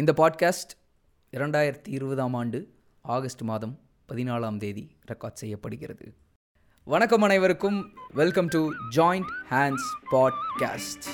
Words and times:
இந்த 0.00 0.12
பாட்காஸ்ட் 0.16 0.72
இரண்டாயிரத்தி 1.32 1.88
இருபதாம் 1.88 2.34
ஆண்டு 2.34 2.58
ஆகஸ்ட் 3.02 3.42
மாதம் 3.42 3.78
பதினாலாம் 4.08 4.56
தேதி 4.56 4.96
ரெக்கார்ட் 5.12 5.40
செய்யப்படுகிறது. 5.42 6.14
வணக்கம் 6.84 7.22
அனைவருக்கும். 7.22 7.78
Welcome 8.14 8.48
to 8.48 8.60
joint 8.96 9.30
hands 9.50 9.88
podcast 10.12 11.08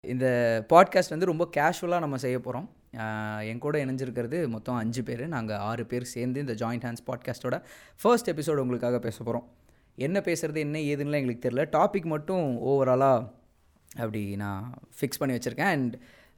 இந்த 0.00 0.26
பாட்காஸ்ட் 0.68 1.08
வந்து 1.08 1.26
ரொம்ப 1.26 1.48
கேஷுவலாக 1.56 1.98
நம்ம 1.98 2.16
செய்ய 2.16 2.40
போகிறோம் 2.40 2.68
என் 3.40 3.58
கூட 3.58 3.84
இணைஞ்சிருக்கிறது 3.84 4.48
மொத்தம் 4.48 4.74
அஞ்சு 4.74 5.02
பேர். 5.02 5.28
நாங்கள் 5.28 5.56
ஆறு 5.56 5.86
பேர் 5.86 6.12
சேர்ந்து 6.14 6.40
இந்த 6.40 6.52
ஜாயிண்ட் 6.52 6.86
ஹேண்ட்ஸ் 6.88 7.06
பாட்காஸ்ட்டோட 7.06 7.62
ஃபர்ஸ்ட் 8.02 8.30
எபிசோடு 8.30 8.56
உங்களுக்காக 8.56 8.98
பேச 8.98 9.24
போகிறோம் 9.24 9.48
என்ன 10.06 10.18
பேசுகிறது 10.26 10.60
என்ன 10.66 10.78
ஏதுன்னுலாம் 10.90 11.20
எங்களுக்கு 11.20 11.44
தெரில 11.46 11.62
டாபிக் 11.76 12.08
மட்டும் 12.14 12.46
ஓவராலாக 12.70 13.26
அப்படி 14.02 14.22
நான் 14.42 14.62
ஃபிக்ஸ் 14.96 15.20
பண்ணி 15.20 15.34
வச்சுருக்கேன். 15.36 15.72
And 15.76 15.94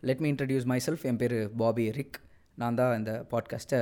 let 0.09 0.23
me 0.25 0.29
introduce 0.33 0.66
myself 0.87 1.05
என் 1.11 1.21
பேர் 1.23 1.37
பாபி 1.62 1.87
ரிக் 1.99 2.19
நான் 2.61 2.79
தான் 2.80 2.93
இந்த 3.01 3.12
பாட்காஸ்ட்டை 3.33 3.80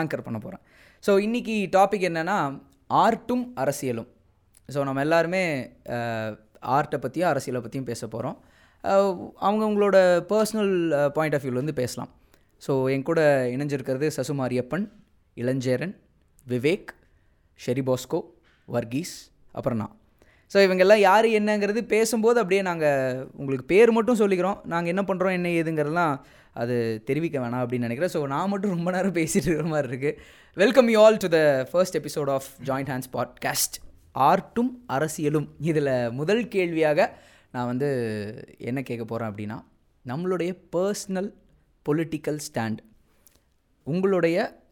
ஆங்கர் 0.00 0.24
பண்ண 0.26 0.38
போகிறேன் 0.44 0.62
ஸோ 1.04 1.12
இன்றைக்கி 1.26 1.56
டாபிக் 1.76 2.06
என்னென்னா 2.10 2.38
ஆர்ட்டும் 3.04 3.44
அரசியலும். 3.62 4.08
ஸோ 4.74 4.82
நம்ம 4.88 5.02
எல்லாருமே 5.06 5.42
ஆர்ட்டை 6.76 6.98
பற்றியும் 7.04 7.30
அரசியலை 7.32 7.60
பற்றியும் 7.64 7.88
பேச 7.90 8.02
போகிறோம் 8.14 8.36
அவங்கவுங்களோட 9.46 9.96
பர்சனல் 10.32 10.74
பாயிண்ட் 11.16 11.36
ஆஃப் 11.36 11.44
வியூலேருந்து 11.44 11.76
பேசலாம். 11.82 12.10
ஸோ 12.66 12.72
என் 12.94 13.08
கூட 13.08 13.20
இணைஞ்சிருக்கிறது 13.54 14.08
சசுமாரியப்பன் 14.16 14.86
இளஞ்சேரன் 15.36 15.94
விவேக் 16.46 16.90
ஷெரிபாஸ்கோ 17.58 18.20
வர்கீஸ் 18.68 19.14
அப்புறம் 19.52 19.78
நான். 19.78 19.94
ஸோ 20.54 20.58
இவங்கெல்லாம் 20.66 21.02
யார் 21.08 21.26
என்னங்கிறது 21.38 21.80
பேசும்போது 21.92 22.40
அப்படியே 22.40 22.62
நாங்கள் 22.62 23.20
உங்களுக்கு 23.36 23.66
பேர் 23.72 23.90
மட்டும் 23.92 24.18
சொல்லிக்கிறோம். 24.20 24.58
நாங்கள் 24.72 24.92
என்ன 24.94 25.02
பண்ணுறோம் 25.08 25.36
என்ன 25.38 25.48
ஏதுங்கிறதெல்லாம் 25.48 26.14
அது 26.62 27.02
தெரிவிக்க 27.04 27.36
வேணாம் 27.40 27.62
அப்படின்னு 27.64 27.86
நினைக்கிறேன். 27.88 28.12
ஸோ 28.16 28.20
நான் 28.26 28.50
மட்டும் 28.52 28.74
ரொம்ப 28.76 28.90
நேரம் 28.90 29.16
பேசிகிட்டு 29.20 29.48
இருக்கிற 29.48 29.68
மாதிரி 29.68 29.88
இருக்குது 29.92 30.18
welcome 30.56 30.88
you 30.88 30.98
all 31.04 31.16
to 31.16 31.28
the 31.28 31.68
first 31.70 31.96
episode 32.00 32.30
of 32.36 32.48
joint 32.64 32.90
hands 32.92 33.12
podcast 33.16 33.76
ஆர்ட்டும் 34.14 34.72
அரசியலும். 34.96 35.48
இதில் 35.60 35.92
முதல் 36.20 36.48
கேள்வியாக 36.48 37.08
நான் 37.50 37.66
வந்து 37.66 37.88
என்ன 38.58 38.82
கேட்க 38.82 39.04
போகிறேன் 39.04 39.30
அப்படின்னா 39.32 39.58
நம்மளுடைய 40.04 40.52
பர்சனல் 40.76 41.30
பொலிட்டிக்கல் 41.86 42.38
ஸ்டாண்ட் 42.46 42.80
உங்களுடைய 43.86 44.63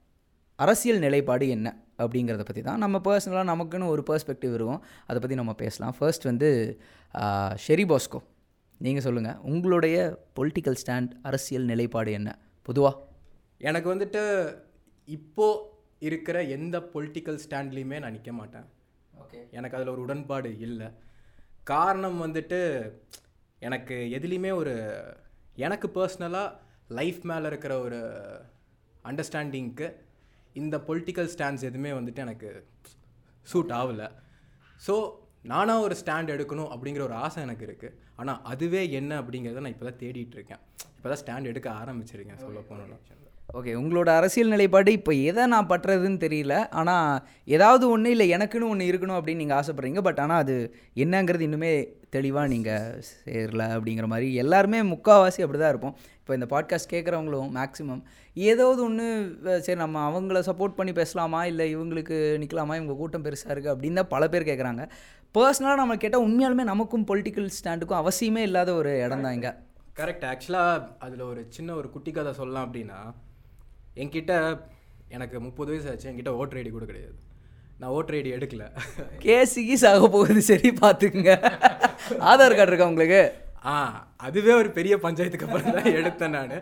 அரசியல் 0.62 1.02
நிலைப்பாடு 1.05 1.46
என்ன 1.56 1.68
அப்படிங்கிறத 2.02 2.44
பற்றி 2.48 2.62
தான் 2.68 2.82
நம்ம 2.84 2.96
பர்சனலாக 3.06 3.50
நமக்குன்னு 3.52 3.92
ஒரு 3.94 4.02
பர்ஸ்பெக்டிவ் 4.10 4.55
இருக்கும். 4.58 4.82
அதை 5.08 5.18
பற்றி 5.22 5.36
நம்ம 5.41 5.52
பேசலாம். 5.62 5.94
ஃபர்ஸ்ட் 5.98 6.28
வந்து 6.30 6.50
ஷெரி 7.64 7.84
பாஸ்கோ 7.92 8.20
நீங்கள் 8.80 9.05
சொல்லுங்கள் 9.06 9.40
உங்களுடைய 9.52 9.96
பொலிட்டிக்கல் 10.38 10.78
ஸ்டாண்ட் 10.83 11.10
அரசியல் 11.30 11.68
நிலைப்பாடு 11.72 12.12
என்ன? 12.18 12.30
பொதுவாக 12.68 12.96
எனக்கு 13.68 13.88
வந்துட்டு 13.94 14.22
இப்போது 15.08 15.60
இருக்கிற 16.08 16.36
எந்த 16.56 16.77
பொலிட்டிக்கல் 16.94 17.38
ஸ்டாண்ட்லேயுமே 17.44 17.98
நான் 18.02 18.14
நிற்க 18.16 18.33
மாட்டேன். 18.38 18.66
ஓகே 19.22 19.40
எனக்கு 19.58 19.77
அதில் 19.78 19.92
ஒரு 19.94 20.02
உடன்பாடு 20.06 20.50
இல்லை. 20.66 20.88
காரணம் 21.72 22.18
வந்துட்டு 22.24 22.60
எனக்கு 23.68 23.96
எதுலேயுமே 24.18 24.52
ஒரு 24.60 24.74
எனக்கு 25.66 25.88
பர்சனலாக 25.96 26.48
லைஃப் 26.98 27.20
மேலே 27.30 27.46
இருக்கிற 27.50 27.74
ஒரு 27.86 28.00
அண்டர்ஸ்டாண்டிங்க்கு 29.10 29.86
இந்த 30.61 30.77
பொலிட்டிக்கல் 30.89 31.31
ஸ்டாண்ட்ஸ் 31.34 31.67
எதுவுமே 31.69 31.92
வந்துட்டு 31.98 32.25
எனக்கு 32.27 32.48
சூட் 33.53 33.75
ஆகலை. 33.81 34.08
ஸோ 34.86 34.95
நானாக 35.53 35.84
ஒரு 35.86 35.95
ஸ்டாண்ட் 36.00 36.33
எடுக்கணும் 36.34 36.70
அப்படிங்கிற 36.75 37.03
ஒரு 37.08 37.17
ஆசை 37.25 37.39
எனக்கு 37.47 37.64
இருக்குது 37.69 37.97
ஆனால் 38.20 38.41
அதுவே 38.53 38.83
என்ன 38.98 39.12
அப்படிங்கிறத 39.23 39.62
நான் 39.64 39.75
இப்போ 39.77 39.86
தான் 39.89 40.00
தேடிட்டு 40.03 40.36
இருக்கேன். 40.39 40.62
இப்போ 40.97 41.08
தான் 41.12 41.20
ஸ்டாண்ட் 41.23 41.50
எடுக்க 41.53 41.69
ஆரம்பிச்சிருக்கேன் 41.83 42.42
சொல்ல 42.45 42.61
போனோம்னா. 42.70 42.98
ஓகே 43.58 43.73
உங்களோட 43.79 44.11
அரசியல் 44.19 44.53
நிலைப்பாடு 44.53 44.91
இப்போ 44.98 45.13
எதை 45.30 45.42
நான் 45.53 45.69
பட்டுறதுன்னு 45.70 46.19
தெரியல. 46.25 46.55
ஆனால் 46.80 47.19
ஏதாவது 47.55 47.85
ஒன்று 47.95 48.13
இல்லை 48.14 48.27
எனக்குன்னு 48.36 48.69
ஒன்று 48.73 48.85
இருக்கணும் 48.91 49.17
அப்படின்னு 49.17 49.42
நீங்கள் 49.45 49.58
ஆசைப்பட்றீங்க. 49.58 50.01
பட் 50.07 50.20
ஆனால் 50.25 50.41
அது 50.45 50.55
என்னங்கிறது 51.05 51.45
இன்னுமே 51.48 51.73
தெளிவாக 52.17 52.51
நீங்கள் 52.52 52.86
சேரல 53.08 53.64
அப்படிங்கிற 53.75 54.07
மாதிரி 54.13 54.29
எல்லாருமே 54.42 54.79
முக்கால்வாசி 54.92 55.42
அப்படி 55.45 55.58
தான் 55.63 55.73
இருப்போம். 55.75 55.97
இப்போ 56.20 56.33
இந்த 56.39 56.47
பாட்காஸ்ட் 56.52 56.92
கேட்குறவங்களும் 56.92 57.51
மேக்ஸிமம் 57.58 58.02
ஏதாவது 58.36 58.81
ஒன்று 58.86 59.07
சரி 59.67 59.79
நம்ம 59.83 60.01
அவங்கள 60.11 60.41
சப்போர்ட் 60.48 60.79
பண்ணி 60.79 60.95
பேசலாமா? 61.01 61.41
இல்லை 61.51 61.67
இவங்களுக்கு 61.75 62.19
நிற்கலாமா 62.45 62.77
இவங்க 62.81 62.97
கூட்டம் 63.01 63.27
பெருசாக 63.27 63.52
இருக்குது 63.55 63.75
அப்படின்னு 63.75 64.01
தான் 64.01 64.13
பல 64.14 64.29
பேர் 64.35 64.48
கேட்குறாங்க 64.51 64.85
பர்சனலாக 65.35 65.81
நம்ம 65.83 65.97
கேட்டால் 66.05 66.25
உண்மையாலுமே 66.29 66.67
நமக்கும் 66.70 67.07
பொலிட்டிக்கல் 67.11 67.51
ஸ்டாண்டுக்கும் 67.58 68.01
அவசியமே 68.02 68.45
இல்லாத 68.51 68.73
ஒரு 68.81 68.92
இடம் 69.05 69.27
தான் 69.27 69.36
இங்கே 69.39 69.52
கரெக்ட் 70.01 70.27
ஆக்சுவலாக 70.33 70.89
அதில் 71.07 71.29
ஒரு 71.31 71.41
சின்ன 71.57 71.75
ஒரு 71.81 71.91
குட்டி 71.97 72.13
கதை 72.13 72.33
சொல்லலாம் 72.41 72.67
அப்படின்னா 72.67 73.01
என்கிட்ட 73.97 74.33
எனக்கு 75.08 75.36
முப்பது 75.41 75.70
வயசு 75.70 75.91
ஆச்சு 75.91 76.08
என்கிட்ட 76.11 76.33
ஓட்டர் 76.41 76.58
ஐடி 76.61 76.70
கூட 76.70 76.85
கிடையாது. 76.85 77.14
நான் 77.80 77.91
ஓட்டர் 77.91 78.17
ஐடி 78.19 78.30
எடுக்கல. 78.36 78.64
கேஸுக்கு 79.25 79.75
சாக 79.85 80.08
போகுது 80.08 80.42
சரி 80.48 80.70
பார்த்துக்குங்க. 80.80 81.33
ஆதார் 82.31 82.57
கார்டு 82.58 82.73
இருக்கா 82.73 82.91
உங்களுக்கு? 82.92 83.23
ஆ 83.70 83.75
அதுவே 84.17 84.52
ஒரு 84.52 84.70
பெரிய 84.70 84.97
பஞ்சாயத்துக்கு 84.97 85.47
அப்புறம் 85.48 85.77
தான் 85.79 85.95
எடுத்தேன் 85.98 86.35
நான். 86.36 86.55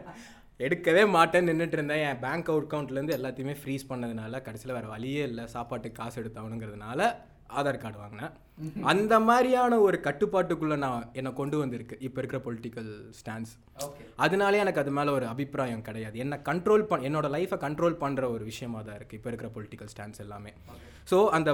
எடுக்கவே 0.67 1.03
மாட்டேன்னு 1.17 1.51
நின்றுட்டு 1.51 1.77
இருந்தேன். 1.79 2.03
என் 2.09 2.23
பேங்க் 2.25 2.51
அக்கௌண்ட்லேருந்து 2.55 3.17
எல்லாத்தையுமே 3.19 3.55
ஃப்ரீஸ் 3.61 3.85
பண்ணதுனால 3.91 4.43
கடைசியில் 4.47 4.77
வேறு 4.77 4.89
வழியே 4.95 5.23
இல்லை. 5.23 5.47
சாப்பாட்டுக்கு 5.47 6.03
காசு 6.03 6.17
எடுத்தாகணுங்கிறதுனால 6.23 7.01
ஆதார் 7.59 7.79
கார்டு 7.83 7.99
வாங்கினேன். 8.03 8.33
அந்த 8.93 9.15
மாதிரியான 9.29 9.79
ஒரு 9.87 9.99
கட்டுப்பாட்டுக்குள்ளே 10.07 10.77
நான் 10.85 11.07
என்னை 11.19 11.31
கொண்டு 11.41 11.57
வந்திருக்கு 11.63 11.97
இப்போ 12.07 12.19
இருக்கிற 12.21 12.39
பொலிட்டிக்கல் 12.47 12.91
ஸ்டாண்ட்ஸ் 13.19 13.55
அதனாலே 14.25 14.61
எனக்கு 14.65 14.83
அது 14.83 14.93
மேலே 14.99 15.11
ஒரு 15.19 15.27
அபிப்பிராயம் 15.33 15.85
கிடையாது. 15.89 16.17
என்னை 16.25 16.39
கண்ட்ரோல் 16.51 16.85
பண் 16.91 17.07
என்னோட 17.09 17.29
லைஃப்பை 17.37 17.59
கண்ட்ரோல் 17.67 17.97
பண்ணுற 18.05 18.25
ஒரு 18.35 18.45
விஷயமா 18.51 18.81
தான் 18.89 18.99
இருக்குது 18.99 19.19
இப்போ 19.21 19.31
இருக்கிற 19.33 19.51
பொலிட்டிக்கல் 19.57 19.91
ஸ்டாண்ட்ஸ் 19.95 20.23
எல்லாமே. 20.27 20.53
ஸோ 21.13 21.19
அந்த 21.39 21.51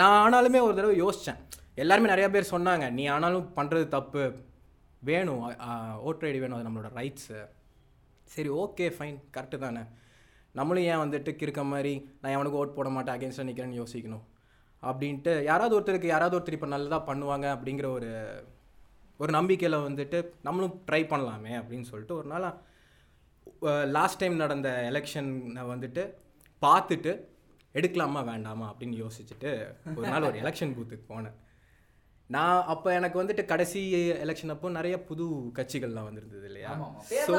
நான் 0.00 0.18
ஆனாலுமே 0.24 0.62
ஒரு 0.68 0.76
தடவை 0.80 0.96
யோசித்தேன் 1.04 1.40
எல்லாருமே 1.84 2.12
நிறையா 2.14 2.30
பேர் 2.36 2.52
சொன்னாங்க 2.54 2.86
நீ 2.98 3.06
ஆனாலும் 3.16 3.48
பண்ணுறது 3.60 3.86
தப்பு. 3.98 4.24
வேணும். 5.08 5.42
ஓட்டர் 6.08 6.28
ஐடி 6.30 6.40
வேணும். 6.42 6.56
அது 6.58 6.68
நம்மளோட 6.68 6.88
ரைட்ஸு 7.00 7.38
சரி 8.32 8.50
ஓகே 8.62 8.86
ஃபைன் 8.96 9.16
கரெக்டு 9.36 9.58
தானே. 9.66 9.82
நம்மளும் 10.58 10.86
ஏன் 10.90 11.00
வந்துட்டு 11.02 11.30
கிறுக்க 11.40 11.62
மாதிரி 11.70 11.94
நான் 12.20 12.34
எவனுக்கு 12.36 12.60
ஓட் 12.60 12.76
போட 12.76 12.88
மாட்டேன் 12.94 13.14
அகேன்ஸ்டாக 13.16 13.48
நிற்கிறேன்னு 13.48 13.80
யோசிக்கணும். 13.80 14.24
அப்படின்ட்டு 14.82 15.42
யாராவது 15.42 15.80
ஒருத்தருக்கு 15.80 16.06
யாராவது 16.06 16.36
ஒருத்தர் 16.36 16.52
இப்போ 16.52 16.66
நல்லதாக 16.66 17.12
பண்ணுவாங்க 17.12 17.46
அப்படிங்கிற 17.54 17.86
ஒரு 17.92 18.10
ஒரு 19.18 19.32
நம்பிக்கையில் 19.32 19.84
வந்துட்டு 19.84 20.18
நம்மளும் 20.42 20.82
ட்ரை 20.86 21.02
பண்ணலாமே 21.06 21.52
அப்படின்னு 21.60 21.80
சொல்லிட்டு 21.80 22.16
ஒரு 22.16 22.26
நாள் 22.26 22.46
லாஸ்ட் 23.90 24.18
டைம் 24.18 24.36
நடந்த 24.36 24.68
எலெக்ஷனை 24.90 25.64
வந்துட்டு 25.68 26.02
பார்த்துட்டு 26.62 27.12
எடுக்கலாமா 27.74 28.24
வேண்டாமா 28.24 28.72
அப்படின்னு 28.72 28.96
யோசிச்சுட்டு 28.96 29.50
ஒரு 29.96 30.08
நாள் 30.08 30.22
ஒரு 30.22 30.38
எலெக்ஷன் 30.38 30.74
பூத்துக்கு 30.74 31.14
போனேன். 31.14 31.36
நான் 32.34 32.58
அப்போ 32.72 32.88
எனக்கு 32.98 33.16
வந்துட்டு 33.20 33.42
கடைசி 33.52 33.80
எலெக்ஷன் 34.24 34.52
அப்போ 34.54 34.68
நிறைய 34.76 34.96
புது 35.08 35.24
கட்சிகள்லாம் 35.56 36.06
வந்திருந்தது 36.08 36.46
இல்லையா? 36.50 36.72
ஸோ 37.26 37.32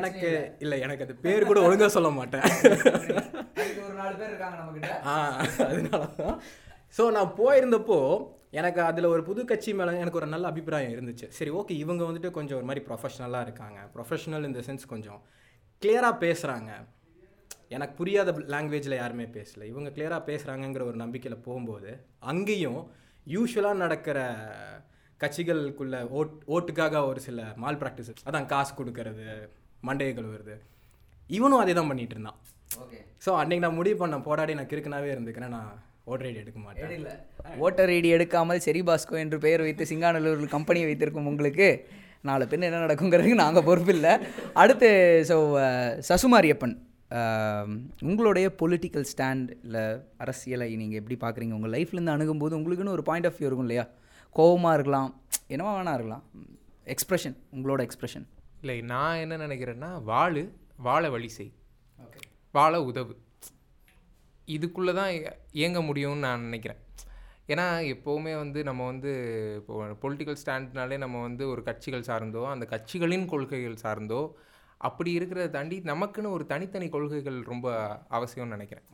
எனக்கு 0.00 0.28
இல்லை. 0.64 0.76
எனக்கு 0.86 1.04
அது 1.06 1.14
பேர் 1.24 1.48
கூட 1.50 1.60
ஒழுங்காக 1.66 1.90
சொல்ல 1.96 2.10
மாட்டேன். 2.18 2.46
ஆ 5.10 5.14
அதனால 5.68 6.02
தான் 6.20 6.38
ஸோ 6.96 7.04
நான் 7.18 7.34
போயிருந்தப்போ 7.40 7.98
எனக்கு 8.60 8.80
அதில் 8.88 9.12
ஒரு 9.12 9.22
புது 9.28 9.40
கட்சி 9.50 9.70
மேலே 9.78 10.00
எனக்கு 10.02 10.20
ஒரு 10.20 10.28
நல்ல 10.34 10.46
அபிப்பிராயம் 10.52 10.92
இருந்துச்சு. 10.96 11.26
சரி 11.38 11.52
ஓகே 11.60 11.74
இவங்க 11.84 12.02
வந்துட்டு 12.08 12.30
கொஞ்சம் 12.38 12.58
ஒரு 12.60 12.66
மாதிரி 12.68 12.82
ப்ரொஃபஷ்னலாக 12.88 13.46
இருக்காங்க. 13.46 13.78
ப்ரொஃபஷ்னல் 13.94 14.48
இந்த 14.50 14.60
சென்ஸ் 14.66 14.92
கொஞ்சம் 14.92 15.20
கிளியராக 15.82 16.16
பேசுகிறாங்க 16.24 16.72
எனக்கு 17.76 17.94
புரியாத 18.00 18.32
லாங்குவேஜில் 18.54 19.00
யாருமே 19.00 19.26
பேசல. 19.38 19.64
இவங்க 19.72 19.88
கிளியராக 19.96 20.22
பேசுகிறாங்கங்கிற 20.30 20.84
ஒரு 20.90 20.98
நம்பிக்கையில் 21.04 21.44
போகும்போது 21.46 21.90
அங்கேயும் 22.32 22.82
யூஸ்வலாக 23.32 23.82
நடக்கிற 23.84 24.18
கட்சிகளுக்குள்ள 25.22 25.96
ஓட் 26.18 26.34
ஓட்டுக்காக 26.54 27.02
ஒரு 27.10 27.20
சில 27.26 27.42
மால் 27.62 27.78
ப்ராக்டிஸ் 27.82 28.10
அதான் 28.28 28.48
காசு 28.52 28.72
கொடுக்கறது 28.78 29.26
மண்டையை 29.88 30.12
கழுவுறது. 30.18 30.54
இவனும் 31.36 31.62
அதே 31.62 31.74
தான் 31.78 31.90
பண்ணிகிட்டு 31.90 32.16
இருந்தான். 32.16 32.38
ஓகே 32.82 32.98
ஸோ 33.24 33.32
அன்றைக்கி 33.40 33.62
நான் 33.64 33.78
முடிவு 33.80 33.96
பண்ண 34.02 34.16
போராடி 34.28 34.54
நான் 34.58 34.70
கிறுக்குனாவே 34.72 35.10
இருந்துக்கிறேன். 35.14 35.54
நான் 35.56 35.70
ஓட்டர் 36.12 36.28
ஐடி 36.30 36.40
எடுக்க 36.44 36.58
மாட்டேன். 36.64 36.96
இல்லை. 37.00 37.12
ஓட்டர் 37.66 37.92
ஐடி 37.96 38.08
எடுக்காமல் 38.16 38.64
செரி 38.66 38.80
பாஸ்கோ 38.88 39.16
என்று 39.24 39.38
பெயர் 39.44 39.64
வைத்து 39.66 39.90
சிங்காநல்லூர் 39.92 40.54
கம்பெனி 40.56 40.82
வைத்திருக்கும் 40.88 41.30
உங்களுக்கு 41.32 41.68
நாலு 42.30 42.44
பேர் 42.50 42.66
என்ன 42.68 42.82
நடக்குங்கிறதுக்கு 42.86 43.42
நாங்கள் 43.44 43.66
பொறுப்பில்லை. 43.68 44.12
அடுத்து 44.62 44.90
ஸோ 45.30 45.36
சசுமாரியப்பன். 46.10 46.76
உங்களுடைய 48.08 48.46
பொலிட்டிக்கல் 48.60 49.06
ஸ்டாண்ட் 49.12 49.50
இல்லை 49.64 49.84
அரசியலை 50.16 50.68
நீங்கள் 50.76 51.00
எப்படி 51.00 51.16
பார்க்குறீங்க 51.24 51.56
உங்கள் 51.58 51.74
லைஃப்லேருந்து 51.76 52.14
அணுகும்போது 52.16 52.56
உங்களுக்குன்னு 52.58 52.94
ஒரு 52.96 53.04
பாயிண்ட் 53.08 53.28
ஆஃப் 53.28 53.36
வியூ 53.38 53.48
இருக்கும் 53.48 53.66
இல்லையா? 53.68 53.84
கோபமாக 54.36 54.76
இருக்கலாம் 54.78 55.10
என்னவா 55.54 55.72
வேணா 55.78 55.94
இருக்கலாம். 55.98 56.24
எக்ஸ்ப்ரெஷன் 56.94 57.36
உங்களோட 57.56 57.80
எக்ஸ்ப்ரெஷன் 57.88 58.26
இல்லை 58.60 58.78
நான் 58.92 59.20
என்ன 59.24 59.36
நினைக்கிறேன்னா 59.46 59.90
வாழு 60.02 60.42
வாழ 60.86 61.10
வழி 61.14 61.28
செய். 61.28 61.52
வாழ 62.52 62.82
உதவு. 62.82 63.14
இதுக்குள்ளே 64.48 64.92
தான் 65.00 65.12
இயங்க 65.60 65.80
முடியும்னு 65.80 66.24
நான் 66.28 66.46
நினைக்கிறேன். 66.48 66.80
ஏன்னா 67.52 67.66
எப்போவுமே 67.94 68.32
வந்து 68.42 68.62
நம்ம 68.68 68.82
வந்து 68.90 69.10
இப்போ 69.60 69.74
பொலிட்டிக்கல் 70.02 70.38
ஸ்டாண்ட்னாலே 70.42 70.96
நம்ம 71.04 71.22
வந்து 71.22 71.44
ஒரு 71.48 71.62
கட்சிகள் 71.62 72.06
சார்ந்தோ 72.08 72.42
அந்த 72.52 72.66
கட்சிகளின் 72.70 73.26
கொள்கைகள் 73.32 73.82
சார்ந்தோ 73.82 74.20
அப்படி 74.88 75.10
இருக்கிறத 75.18 75.46
தாண்டி 75.56 75.76
நமக்குன்னு 75.92 76.34
ஒரு 76.36 76.44
தனித்தனி 76.52 76.88
கொள்கைகள் 76.94 77.38
ரொம்ப 77.52 77.66
அவசியம்னு 78.16 78.56
நினைக்கிறேன். 78.56 78.86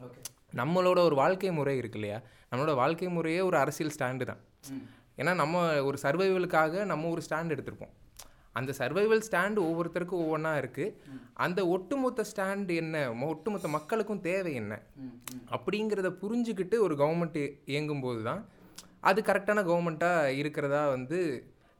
நம்மளோட 0.60 0.98
ஒரு 1.08 1.16
வாழ்க்கை 1.22 1.50
முறை 1.58 1.74
இருக்கு 1.80 1.98
இல்லையா? 2.00 2.18
நம்மளோட 2.50 2.74
வாழ்க்கை 2.82 3.08
முறையே 3.16 3.40
ஒரு 3.48 3.56
அரசியல் 3.64 3.94
ஸ்டாண்டு 3.96 4.24
தான். 4.30 4.40
ஏன்னா 5.20 5.32
நம்ம 5.42 5.64
ஒரு 5.88 5.98
சர்வைவலுக்காக 6.04 6.84
நம்ம 6.92 7.08
ஒரு 7.14 7.22
ஸ்டாண்ட் 7.26 7.54
எடுத்திருப்போம். 7.56 7.94
அந்த 8.58 8.70
சர்வைவல் 8.78 9.24
ஸ்டாண்டு 9.26 9.60
ஒவ்வொருத்தருக்கும் 9.68 10.22
ஒவ்வொன்றா 10.24 10.52
இருக்குது 10.60 10.94
அந்த 11.44 11.60
ஒட்டுமொத்த 11.74 12.24
ஸ்டாண்ட் 12.30 12.70
என்ன? 12.82 12.96
ஒட்டுமொத்த 13.32 13.68
மக்களுக்கும் 13.76 14.22
தேவை 14.28 14.52
என்ன? 14.62 14.74
அப்படிங்கிறத 15.56 16.10
புரிஞ்சுக்கிட்டு 16.22 16.78
ஒரு 16.86 16.96
கவர்மெண்ட் 17.02 17.40
இயங்கும்போது 17.72 18.22
தான் 18.30 18.42
அது 19.10 19.20
கரெக்டான 19.28 19.62
கவர்மெண்ட்டாக 19.68 20.34
இருக்கிறதா 20.40 20.82
வந்து 20.96 21.18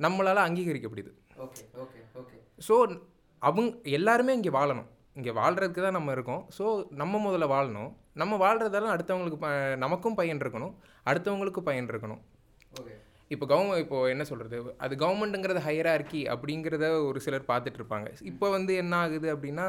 நம்மளால் 0.01 0.47
அங்கீகரிக்கப்படுது 0.47 1.11
ஓகே 1.47 1.65
ஓகே 1.85 1.99
ஓகே. 2.21 2.37
ஸோ 2.67 2.75
அவங்க 3.49 3.91
எல்லாருமே 3.99 4.33
இங்கே 4.39 4.53
வாழணும். 4.59 4.89
இங்கே 5.19 5.33
வாழ்கிறதுக்கு 5.41 5.85
தான் 5.87 5.99
நம்ம 5.99 6.13
இருக்கோம். 6.17 6.43
ஸோ 6.57 6.65
நம்ம 7.03 7.21
முதல்ல 7.27 7.47
வாழணும். 7.55 7.91
நம்ம 8.21 8.37
வாழ்கிறதால 8.45 8.91
அடுத்தவங்களுக்கு 8.95 9.39
ப 9.45 9.51
நமக்கும் 9.85 10.19
பயன் 10.19 10.43
இருக்கணும். 10.45 10.75
அடுத்தவங்களுக்கும் 11.11 11.69
பயன் 11.69 11.89
இருக்கணும். 11.93 12.21
ஓகே. 12.81 12.95
இப்போ 13.35 13.47
கவர்மெண்ட் 13.51 13.83
இப்போ 13.83 13.99
என்ன 14.13 14.23
சொல்கிறது 14.29 14.57
அது 14.85 14.95
கவர்மெண்ட்டுங்கிறது 15.03 15.61
ஹையரார்கி 15.67 16.21
அப்படிங்கிறத 16.33 16.87
ஒரு 17.09 17.19
சிலர் 17.25 17.51
பார்த்துட்டு 17.51 17.79
இருப்பாங்க 17.81 18.09
இப்போ 18.31 18.47
வந்து 18.55 18.73
என்ன 18.83 18.95
ஆகுது 19.03 19.29
அப்படின்னா 19.35 19.67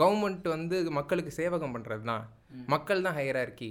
கவர்மெண்ட் 0.00 0.48
வந்து 0.54 0.78
மக்களுக்கு 0.98 1.32
சேவகம் 1.38 1.74
பண்ணுறது 1.76 2.04
தான் 2.10 2.24
மக்கள் 2.74 3.04
தான் 3.06 3.16
ஹையரார்கி 3.20 3.70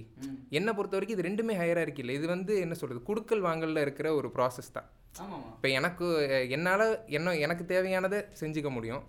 என்னை 0.60 0.74
பொறுத்த 0.78 0.98
வரைக்கும் 0.98 1.18
இது 1.18 1.28
ரெண்டுமே 1.30 1.54
ஹையரார்கி 1.62 2.02
இல்லை. 2.04 2.16
இது 2.20 2.28
வந்து 2.36 2.56
என்ன 2.66 2.78
சொல்கிறது 2.82 3.08
குடுக்கல் 3.10 3.46
வாங்கலில் 3.48 3.84
இருக்கிற 3.86 4.08
ஒரு 4.20 4.30
ப்ராசஸ் 4.38 4.76
தான். 4.78 4.90
இப்போ 5.56 5.68
எனக்கு 5.80 6.08
என்னால் 6.56 6.86
என்ன 7.18 7.36
எனக்கு 7.46 7.64
தேவையானதை 7.74 8.20
செஞ்சுக்க 8.42 8.70
முடியும். 8.78 9.04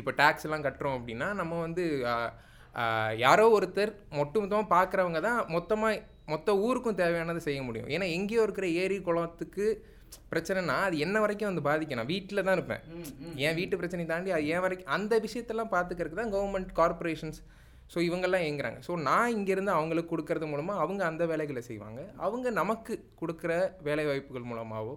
இப்போ 0.00 0.12
டேக்ஸ் 0.20 0.46
எல்லாம் 0.46 0.64
கட்டுறோம் 0.66 0.96
அப்படின்னா 0.98 1.28
நம்ம 1.40 1.58
வந்து 1.66 1.84
யாரோ 3.24 3.44
ஒருத்தர் 3.56 3.92
மொத்தமாக 4.20 4.64
பார்க்குறவங்க 4.76 5.20
தான் 5.28 5.38
மொத்தமாக 5.56 6.02
மொத்த 6.32 6.56
ஊருக்கும் 6.64 6.98
தேவையானதை 7.02 7.42
செய்ய 7.46 7.60
முடியும். 7.68 7.88
ஏன்னா 7.94 8.06
எங்கேயோ 8.16 8.42
இருக்கிற 8.46 8.66
ஏரி 8.82 8.98
குளத்துக்கு 9.06 9.66
பிரச்சனைனா 10.32 10.76
அது 10.88 10.96
என்ன 11.04 11.16
வரைக்கும் 11.22 11.50
வந்து 11.50 11.64
பாதிக்கும். 11.68 11.98
நான் 12.00 12.10
வீட்டில் 12.12 12.44
தான் 12.46 12.56
இருப்பேன். 12.58 12.82
என் 13.44 13.56
வீட்டு 13.58 13.78
பிரச்சனை 13.80 14.04
தாண்டி 14.10 14.30
அது 14.36 14.46
ஏன் 14.54 14.64
வரைக்கும் 14.64 14.92
அந்த 14.96 15.14
விஷயத்தெல்லாம் 15.26 15.72
பார்த்துக்கிறதுக்கு 15.74 16.20
தான் 16.22 16.34
கவர்மெண்ட் 16.36 16.70
கார்ப்பரேஷன்ஸ் 16.80 17.40
ஸோ 17.92 17.98
இவங்கெல்லாம் 18.08 18.44
இயங்குறாங்க. 18.46 18.78
ஸோ 18.86 18.92
நான் 19.08 19.34
இங்கேருந்து 19.36 19.72
அவங்களுக்கு 19.76 20.12
கொடுக்கறது 20.14 20.46
மூலமாக 20.52 20.82
அவங்க 20.84 21.02
அந்த 21.10 21.22
வேலைகளை 21.32 21.62
செய்வாங்க. 21.68 22.00
அவங்க 22.26 22.50
நமக்கு 22.60 22.94
கொடுக்குற 23.20 23.52
வேலை 23.88 24.04
வாய்ப்புகள் 24.08 24.48
மூலமாகவோ 24.50 24.94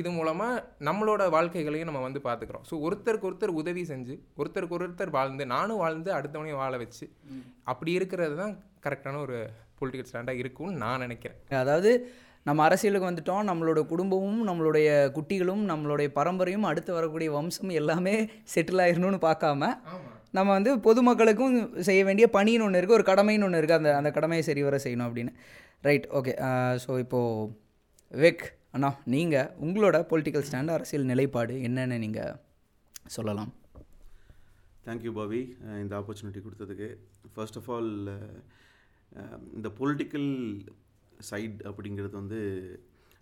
இது 0.00 0.10
மூலமாக 0.16 0.62
நம்மளோட 0.88 1.22
வாழ்க்கைகளையும் 1.34 1.88
நம்ம 1.90 2.02
வந்து 2.06 2.20
பார்த்துக்குறோம் 2.26 2.64
ஸோ 2.70 2.74
ஒருத்தருக்கு 2.86 3.28
ஒருத்தர் 3.30 3.58
உதவி 3.60 3.82
செஞ்சு 3.90 4.14
ஒருத்தருக்கு 4.40 4.76
ஒருத்தர் 4.78 5.16
வாழ்ந்து 5.18 5.46
நானும் 5.54 5.82
வாழ்ந்து 5.84 6.10
அடுத்தவனையும் 6.18 6.60
வாழ 6.62 6.76
வச்சு 6.82 7.06
அப்படி 7.72 7.92
இருக்கிறது 7.98 8.36
தான் 8.42 8.54
கரெக்டான 8.86 9.20
ஒரு 9.26 9.38
பொலிட்டிக்கல் 9.80 10.08
ஸ்டாண்டாக 10.10 10.42
இருக்கும்னு 10.42 10.80
நான் 10.84 11.02
நினைக்கிறேன். 11.04 11.38
அதாவது 11.62 11.90
நம்ம 12.46 12.62
அரசியலுக்கு 12.64 13.08
வந்துட்டோம் 13.08 13.48
நம்மளோட 13.50 13.80
குடும்பமும் 13.86 14.42
நம்மளுடைய 14.48 14.88
குட்டிகளும் 15.16 15.64
நம்மளுடைய 15.70 16.08
பரம்பரையும் 16.18 16.68
அடுத்து 16.70 16.92
வரக்கூடிய 16.92 17.30
வம்சம் 17.30 17.72
எல்லாமே 17.80 18.14
செட்டில் 18.54 18.82
ஆயிரணும்னு 18.84 19.20
பார்க்காம 19.28 19.70
நம்ம 20.36 20.48
வந்து 20.52 20.72
பொதுமக்களுக்கும் 20.86 21.56
செய்ய 21.88 22.00
வேண்டிய 22.04 22.26
பணின்னு 22.36 22.64
ஒன்று 22.64 22.80
இருக்குது 22.80 22.98
ஒரு 22.98 23.06
கடமைன்னு 23.10 23.46
ஒன்று 23.48 23.60
இருக்குது 23.60 23.80
அந்த 23.80 23.90
அந்த 23.96 24.10
கடமையை 24.10 24.42
சரிவர 24.42 24.78
செய்யணும் 24.84 25.08
அப்படின்னு. 25.08 25.32
ரைட் 25.82 26.06
ஓகே 26.18 26.32
ஸோ 26.84 26.92
இப்போது 27.04 27.50
விவேக் 28.12 28.44
அண்ணா 28.70 28.96
நீங்கள் 29.04 29.50
உங்களோட 29.62 29.96
பொலிட்டிக்கல் 30.10 30.44
ஸ்டாண்ட் 30.50 30.70
அரசியல் 30.70 31.04
நிலைப்பாடு 31.04 31.54
என்னென்னு 31.54 31.98
நீங்கள் 31.98 32.36
சொல்லலாம். 33.06 33.52
தேங்க்யூ 34.84 35.12
பாபி 35.12 35.56
இந்த 35.60 35.98
ஆப்பர்ச்சுனிட்டி 35.98 36.42
கொடுத்ததுக்கு. 36.42 36.96
ஃபர்ஸ்ட் 37.34 37.56
ஆஃப் 37.56 37.70
ஆல் 37.70 37.88
இந்த 39.54 39.68
பொலிட்டிக்கல் 39.78 40.60
சைட் 41.18 41.62
அப்படிங்கிறது 41.64 42.10
வந்து 42.10 42.40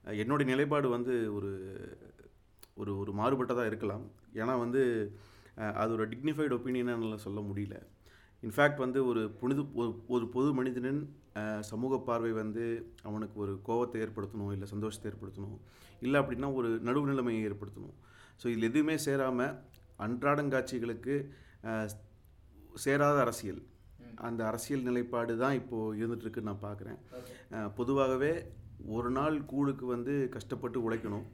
என்னுடைய 0.05 0.53
நிலைப்பாடு 0.53 0.89
வந்து 0.89 1.35
ஒரு 1.35 1.53
ஒரு 2.75 2.99
ஒரு 2.99 3.13
மாறுபட்டதாக 3.13 3.67
இருக்கலாம். 3.67 4.11
ஏன்னா 4.35 4.59
வந்து 4.59 5.13
அஹ் 5.57 5.73
அது 5.73 5.93
ஒரு 5.93 6.09
டிக்னிஃபைடு 6.09 6.53
ஒப்பீனியனால 6.57 7.17
சொல்ல 7.17 7.41
முடியல. 7.41 7.83
இன்ஃபேக்ட் 8.43 8.77
வந்து 8.77 9.07
ஒரு 9.07 9.31
புனிது 9.31 9.75
ஒரு 9.75 10.05
ஒரு 10.09 10.29
பொது 10.29 10.53
மனிதனின் 10.55 11.17
சமூக 11.71 11.95
பார்வை 12.09 12.33
வந்து 12.43 12.65
அவனுக்கு 13.09 13.37
ஒரு 13.45 13.53
கோவத்தை 13.69 13.99
ஏற்படுத்தணும் 14.05 14.53
இல்லை 14.55 14.67
சந்தோஷத்தை 14.75 15.09
ஏற்படுத்தணும் 15.11 15.59
இல்லை 16.05 16.19
அப்படின்னா 16.23 16.49
ஒரு 16.59 16.69
நடுவு 16.89 17.11
நிலைமையை 17.11 17.41
ஏற்படுத்தணும். 17.49 17.97
ஸோ 18.41 18.47
இதில் 18.53 18.69
எதுவுமே 18.71 18.97
சேராமல் 19.07 19.55
அன்றாடங்காட்சிகளுக்கு 20.07 21.15
சேராத 22.85 23.19
அரசியல். 23.27 23.63
அந்த 24.29 24.41
அரசியல் 24.51 24.87
நிலைப்பாடு 24.89 25.33
தான் 25.43 25.57
இப்போது 25.61 25.97
இருந்துகிட்ருக்குன்னு 26.01 26.51
நான் 26.51 26.67
பார்க்குறேன் 26.69 26.99
பொதுவாகவே 27.79 28.33
ஒரு 28.97 29.11
நாள் 29.19 29.37
கூழுக்கு 29.53 29.85
வந்து 29.95 30.15
கஷ்டப்பட்டு 30.35 30.79
உழைக்கணும். 30.87 31.27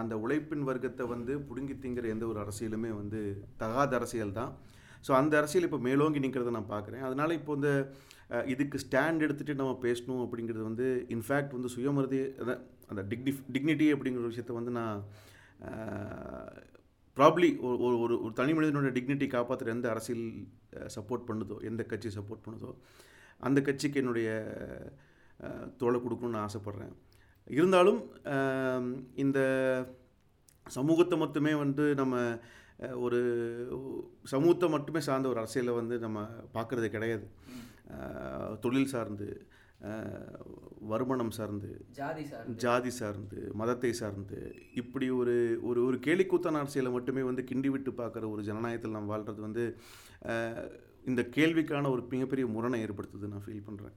அந்த 0.00 0.14
உழைப்பின் 0.24 0.64
வர்க்கத்தை 0.68 1.04
வந்து 1.14 1.32
பிடுங்கி 1.48 1.74
திங்கிற 1.82 2.06
எந்த 2.14 2.24
ஒரு 2.32 2.38
அரசியலுமே 2.44 2.90
வந்து 3.00 3.20
தகாத 3.62 3.92
அரசியல் 3.98 4.38
தான். 4.40 4.52
ஸோ 5.06 5.12
அந்த 5.20 5.32
அரசியல் 5.40 5.66
இப்போ 5.68 5.80
மேலோங்கி 5.88 6.22
நிற்கிறத 6.24 6.52
நான் 6.56 6.72
பார்க்குறேன். 6.74 7.02
அதனால் 7.08 7.36
இப்போ 7.40 7.52
இந்த 7.58 7.70
இதுக்கு 8.52 8.76
ஸ்டாண்ட் 8.84 9.24
எடுத்துகிட்டு 9.26 9.60
நம்ம 9.62 9.74
பேசணும் 9.86 10.22
அப்படிங்கிறது 10.26 10.64
வந்து 10.70 10.86
இன்ஃபேக்ட் 11.16 11.56
வந்து 11.56 11.72
சுயமருதி 11.74 12.20
அந்த 12.90 13.02
டிக்னி 13.10 13.32
டிக்னிட்டி 13.54 13.86
அப்படிங்கிற 13.94 14.30
விஷயத்த 14.32 14.54
வந்து 14.60 14.72
நான் 14.78 14.96
ப்ராப்ளி 17.16 17.48
ஒரு 17.66 17.76
ஒரு 17.86 17.96
ஒரு 18.04 18.14
ஒரு 18.24 18.32
தனி 18.40 18.52
மனிதனோட 18.56 18.88
டிக்னிட்டி 18.96 19.26
காப்பாற்றுற 19.34 19.70
எந்த 19.74 19.86
அரசியல் 19.92 20.24
சப்போர்ட் 20.96 21.28
பண்ணுதோ 21.28 21.56
எந்த 21.70 21.82
கட்சி 21.92 22.10
சப்போர்ட் 22.16 22.44
பண்ணுதோ 22.46 22.70
அந்த 23.46 23.58
கட்சிக்கு 23.68 24.00
என்னுடைய 24.02 24.28
தோலை 25.80 25.98
கொடுக்கணும்னு 26.00 26.36
நான் 26.36 26.48
ஆசைப்பட்றேன். 26.48 26.92
இருந்தாலும் 27.56 28.00
இந்த 29.24 29.38
சமூகத்தை 30.66 31.16
மட்டுமே 31.24 31.52
வந்து 31.64 31.84
நம்ம 32.00 32.14
ஒரு 33.06 33.18
சமூகத்தை 34.32 34.68
மட்டுமே 34.76 35.00
சார்ந்த 35.08 35.28
ஒரு 35.32 35.40
அரசியலை 35.42 35.74
வந்து 35.80 35.96
நம்ம 36.06 36.18
பார்க்குறது 36.56 36.88
கிடையாது. 36.96 37.26
தொழில் 38.64 38.92
சார்ந்து 38.94 39.28
வருமானம் 40.90 41.32
சார்ந்து 41.36 41.70
ஜாதி 41.98 42.24
சார் 42.30 42.46
ஜாதி 42.64 42.90
சார்ந்து 42.98 43.38
மதத்தை 43.60 43.90
சார்ந்து 44.00 44.38
இப்படி 44.80 45.06
ஒரு 45.20 45.34
ஒரு 45.68 45.80
ஒரு 45.88 45.96
கேலிக்கூத்தான 46.06 46.60
அரசியலை 46.62 46.90
மட்டுமே 46.96 47.22
வந்து 47.28 47.42
கிண்டி 47.50 47.70
விட்டு 47.74 47.92
பார்க்குற 48.00 48.30
ஒரு 48.34 48.42
ஜனநாயகத்தில் 48.48 48.96
நாம் 48.96 49.12
வாழ்கிறது 49.12 49.42
வந்து 49.46 49.64
இந்த 51.10 51.22
கேள்விக்கான 51.36 51.90
ஒரு 51.94 52.02
மிகப்பெரிய 52.12 52.46
முரணை 52.54 52.78
ஏற்படுத்துது 52.86 53.32
நான் 53.32 53.44
ஃபீல் 53.44 53.66
பண்ணுறேன் 53.66 53.96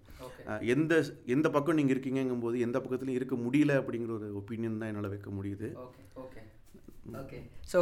எந்த 0.76 0.94
எந்த 1.36 1.48
பக்கம் 1.56 1.80
நீங்கள் 1.80 1.96
இருக்கீங்கங்கும்போது 1.96 2.58
எந்த 2.68 2.78
பக்கத்துலையும் 2.80 3.20
இருக்க 3.22 3.38
முடியல 3.46 3.80
அப்படிங்கிற 3.82 4.14
ஒரு 4.20 4.30
ஒப்பீனியன் 4.42 4.82
தான் 4.82 4.92
என்னால் 4.92 5.14
வைக்க 5.14 5.32
முடியுது. 5.38 5.70
Okay 5.86 6.04
okay. 6.24 6.44
ஓகே 7.22 7.40
ஸோ 7.74 7.80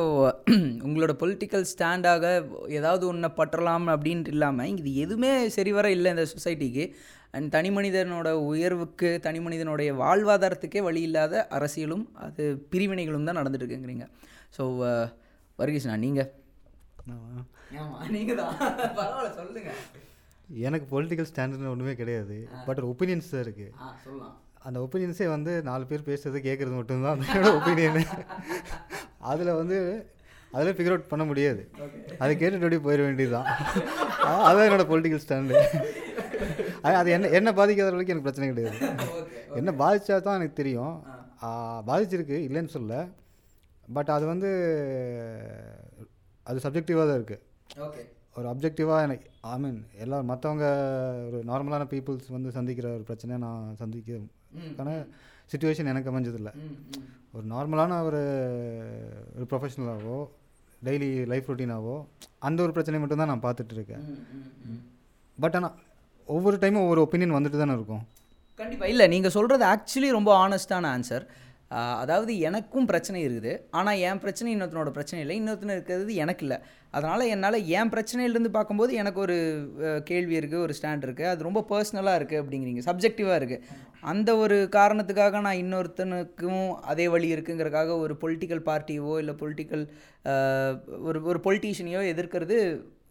உங்களோட 0.85 1.13
பொலிட்டிக்கல் 1.21 1.67
ஸ்டாண்டாக 1.71 2.25
ஏதாவது 2.69 3.03
ஒன்றை 3.07 3.29
பற்றலாம் 3.37 3.87
அப்படின்ட்டு 3.93 4.27
இல்லாமல் 4.27 4.79
இது 4.81 4.91
எதுவுமே 4.95 5.31
சரிவர 5.49 5.91
இல்லை 5.91 6.11
இந்த 6.11 6.25
சொசைட்டிக்கு 6.33 6.85
அண்ட் 7.31 7.49
தனி 7.49 7.69
மனிதனோட 7.69 8.29
உயர்வுக்கு 8.45 9.09
தனி 9.19 9.39
மனிதனுடைய 9.39 9.91
வாழ்வாதாரத்துக்கே 9.93 10.81
வழி 10.81 11.01
இல்லாத 11.01 11.43
அரசியலும் 11.49 12.05
அது 12.17 12.43
பிரிவினைகளும் 12.69 13.29
தான் 13.29 13.39
நடந்துட்டு 13.39 13.65
இருக்குங்கிறீங்க 13.65 14.07
ஸோ 14.57 14.65
வர்கீஸ்ண்ணா 15.59 15.97
நீங்கள் 15.97 16.29
நீங்கள் 18.09 18.39
தான் 18.41 18.53
பரவாயில்ல 18.99 19.31
சொல்லுங்கள் 19.33 19.79
எனக்கு 20.65 20.85
பொலிட்டிக்கல் 20.91 21.29
ஸ்டாண்டர்ட்னு 21.29 21.71
ஒன்றுமே 21.71 21.93
கிடையாது. 21.95 22.35
பட் 22.67 22.79
ஒரு 22.81 22.89
ஒப்பீனியன்ஸ் 22.93 23.31
தான் 23.31 23.43
இருக்குது 23.45 23.73
சொல்லலாம். 24.03 24.35
அந்த 24.67 24.77
ஒப்பீனியன்ஸே 24.79 25.27
வந்து 25.27 25.51
நாலு 25.61 25.85
பேர் 25.85 26.07
பேசுறது 26.07 26.39
கேட்குறது 26.41 26.75
மட்டும்தான் 26.75 27.21
என்னோட 27.25 27.51
ஒப்பீனியனு 27.57 28.03
அதில் 29.25 29.51
வந்து 29.53 29.77
அதில் 30.51 30.75
ஃபிகர் 30.75 30.93
அவுட் 30.93 31.07
பண்ண 31.07 31.23
முடியாது. 31.25 31.61
அதை 32.19 32.33
கேட்டுட்டு 32.35 32.77
போயிட 32.79 33.01
வேண்டியதுதான். 33.01 33.47
அ- 34.27 34.43
அதான் 34.47 34.67
என்னோட 34.67 34.83
பொலிட்டிக்கல் 34.91 35.23
ஸ்டாண்டு 35.23 35.55
அது 36.91 37.11
என்ன 37.11 37.29
என்ன 37.37 37.49
பாதிக்காத 37.51 37.89
அளவுக்கு 37.89 38.13
எனக்கு 38.13 38.27
பிரச்சனை 38.27 38.47
கிடையாது. 38.49 38.77
என்ன 39.55 39.71
பாதிச்சா 39.81 40.17
தான் 40.19 40.35
எனக்கு 40.35 40.53
தெரியும். 40.53 40.95
பாதிச்சிருக்கு 41.87 42.37
இல்லைன்னு 42.45 42.67
சொல்ல 42.67 42.93
பட் 43.87 44.09
அது 44.09 44.25
வந்து 44.25 44.49
அது 46.45 46.57
சப்ஜெக்டிவாக 46.63 47.05
தான் 47.05 47.19
இருக்குது 47.19 48.05
ஒரு 48.35 48.47
அப்ஜெக்டிவாக 48.49 49.01
எனக்கு 49.01 49.27
ஐ 49.47 49.57
மீன் 49.59 49.77
எல்லா 49.97 50.17
மற்றவங்க 50.23 50.65
ஒரு 51.27 51.39
நார்மலான 51.47 51.87
பீப்புள்ஸ் 51.89 52.27
வந்து 52.29 52.51
சந்திக்கிற 52.51 52.87
ஒரு 52.93 53.03
பிரச்சனையை 53.03 53.39
நான் 53.41 53.77
சந்திக்கான 54.57 54.91
சுச்சுவேஷன் 55.51 55.91
எனக்கு 55.93 56.11
அமைஞ்சதில்லை. 56.11 56.53
ஒரு 57.35 57.45
நார்மலான 57.53 58.01
ஒரு 58.07 58.21
ஒரு 59.35 59.45
ப்ரொஃபஷனலாகவோ 59.51 60.19
டெய்லி 60.85 61.09
லைஃப் 61.31 61.49
ரொட்டீனாவோ 61.51 61.95
அந்த 62.47 62.59
ஒரு 62.63 62.71
பிரச்சனை 62.71 62.99
மட்டும்தான் 62.99 63.31
நான் 63.33 63.45
பார்த்துட்டு 63.45 63.75
இருக்கேன். 63.77 64.03
பட் 65.39 65.55
ஆனால் 65.59 65.75
ஒவ்வொரு 66.35 66.57
டைமும் 66.61 66.85
ஒவ்வொரு 66.85 67.01
ஒப்பீனியன் 67.05 67.35
வந்துட்டு 67.37 67.59
தானே 67.61 67.73
இருக்கும். 67.79 68.03
கண்டிப்பாக 68.59 68.91
இல்லை 68.91 69.05
நீங்கள் 69.07 69.33
சொல்கிறது 69.37 69.63
ஆக்சுவலி 69.73 70.09
ரொம்ப 70.17 70.31
ஆனஸ்டான 70.43 70.85
ஆன்சர் 70.95 71.25
அதாவது 72.01 72.31
எனக்கும் 72.47 72.87
பிரச்சனை 72.89 73.19
இருக்குது. 73.27 73.53
ஆனால் 73.77 74.01
என் 74.07 74.21
பிரச்சனை 74.23 74.49
இன்னொருத்தனோட 74.53 74.91
பிரச்சனை 74.97 75.19
இல்லை. 75.23 75.35
இன்னொருத்தன 75.39 75.75
இருக்கிறது 75.77 76.13
எனக்கு 76.23 76.43
இல்லை. 76.45 76.57
அதனால் 76.97 77.29
என்னால் 77.33 77.57
என் 77.77 77.91
பிரச்சனையிலேருந்து 77.93 78.51
பார்க்கும்போது 78.57 78.91
எனக்கு 79.01 79.19
ஒரு 79.25 79.37
கேள்வி 80.09 80.37
இருக்குது 80.39 80.63
ஒரு 80.65 80.75
ஸ்டாண்ட் 80.77 81.05
இருக்குது 81.07 81.31
அது 81.31 81.47
ரொம்ப 81.47 81.63
பர்சனலாக 81.71 82.19
இருக்குது 82.19 82.41
அப்படிங்கிறீங்க. 82.43 82.83
சப்ஜெக்டிவாக 82.89 83.39
இருக்குது 83.41 83.85
அந்த 84.11 84.29
ஒரு 84.43 84.57
காரணத்துக்காக 84.77 85.41
நான் 85.47 85.61
இன்னொருத்தனுக்கும் 85.63 86.65
அதே 86.91 87.07
வழி 87.13 87.29
இருக்குங்கிறக்காக 87.35 87.97
ஒரு 88.03 88.15
பொலிட்டிக்கல் 88.23 88.63
பார்ட்டியவோ 88.69 89.15
இல்லை 89.23 89.35
பொலிட்டிக்கல் 89.41 89.85
ஒரு 91.07 91.21
ஒரு 91.29 91.41
பொலிட்டீஷியனையோ 91.47 92.03
எதிர்க்கிறது 92.13 92.57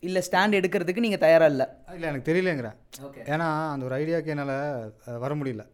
இல்லை 0.08 0.20
ஸ்டாண்ட் 0.26 0.58
எடுக்கிறதுக்கு 0.58 1.04
நீங்கள் 1.04 1.24
தயாராக 1.24 1.52
இல்லை? 1.52 1.66
இல்லை 1.96 2.08
எனக்கு 2.10 2.28
தெரியலங்கிறேன். 2.30 2.76
ஓகே 3.06 3.22
ஏன்னா 3.34 3.48
அந்த 3.72 3.86
ஒரு 3.88 3.96
ஐடியாவுக்கு 4.02 4.34
என்னால் 4.34 5.20
வர 5.24 5.34
முடியல. 5.40 5.64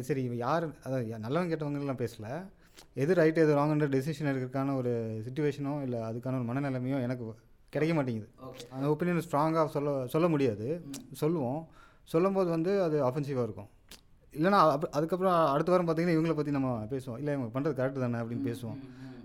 சரி 0.00 0.22
இவன் 0.22 0.36
யார்? 0.36 0.68
யா- 0.68 1.22
நல்லவங்க 1.22 1.52
கெட்டவங்கலாம் 1.52 2.06
பேசல. 2.06 2.46
எது 2.94 3.14
ரைட் 3.14 3.36
எது 3.36 3.56
ராங்குன்ற 3.56 3.88
டெசிஷன் 3.88 4.26
எடுக்கிறதுக்கான 4.26 4.76
ஒரு 4.76 5.22
சுச்சுவேஷனோ 5.28 5.82
இல்லை 5.82 5.98
அதுக்கான 5.98 6.48
ஒரு 6.48 6.60
மனநிலைமையோ 6.60 7.02
எனக்கு 7.02 7.34
கிடைக்க 7.68 7.96
மாட்டேங்குது. 7.96 8.30
அந்த 8.70 8.86
ஒப்பீனியன் 8.88 9.22
ஸ்ட்ராங்காக 9.30 9.66
சொல்ல 9.66 10.06
சொல்ல 10.06 10.28
முடியாது. 10.28 10.84
சொல்லுவோம். 11.12 11.68
சொல்லும்போது 12.04 12.50
வந்து 12.50 12.82
அது 12.82 13.04
அஃபென்சிவாக 13.06 13.42
இருக்கும். 13.42 13.68
இல்லைனா 14.32 14.70
அப் 14.70 14.94
அதுக்கப்புறம் 14.94 15.46
அடுத்த 15.46 15.72
வாரம் 15.72 15.86
பார்த்தீங்கன்னா 15.86 16.10
இவங்கள 16.10 16.34
பற்றி 16.34 16.50
நம்ம 16.50 16.84
பேசுவோம். 16.90 17.18
இல்லை 17.18 17.34
இவங்க 17.34 17.60
பண்ணுறது 17.60 17.72
கரெக்டு 17.72 17.98
தானே 17.98 18.16
அப்படின்னு 18.16 18.54
பேசுவோம். 18.54 18.78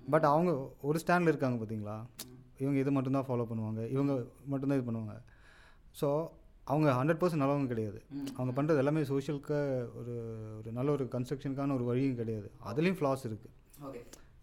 பட் 0.09 0.23
அவங்க 0.23 0.69
ஒரு 0.81 0.99
ஸ்டாண்டில் 0.99 1.27
இருக்காங்க 1.27 1.63
பார்த்தீங்களா 1.63 2.05
இவங்க 2.57 2.79
இது 2.79 2.91
மட்டும்தான் 2.91 3.25
ஃபாலோ 3.27 3.45
பண்ணுவாங்க. 3.53 3.89
இவங்க 3.89 4.23
மட்டும்தான் 4.45 4.81
இது 4.81 4.91
பண்ணுவாங்க. 4.91 5.21
ஸோ 6.01 6.27
அவங்க 6.67 6.87
ஹண்ட்ரட் 6.97 7.19
பர்சன்ட் 7.21 7.43
நல்லவங்க 7.43 7.71
கிடையாது. 7.71 7.99
அவங்க 8.37 8.51
பண்ணுறது 8.57 8.81
எல்லாமே 8.83 9.01
சோஷியலுக்கு 9.11 9.57
ஒரு 9.99 10.13
ஒரு 10.57 10.69
நல்ல 10.71 10.89
ஒரு 10.91 11.05
கன்ஸ்ட்ரக்ஷனுக்கான 11.15 11.75
ஒரு 11.77 11.85
வழியும் 11.89 12.19
கிடையாது. 12.21 12.47
அதுலேயும் 12.71 12.99
ஃப்ளாஸ் 12.99 13.25
இருக்குது 13.29 13.53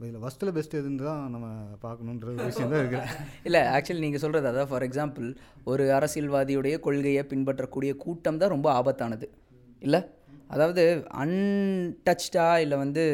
இதில் 0.00 0.22
ஃபஸ்ட்டில் 0.22 0.52
பெஸ்ட் 0.54 0.76
எதுன்னு 0.78 1.04
தான் 1.08 1.20
நம்ம 1.30 1.48
பார்க்கணுன்ற 1.82 2.28
ஒரு 2.34 2.46
விஷயம் 2.46 2.72
தான் 2.72 2.80
இருக்கிறேன் 2.82 3.10
இல்லை 3.46 3.60
ஆக்சுவலி 3.74 4.04
நீங்கள் 4.06 4.22
சொல்கிறது 4.24 4.48
அதான். 4.50 4.70
ஃபார் 4.70 4.86
எக்ஸாம்பிள் 4.88 5.26
ஒரு 5.64 5.84
அரசியல்வாதியுடைய 5.98 6.76
கொள்கையை 6.80 7.22
பின்பற்றக்கூடிய 7.32 7.92
கூட்டம் 8.04 8.40
தான் 8.42 8.52
ரொம்ப 8.54 8.68
ஆபத்தானது. 8.78 9.26
இல்லை? 9.82 10.00
அதாவது 10.48 10.82
அன்டச்டா 11.22 12.46
இல்லை 12.64 12.76
வந்து 12.78 13.04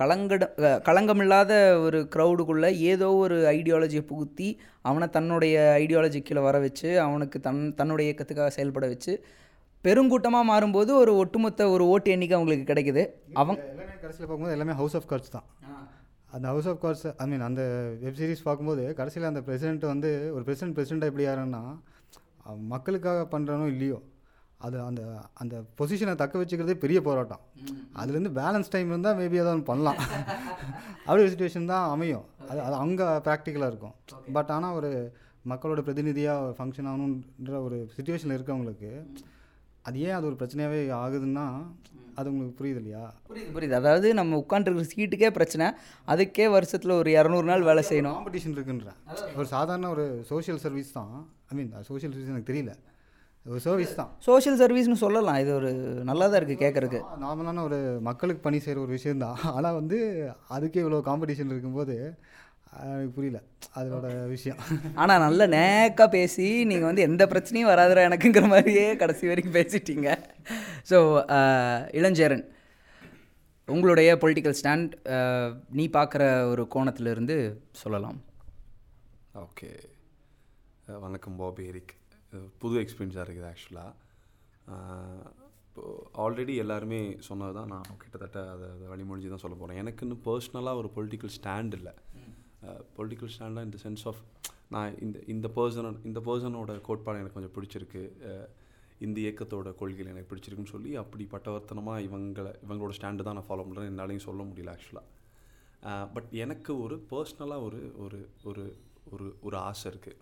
கலங்கட 0.00 0.44
களங்கமில்லாத 0.88 1.52
ஒரு 1.84 1.98
க்ரௌடுக்குள்ளே 2.14 2.70
ஏதோ 2.92 3.08
ஒரு 3.24 3.36
ஐடியாலஜியை 3.56 4.02
புகுத்தி 4.10 4.48
அவனை 4.88 5.08
தன்னுடைய 5.08 5.56
ஐடியாலஜி 5.82 6.20
கீழே 6.22 6.42
வர 6.48 6.58
வச்சு 6.58 6.90
அவனுக்கு 7.06 7.38
தன் 7.40 7.62
தன்னுடைய 7.74 8.06
இயக்கத்துக்காக 8.08 8.52
செயல்பட 8.56 8.86
வச்சு 8.92 9.14
பெருங்கூட்டமாக 9.84 10.48
மாறும்போது 10.50 10.90
ஒரு 11.02 11.12
ஒட்டுமொத்த 11.22 11.70
ஒரு 11.74 11.84
ஓட்டு 11.92 12.08
எண்ணிக்கை 12.14 12.36
அவங்களுக்கு 12.38 12.66
கிடைக்குது. 12.70 13.02
அவங்க 13.40 13.60
எல்லாமே 13.72 13.94
கடைசியில் 14.02 14.26
பார்க்கும்போது 14.26 14.56
எல்லாமே 14.56 14.74
ஹவுஸ் 14.80 14.96
ஆஃப் 14.98 15.08
கார்ட்ஸ் 15.12 15.34
தான். 15.36 15.46
அந்த 16.36 16.46
house 16.52 16.68
of 16.70 16.80
cards 16.84 17.06
I 17.22 17.26
mean 17.30 17.44
அந்த 17.48 17.62
வெப் 18.02 18.18
சீரிஸ் 18.20 18.44
பார்க்கும்போது 18.48 18.84
கடைசியில் 19.00 19.30
அந்த 19.30 19.42
பிரசிடென்ட் 19.48 19.84
வந்து 19.92 20.10
ஒரு 20.36 20.44
பிரசிடென்ட் 20.46 20.76
பிரசிடென்ட் 20.76 21.08
எப்படி 21.08 21.26
யாருன்னா 21.26 21.62
மக்களுக்காக 22.74 23.26
பண்ணுறானோ 23.34 23.66
இல்லையோ 23.74 23.98
அது 24.62 24.76
அந்த 24.80 25.02
அந்த 25.34 25.54
பொசிஷனை 25.78 26.14
தக்க 26.14 26.42
வச்சுக்கிறதே 26.42 26.74
பெரிய 26.84 27.00
போராட்டம். 27.00 27.42
அதுலேருந்து 28.00 28.32
பேலன்ஸ் 28.40 28.70
டைம் 28.70 28.88
இருந்தால் 28.88 29.16
மேபி 29.16 29.40
ஒன்று 29.44 29.70
பண்ணலாம். 29.70 29.98
அப்படி 31.06 31.22
ஒரு 31.24 31.32
சுச்சுவேஷன் 31.32 31.70
தான் 31.72 31.90
அமையும். 31.90 32.24
அது 32.48 32.60
அது 32.60 32.74
அங்கே 32.74 33.04
ப்ராக்டிக்கலாக 33.26 33.72
இருக்கும். 33.72 33.94
பட் 34.32 34.50
ஆனால் 34.50 34.74
ஒரு 34.74 34.90
மக்களோட 35.48 35.80
பிரதிநிதியாக 35.80 36.54
ஃபங்க்ஷன் 36.58 36.88
ஆகணுன்ற 36.90 37.54
ஒரு 37.62 37.78
சுச்சுவேஷனில் 37.96 38.36
இருக்கவங்களுக்கு 38.38 38.90
அது 39.82 39.98
ஏன் 39.98 40.12
அது 40.12 40.26
ஒரு 40.26 40.36
பிரச்சனையாகவே 40.40 40.82
ஆகுதுன்னா 41.02 41.46
அது 42.14 42.30
உங்களுக்கு 42.30 42.56
புரியுது 42.58 42.80
இல்லையா 42.82 43.04
புரியுது 43.28 43.50
புரியுது. 43.54 43.70
அதாவது 43.70 44.08
நம்ம 44.14 44.38
உட்காந்துருக்கிற 44.38 44.86
சீட்டுக்கே 44.94 45.30
பிரச்சனை. 45.30 45.66
அதுக்கே 46.06 46.46
வருஷத்தில் 46.50 46.98
ஒரு 47.00 47.10
இரநூறு 47.10 47.42
நாள் 47.42 47.62
வேலை 47.62 47.82
செய்யணும். 47.90 48.16
காம்படிஷன் 48.18 48.56
இருக்குன்றேன். 48.56 48.98
ஒரு 49.36 49.46
சாதாரண 49.46 49.88
ஒரு 49.88 50.04
சோஷியல் 50.28 50.58
சர்வீஸ் 50.58 50.92
தான். 50.92 51.14
ஐ 51.50 51.56
மீன் 51.56 51.72
சோஷியல் 51.90 52.12
சர்வீஸ் 52.14 52.32
எனக்கு 52.34 52.50
தெரியல. 52.52 52.74
ஒரு 53.50 53.60
சர்வீஸ் 53.64 53.96
தான். 54.00 54.10
சோஷியல் 54.26 54.58
சர்வீஸ்னு 54.60 55.02
சொல்லலாம். 55.04 55.38
இது 55.42 55.50
ஒரு 55.60 55.70
நல்லா 56.08 56.24
தான் 56.26 56.38
இருக்குது 56.40 56.62
கேட்குறக்கு 56.64 56.98
நார்மலான 57.22 57.62
ஒரு 57.68 57.78
மக்களுக்கு 58.08 58.42
பணி 58.44 58.58
செய்கிற 58.64 58.82
ஒரு 58.84 58.92
விஷயந்தான் 58.98 59.38
ஆனால் 59.56 59.76
வந்து 59.78 59.98
அதுக்கே 60.56 60.82
இவ்வளோ 60.84 61.00
காம்படிஷன் 61.08 61.52
இருக்கும்போது 61.52 61.96
எனக்கு 62.92 63.14
புரியல. 63.16 63.38
அதோட 63.78 64.06
விஷயம். 64.34 64.60
ஆனால் 65.02 65.22
நல்ல 65.24 65.46
நேக்காக 65.54 66.06
பேசி 66.14 66.46
நீங்கள் 66.70 66.88
வந்து 66.90 67.06
எந்த 67.08 67.24
பிரச்சனையும் 67.32 67.70
வராதுடா 67.70 68.04
எனக்குங்கிற 68.08 68.48
மாதிரியே 68.52 68.84
கடைசி 69.02 69.30
வரைக்கும் 69.30 69.56
பேசிட்டீங்க. 69.58 70.08
ஸோ 70.90 70.98
இளஞ்சேரன் 72.00 72.44
உங்களுடைய 73.68 74.10
பொலிட்டிக்கல் 74.22 74.56
ஸ்டாண்ட் 74.60 74.94
நீ 75.78 75.86
பார்க்குற 75.98 76.22
ஒரு 76.52 76.64
கோணத்திலிருந்து 76.76 77.36
சொல்லலாம். 77.82 78.20
ஓகே 79.46 79.70
வணக்கம் 81.06 81.36
பாபி 81.42 81.64
எரிக். 81.72 81.94
புது 82.62 82.74
எக்ஸ்பீரியன்ஸாக 82.82 83.24
இருக்குது 83.26 83.48
ஆக்சுவலாக 83.50 83.90
இப்போது 85.66 86.06
ஆல்ரெடி 86.22 86.54
எல்லாருமே 86.62 87.00
சொன்னது 87.28 87.52
தான் 87.58 87.70
நான் 87.72 88.00
கிட்டத்தட்ட 88.02 88.38
அதை 88.54 88.66
அதை 88.76 88.86
வழிமொழிஞ்சு 88.92 89.32
தான் 89.34 89.44
சொல்ல 89.44 89.56
போகிறேன் 89.58 89.80
எனக்குன்னு 89.82 90.16
பர்சனலாக 90.26 90.80
ஒரு 90.80 90.88
பொலிட்டிக்கல் 90.96 91.32
ஸ்டாண்ட் 91.36 91.74
இல்லை. 91.78 91.92
பொலிட்டிக்கல் 92.96 93.32
ஸ்டாண்டாக 93.34 93.68
இந்த 93.68 93.78
சென்ஸ் 93.84 94.04
ஆஃப் 94.10 94.20
நான் 94.74 94.98
இந்த 95.04 95.18
இந்த 95.34 95.46
பர்சன் 95.56 96.00
இந்த 96.10 96.20
பர்சனோட 96.28 96.74
கோட்பாடு 96.88 97.20
எனக்கு 97.22 97.38
கொஞ்சம் 97.38 97.56
பிடிச்சிருக்கு. 97.56 98.02
இந்த 99.06 99.18
இயக்கத்தோட 99.24 99.68
கொள்கைகள் 99.80 100.12
எனக்கு 100.12 100.30
பிடிச்சிருக்குன்னு 100.30 100.74
சொல்லி 100.74 100.90
அப்படி 101.02 101.24
பட்டவர்த்தனமாக 101.32 102.04
இவங்களை 102.08 102.52
இவங்களோட 102.64 102.94
ஸ்டாண்டு 102.98 103.26
தான் 103.28 103.38
நான் 103.38 103.48
ஃபாலோ 103.48 103.64
பண்ணுறேன் 103.66 103.90
என்னாலையும் 103.92 104.26
சொல்ல 104.28 104.42
முடியல 104.50 104.74
ஆக்சுவலாக 104.74 106.10
பட் 106.14 106.28
எனக்கு 106.44 106.72
ஒரு 106.84 106.96
பர்சனலாக 107.10 107.66
ஒரு 107.68 107.80
ஒரு 108.04 108.20
ஒரு 108.50 108.64
ஒரு 109.12 109.26
ஒரு 109.40 109.56
ஆசை 109.68 109.86
இருக்குது 109.92 110.18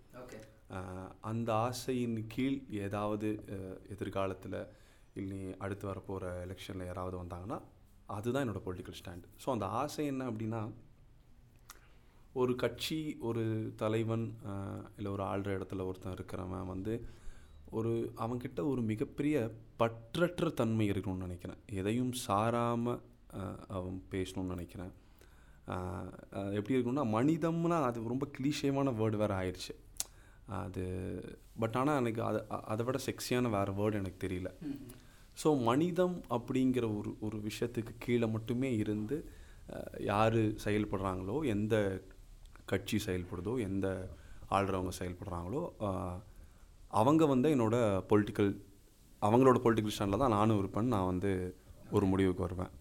அந்த 1.21 1.53
ஆசையின் 1.53 2.27
கீழ் 2.27 2.57
ஏதாவது 2.85 3.29
எதிர்காலத்தில் 3.89 4.59
இல்லை 5.13 5.41
அடுத்து 5.59 5.85
வரப்போகிற 5.91 6.25
எலெக்ஷனில் 6.45 6.85
யாராவது 6.85 7.15
வந்தாங்கன்னா 7.17 7.57
அதுதான் 8.15 8.43
என்னோடய 8.45 8.65
பொலிட்டிக்கல் 8.67 8.99
ஸ்டாண்ட் 9.01 9.25
ஸோ 9.45 9.49
அந்த 9.49 9.65
ஆசை 9.81 10.05
என்ன 10.05 10.29
அப்படின்னா 10.31 10.61
ஒரு 12.33 12.55
கட்சி 12.55 13.17
ஒரு 13.19 13.43
தலைவன் 13.75 14.25
இல்லை 14.97 15.11
ஒரு 15.11 15.23
ஆள்ற 15.23 15.49
இடத்துல 15.57 15.85
ஒருத்தன் 15.85 16.15
இருக்கிறவன் 16.15 16.71
வந்து 16.73 16.93
ஒரு 17.69 17.91
அவன்கிட்ட 18.17 18.61
ஒரு 18.71 18.81
மிகப்பெரிய 18.81 19.35
பற்றற்ற 19.79 20.53
தன்மை 20.53 20.85
இருக்கணும்னு 20.91 21.25
நினைக்கிறேன். 21.27 21.59
எதையும் 21.71 22.13
சாராமல் 22.27 23.01
அவன் 23.67 23.97
பேசணும்னு 24.11 24.53
நினைக்கிறேன். 24.55 24.93
எப்படி 26.57 26.75
இருக்கும்னா 26.75 27.05
மனிதம்னா 27.17 27.77
அது 27.89 28.07
ரொம்ப 28.13 28.27
கிளீஷேவான 28.37 28.93
வேர்டு 28.99 29.17
வேறு 29.17 29.33
ஆயிடுச்சு 29.33 29.73
அது 30.59 30.83
பட் 31.61 31.75
ஆனால் 31.79 31.99
எனக்கு 32.01 32.21
அது 32.29 32.39
அதை 32.71 32.85
விட 32.85 32.97
செக்ஸியான 33.07 33.49
வேறு 33.55 33.71
வேர்டு 33.79 33.99
எனக்கு 34.01 34.19
தெரியல. 34.25 34.49
ஸோ 35.41 35.49
மனிதம் 35.69 36.15
அப்படிங்கிற 36.35 36.85
ஒரு 36.99 37.11
ஒரு 37.25 37.37
விஷயத்துக்கு 37.49 37.93
கீழே 38.05 38.27
மட்டுமே 38.35 38.71
இருந்து 38.75 39.17
யார் 40.11 40.39
செயல்படுறாங்களோ 40.65 41.37
எந்த 41.55 41.75
கட்சி 42.71 42.97
செயல்படுதோ 43.05 43.53
எந்த 43.69 43.87
ஆள்றவங்க 44.57 44.93
செயல்படுறாங்களோ 44.99 45.63
அவங்க 46.99 47.25
வந்து 47.33 47.49
என்னோட 47.55 47.75
பொலிட்டிக்கல் 48.11 48.51
அவங்களோட 49.21 49.57
பொலிட்டிக்கல் 49.65 49.95
ஸ்டாண்டில் 49.95 50.23
தான் 50.23 50.37
நானும் 50.37 50.59
இருப்பேன் 50.61 50.93
நான் 50.93 51.09
வந்து 51.11 51.31
ஒரு 51.95 52.05
முடிவுக்கு 52.05 52.45
வருவேன். 52.45 52.73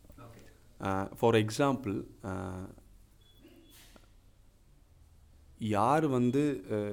ஃபார் 1.19 1.39
எக்ஸாம்பிள் 1.45 1.97
யார் 5.75 6.07
வந்து 6.17 6.43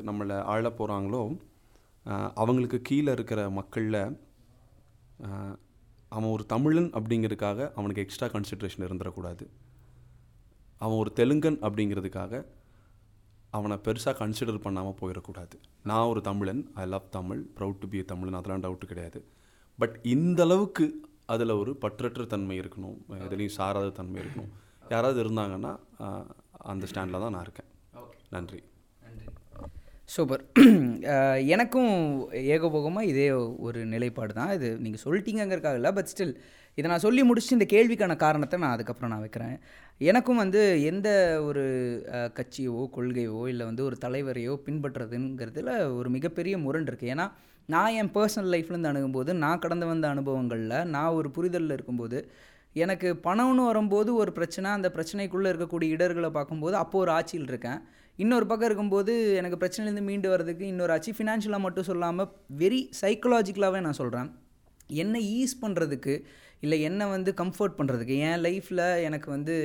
நம்மளை 0.08 0.38
ஆள 0.54 0.70
போகிறாங்களோ 0.80 1.22
அவங்களுக்கு 2.42 2.80
கீழே 2.90 3.12
இருக்கிற 3.18 3.40
மக்களில் 3.60 4.02
அவன் 6.16 6.34
ஒரு 6.36 6.44
தமிழன் 6.54 6.90
அப்படிங்கிறதுக்காக 6.98 7.60
அவனுக்கு 7.78 8.04
எக்ஸ்ட்ரா 8.04 8.28
கன்சிட்ரேஷன் 8.34 8.86
இருந்துடக்கூடாது. 8.88 9.46
அவன் 10.84 11.00
ஒரு 11.04 11.12
தெலுங்கன் 11.20 11.60
அப்படிங்கிறதுக்காக 11.68 12.44
அவனை 13.58 13.76
பெருசாக 13.86 14.16
கன்சிடர் 14.22 14.66
பண்ணாமல் 14.66 14.98
போயிடக்கூடாது. 15.02 15.56
நான் 15.90 16.10
ஒரு 16.12 16.22
தமிழன் 16.30 16.62
I 16.82 16.86
love 16.94 17.08
Tamil 17.18 17.42
proud 17.58 17.80
to 17.84 17.88
be 17.94 18.00
தமிழன் 18.12 18.38
அதெல்லாம் 18.40 18.66
டவுட்டு 18.66 18.92
கிடையாது. 18.92 19.20
பட் 19.80 19.96
இந்த 20.16 20.42
அளவுக்கு 20.48 20.86
அதில் 21.34 21.60
ஒரு 21.62 21.72
பற்றற்ற 21.84 22.26
தன்மை 22.34 22.58
இருக்கணும் 22.62 23.00
எதுலேயும் 23.26 23.56
சாராத 23.60 23.96
தன்மை 24.00 24.20
இருக்கணும். 24.24 24.52
யாராவது 24.94 25.20
இருந்தாங்கன்னா 25.24 25.74
அந்த 26.74 26.86
ஸ்டாண்டில் 26.92 27.24
தான் 27.24 27.36
நான் 27.36 27.46
இருக்கேன். 27.48 27.72
நன்றி. 28.32 28.60
சூப்பர். 30.10 30.44
எனக்கும் 31.54 31.94
ஏகபோகமாக 32.56 33.10
இதே 33.12 33.26
ஒரு 33.68 33.80
நிலைப்பாடு 33.94 34.34
தான். 34.34 34.54
இது 34.58 34.68
நீங்கள் 34.84 35.04
சொல்லிட்டீங்கங்கிறதுக்காக 35.06 35.80
இல்லை 35.80 35.92
பட் 35.92 36.12
ஸ்டில் 36.14 36.34
இதை 36.78 36.88
நான் 36.92 37.04
சொல்லி 37.06 37.22
முடிச்சு 37.24 37.56
இந்த 37.58 37.68
கேள்விக்கான 37.74 38.16
காரணத்தை 38.16 38.58
நான் 38.60 38.76
அதுக்கப்புறம் 38.76 39.12
நான் 39.14 39.24
வைக்கிறேன். 39.26 39.56
எனக்கும் 40.02 40.42
வந்து 40.44 40.62
எந்த 40.82 41.10
ஒரு 41.40 41.64
கட்சியவோ 42.10 42.34
கட்சியோ 42.38 42.82
கொள்கையோ 42.96 43.42
இல்லை 43.48 43.66
வந்து 43.66 43.84
ஒரு 43.84 43.96
தலைவரையோ 44.06 44.54
பின்பற்றுறதுங்கிறதுல 44.68 45.72
ஒரு 46.00 46.10
மிகப்பெரிய 46.10 46.58
முரண் 46.58 46.88
இருக்குது 46.90 47.14
ஏன்னா 47.14 47.26
நான் 47.70 47.96
என் 48.02 48.14
பர்சனல் 48.18 48.54
லைஃப்லேருந்து 48.56 48.92
அணுகும்போது 48.92 49.32
நான் 49.44 49.60
கடந்து 49.60 49.86
வந்த 49.86 50.08
அனுபவங்களில் 50.10 50.78
நான் 50.86 51.16
ஒரு 51.16 51.30
புரிதலில் 51.32 51.76
இருக்கும்போது 51.78 52.20
எனக்கு 52.76 53.10
பணம்னு 53.24 53.64
வரும்போது 53.66 54.10
ஒரு 54.16 54.32
பிரச்சனை 54.32 54.72
அந்த 54.72 54.88
பிரச்சனைக்குள்ளே 54.96 55.52
இருக்கக்கூடிய 55.54 55.96
இடர்களை 55.96 56.30
பார்க்கும்போது 56.30 56.76
அப்போ 56.76 56.98
ஒரு 57.00 57.12
ஆட்சியில் 57.12 57.48
இருக்கேன். 57.48 57.80
இன்னொரு 58.20 58.46
பக்கம் 58.50 58.68
இருக்கும்போது 58.70 59.14
எனக்கு 59.40 59.58
பிரச்சனையிலேருந்து 59.62 60.08
மீண்டு 60.10 60.28
வர்றதுக்கு 60.34 60.66
இன்னொரு 60.68 60.94
ஆச்சு. 60.94 61.12
ஃபினான்ஷியலாக 61.18 61.66
மட்டும் 61.66 61.88
சொல்லாமல் 61.90 62.30
வெரி 62.62 62.80
சைக்கலாஜிக்கலாகவே 63.02 63.80
நான் 63.80 64.00
சொல்கிறேன் 64.02 64.30
என்னை 65.04 65.22
ஈஸ் 65.40 65.56
பண்ணுறதுக்கு 65.62 66.14
இல்லை 66.66 66.78
என்னை 66.82 67.06
வந்து 67.08 67.32
கம்ஃபர்ட் 67.42 67.78
பண்ணுறதுக்கு 67.80 68.16
என் 68.28 68.42
லைஃப்பில் 68.46 68.84
எனக்கு 69.08 69.28
வந்து 69.32 69.56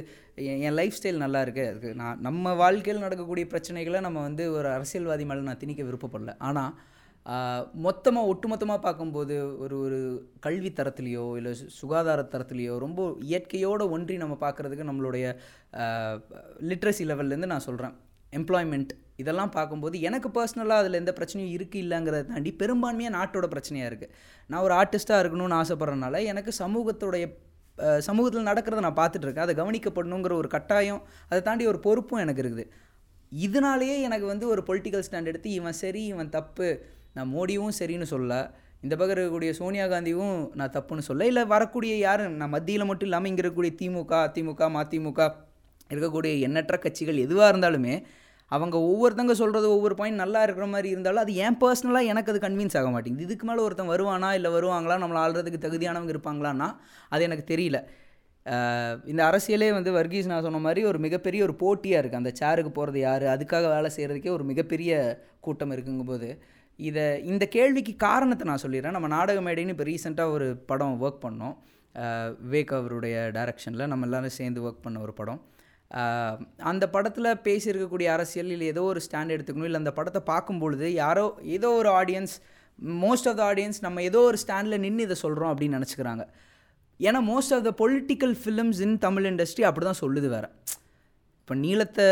என் 0.67 0.77
லைஃப் 0.81 0.97
ஸ்டைல் 0.99 1.23
நல்லா 1.25 1.41
இருக்குது 1.45 1.69
அதுக்கு 1.71 1.91
நான் 1.95 2.21
நம்ம 2.21 2.55
வாழ்க்கையில் 2.55 3.05
நடக்கக்கூடிய 3.05 3.47
பிரச்சனைகளை 3.53 4.01
நம்ம 4.01 4.19
வந்து 4.21 4.45
ஒரு 4.53 4.69
அரசியல்வாதி 4.69 5.25
மேலே 5.25 5.41
நான் 5.41 5.63
திணிக்க 5.65 5.83
விருப்பப்படல. 5.83 6.35
ஆனால் 6.49 6.73
மொத்தமாக 7.87 8.31
ஒட்டுமொத்தமாக 8.33 8.81
பார்க்கும்போது 8.81 9.35
ஒரு 9.59 9.77
ஒரு 9.79 9.99
கல்வி 10.41 10.71
தரத்துலேயோ 10.79 11.27
இல்லை 11.37 11.53
சுகாதார 11.81 12.21
தரத்துலேயோ 12.33 12.77
ரொம்ப 12.79 13.03
இயற்கையோடு 13.33 13.85
ஒன்றி 13.91 14.17
நம்ம 14.17 14.37
பார்க்குறதுக்கு 14.47 14.91
நம்மளுடைய 14.91 15.27
லிட்ரஸி 16.71 17.05
லெவல்லேருந்து 17.11 17.53
நான் 17.55 17.69
சொல்கிறேன் 17.69 17.95
எம்ப்ளாய்மெண்ட் 18.33 18.93
இதெல்லாம் 19.17 19.51
பார்க்கும்போது 19.51 20.01
எனக்கு 20.01 20.29
பர்சனலாக 20.29 20.83
அதில் 20.83 20.95
எந்த 20.95 21.13
பிரச்சனையும் 21.13 21.53
இருக்குது 21.53 21.83
இல்லைங்கிறத 21.83 22.23
தாண்டி 22.25 22.51
பெரும்பான்மையாக 22.53 23.15
நாட்டோட 23.17 23.47
பிரச்சனையாக 23.47 23.91
இருக்குது 23.91 24.13
நான் 24.51 24.61
ஒரு 24.61 24.75
ஆர்டிஸ்ட்டாக 24.75 25.23
இருக்கணும்னு 25.23 25.55
ஆசைப்பட்றதுனால 25.55 26.25
எனக்கு 26.25 26.53
சமூகத்துடைய 26.59 27.27
சமூகத்தில் 28.01 28.49
நடக்கிறத 28.49 28.81
நான் 28.81 28.99
பார்த்துட்ருக்கேன் 29.01 29.43
அதை 29.43 29.55
கவனிக்கப்படணுங்கிற 29.57 30.33
ஒரு 30.33 30.49
கட்டாயம் 30.49 31.03
அதை 31.29 31.41
தாண்டி 31.43 31.67
ஒரு 31.67 31.79
பொறுப்பும் 31.81 32.19
எனக்கு 32.19 32.43
இருக்குது. 32.43 32.65
இதனாலேயே 33.33 34.01
எனக்கு 34.03 34.27
வந்து 34.27 34.47
ஒரு 34.49 34.63
பொலிட்டிக்கல் 34.69 35.05
ஸ்டாண்ட் 35.07 35.27
எடுத்து 35.27 35.51
இவன் 35.51 35.73
சரி 35.73 36.07
இவன் 36.07 36.31
தப்பு 36.31 36.67
நான் 37.15 37.29
மோடியும் 37.29 37.77
சரின்னு 37.79 38.03
சொல்ல 38.03 38.33
இந்த 38.83 38.97
பக்கம் 38.97 39.17
இருக்கக்கூடிய 39.17 39.51
சோனியா 39.51 39.87
காந்தியும் 39.87 40.53
நான் 40.55 40.71
தப்புன்னு 40.71 40.99
சொல்ல 40.99 41.27
இல்லை 41.27 41.45
வரக்கூடிய 41.45 41.99
யாரும் 41.99 42.37
நான் 42.37 42.51
மத்தியில் 42.51 42.85
மட்டும் 42.85 43.07
இல்லாமல் 43.07 43.29
இங்கே 43.29 43.43
இருக்கக்கூடிய 43.43 43.75
திமுக 43.81 44.15
அதிமுக 44.29 44.69
மதிமுக 44.71 45.21
இருக்கக்கூடிய 45.91 46.41
எண்ணற்ற 46.41 46.77
கட்சிகள் 46.79 47.17
எதுவாக 47.17 47.53
இருந்தாலுமே 47.53 47.95
அவங்க 48.55 48.77
ஒவ்வொருத்தங்க 48.91 49.35
சொல்கிறது 49.41 49.67
ஒவ்வொரு 49.77 49.95
பாயிண்ட் 49.99 50.23
நல்லா 50.23 50.41
இருக்கிற 50.47 50.67
மாதிரி 50.75 50.89
இருந்தாலும் 50.95 51.23
அது 51.25 51.35
ஏன் 51.45 51.59
பர்சனலாக 51.63 52.11
எனக்கு 52.13 52.31
அது 52.33 52.41
கன்வின்ஸ் 52.47 52.77
ஆக 52.81 52.89
மாட்டேங்குது. 52.95 53.27
இதுக்கு 53.29 53.47
மேலே 53.49 53.61
ஒருத்தன் 53.67 53.93
வருவானா 53.95 54.31
இல்லை 54.39 54.51
வருவாங்களா? 54.57 54.97
நம்மளை 55.03 55.21
ஆள்றதுக்கு 55.25 55.61
தகுதியானவங்க 55.67 56.15
இருப்பாங்களான்னா 56.15 56.69
அது 57.15 57.27
எனக்கு 57.29 57.47
தெரியல. 57.53 57.81
இந்த 59.11 59.21
அரசியலே 59.31 59.69
வந்து 59.77 59.91
வர்கீஸ் 59.99 60.31
நான் 60.31 60.45
சொன்ன 60.47 60.61
மாதிரி 60.67 60.81
ஒரு 60.91 60.99
மிகப்பெரிய 61.05 61.41
ஒரு 61.47 61.55
போட்டியாக 61.63 62.01
இருக்குது 62.03 62.21
அந்த 62.23 62.33
சேருக்கு 62.41 62.73
போகிறது 62.79 62.99
யார்? 63.07 63.25
அதுக்காக 63.35 63.67
வேலை 63.75 63.91
செய்கிறதுக்கே 63.97 64.33
ஒரு 64.39 64.45
மிகப்பெரிய 64.51 64.93
கூட்டம் 65.47 65.75
இருக்குங்கும்போது 65.77 66.31
இதை 66.89 67.05
இந்த 67.31 67.45
கேள்விக்கு 67.57 67.93
காரணத்தை 68.07 68.45
நான் 68.51 68.63
சொல்லிடுறேன். 68.65 68.97
நம்ம 68.97 69.11
நாடக 69.17 69.41
மேடைன்னு 69.47 69.75
இப்போ 69.75 69.87
ரீசெண்டாக 69.91 70.37
ஒரு 70.37 70.49
படம் 70.71 70.97
ஒர்க் 71.05 71.25
பண்ணோம். 71.27 71.55
விவேக் 72.45 72.73
அவருடைய 72.79 73.17
டைரக்ஷனில் 73.37 73.91
நம்ம 73.93 74.07
எல்லாரும் 74.09 74.37
சேர்ந்து 74.41 74.61
ஒர்க் 74.67 74.85
பண்ண 74.85 75.01
ஒரு 75.07 75.15
படம். 75.21 75.41
அந்த 76.71 76.85
படத்தில் 76.89 77.39
பேசியிருக்கக்கூடிய 77.47 78.09
அரசியல் 78.09 78.51
இல்லை 78.51 78.67
ஏதோ 78.67 78.83
ஒரு 78.83 79.01
ஸ்டாண்ட் 79.07 79.35
எடுத்துக்கணும் 79.35 79.69
இல்லை 79.71 79.81
அந்த 79.81 79.93
படத்தை 79.93 80.21
பார்க்கும்பொழுது 80.33 80.93
யாரோ 80.93 81.25
ஏதோ 81.57 81.71
ஒரு 81.81 81.91
audience 82.01 82.35
most 83.03 83.29
of 83.29 83.37
the 83.37 83.43
audience 83.51 83.81
நம்ம 83.81 84.03
ஏதோ 84.03 84.21
ஒரு 84.29 84.39
ஸ்டாண்டில் 84.43 84.81
நின்று 84.81 85.03
இதை 85.03 85.17
சொல்கிறோம் 85.25 85.51
அப்படின்னு 85.53 85.79
நினச்சிக்கிறாங்க. 85.79 86.25
ஏன்னா 87.01 87.21
most 87.33 87.55
of 87.57 87.67
the 87.69 87.73
political 87.83 88.35
films 88.43 88.81
in 88.87 88.99
Tamil 88.99 89.27
industry 89.33 89.65
அப்படி 89.69 89.87
தான் 89.87 90.01
சொல்லுது 90.01 90.29
வேறு. 90.29 90.49
இப்போ 91.41 91.55
நீளத்தை 91.55 92.07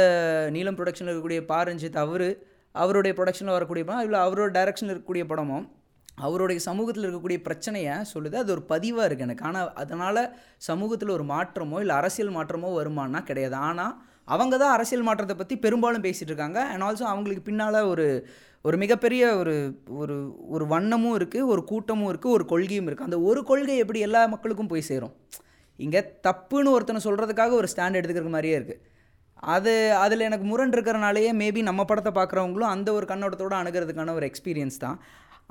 நீளம் 0.50 0.76
ப்ரொடக்ஷனில் 0.78 1.10
இருக்கக்கூடிய 1.10 1.40
பாரஞ்சித் 1.52 1.98
அவர் 2.04 2.28
அவருடைய 2.74 3.14
ப்ரொடக்ஷனில் 3.18 3.56
வரக்கூடிய 3.56 3.84
படம் 3.84 4.04
இல்லை 4.06 4.18
அவரோட 4.26 4.50
டைரக்ஷனில் 4.56 4.92
இருக்கக்கூடிய 4.92 5.24
படமும் 5.32 5.64
அவருடைய 6.26 6.60
சமூகத்தில் 6.68 7.06
இருக்கக்கூடிய 7.06 7.38
பிரச்சனையை 7.48 7.94
சொல்லுது. 8.12 8.36
அது 8.42 8.52
ஒரு 8.56 8.62
பதிவாக 8.72 9.06
இருக்குது 9.08 9.28
எனக்கு. 9.28 9.46
ஆனால் 9.48 9.72
அதனால் 9.82 10.22
சமூகத்தில் 10.68 11.16
ஒரு 11.16 11.26
மாற்றமோ 11.32 11.80
இல்லை 11.84 11.96
அரசியல் 12.00 12.36
மாற்றமோ 12.38 12.70
வருமானா 12.78 13.22
கிடையாது. 13.30 13.56
ஆனால் 13.70 13.94
அவங்க 14.34 14.54
தான் 14.62 14.74
அரசியல் 14.76 15.06
மாற்றத்தை 15.08 15.36
பற்றி 15.36 15.54
பெரும்பாலும் 15.64 16.06
பேசிகிட்டு 16.06 16.32
இருக்காங்க. 16.32 16.60
அண்ட் 16.72 16.86
ஆல்சோ 16.88 17.06
அவங்களுக்கு 17.12 17.44
பின்னால் 17.48 17.80
ஒரு 17.92 18.06
ஒரு 18.64 18.76
மிகப்பெரிய 18.82 19.22
ஒரு 19.40 19.54
ஒரு 20.00 20.16
ஒரு 20.54 20.64
வண்ணமும் 20.72 21.14
இருக்குது 21.18 21.46
ஒரு 21.52 21.62
கூட்டமும் 21.70 22.10
இருக்குது 22.10 22.34
ஒரு 22.36 22.44
கொள்கையும் 22.50 22.88
இருக்குது 22.88 23.08
அந்த 23.08 23.18
ஒரு 23.28 23.40
கொள்கை 23.50 23.76
எப்படி 23.84 24.00
எல்லா 24.06 24.20
மக்களுக்கும் 24.32 24.70
போய் 24.72 24.88
சேரும்? 24.90 25.14
இங்கே 25.78 26.00
தப்புன்னு 26.26 26.74
ஒருத்தனை 26.76 27.00
சொல்கிறதுக்காக 27.06 27.54
ஒரு 27.60 27.68
ஸ்டாண்ட் 27.72 27.98
எடுத்துக்கிற 27.98 28.32
மாதிரியே 28.34 28.56
இருக்குது 28.58 28.82
அது 29.54 29.72
அதில் 30.04 30.26
எனக்கு 30.28 30.46
முரண் 30.50 30.74
இருக்கிறனாலேயே 30.76 31.30
மேபி 31.40 31.60
நம்ம 31.68 31.84
படத்தை 31.90 32.12
பார்க்குறவங்களும் 32.18 32.72
அந்த 32.74 32.88
ஒரு 32.96 33.06
கண்ணோட்டத்தோடு 33.12 33.56
அணுகிறதுக்கான 33.60 34.14
ஒரு 34.18 34.26
எக்ஸ்பீரியன்ஸ் 34.30 34.76
தான். 34.84 34.98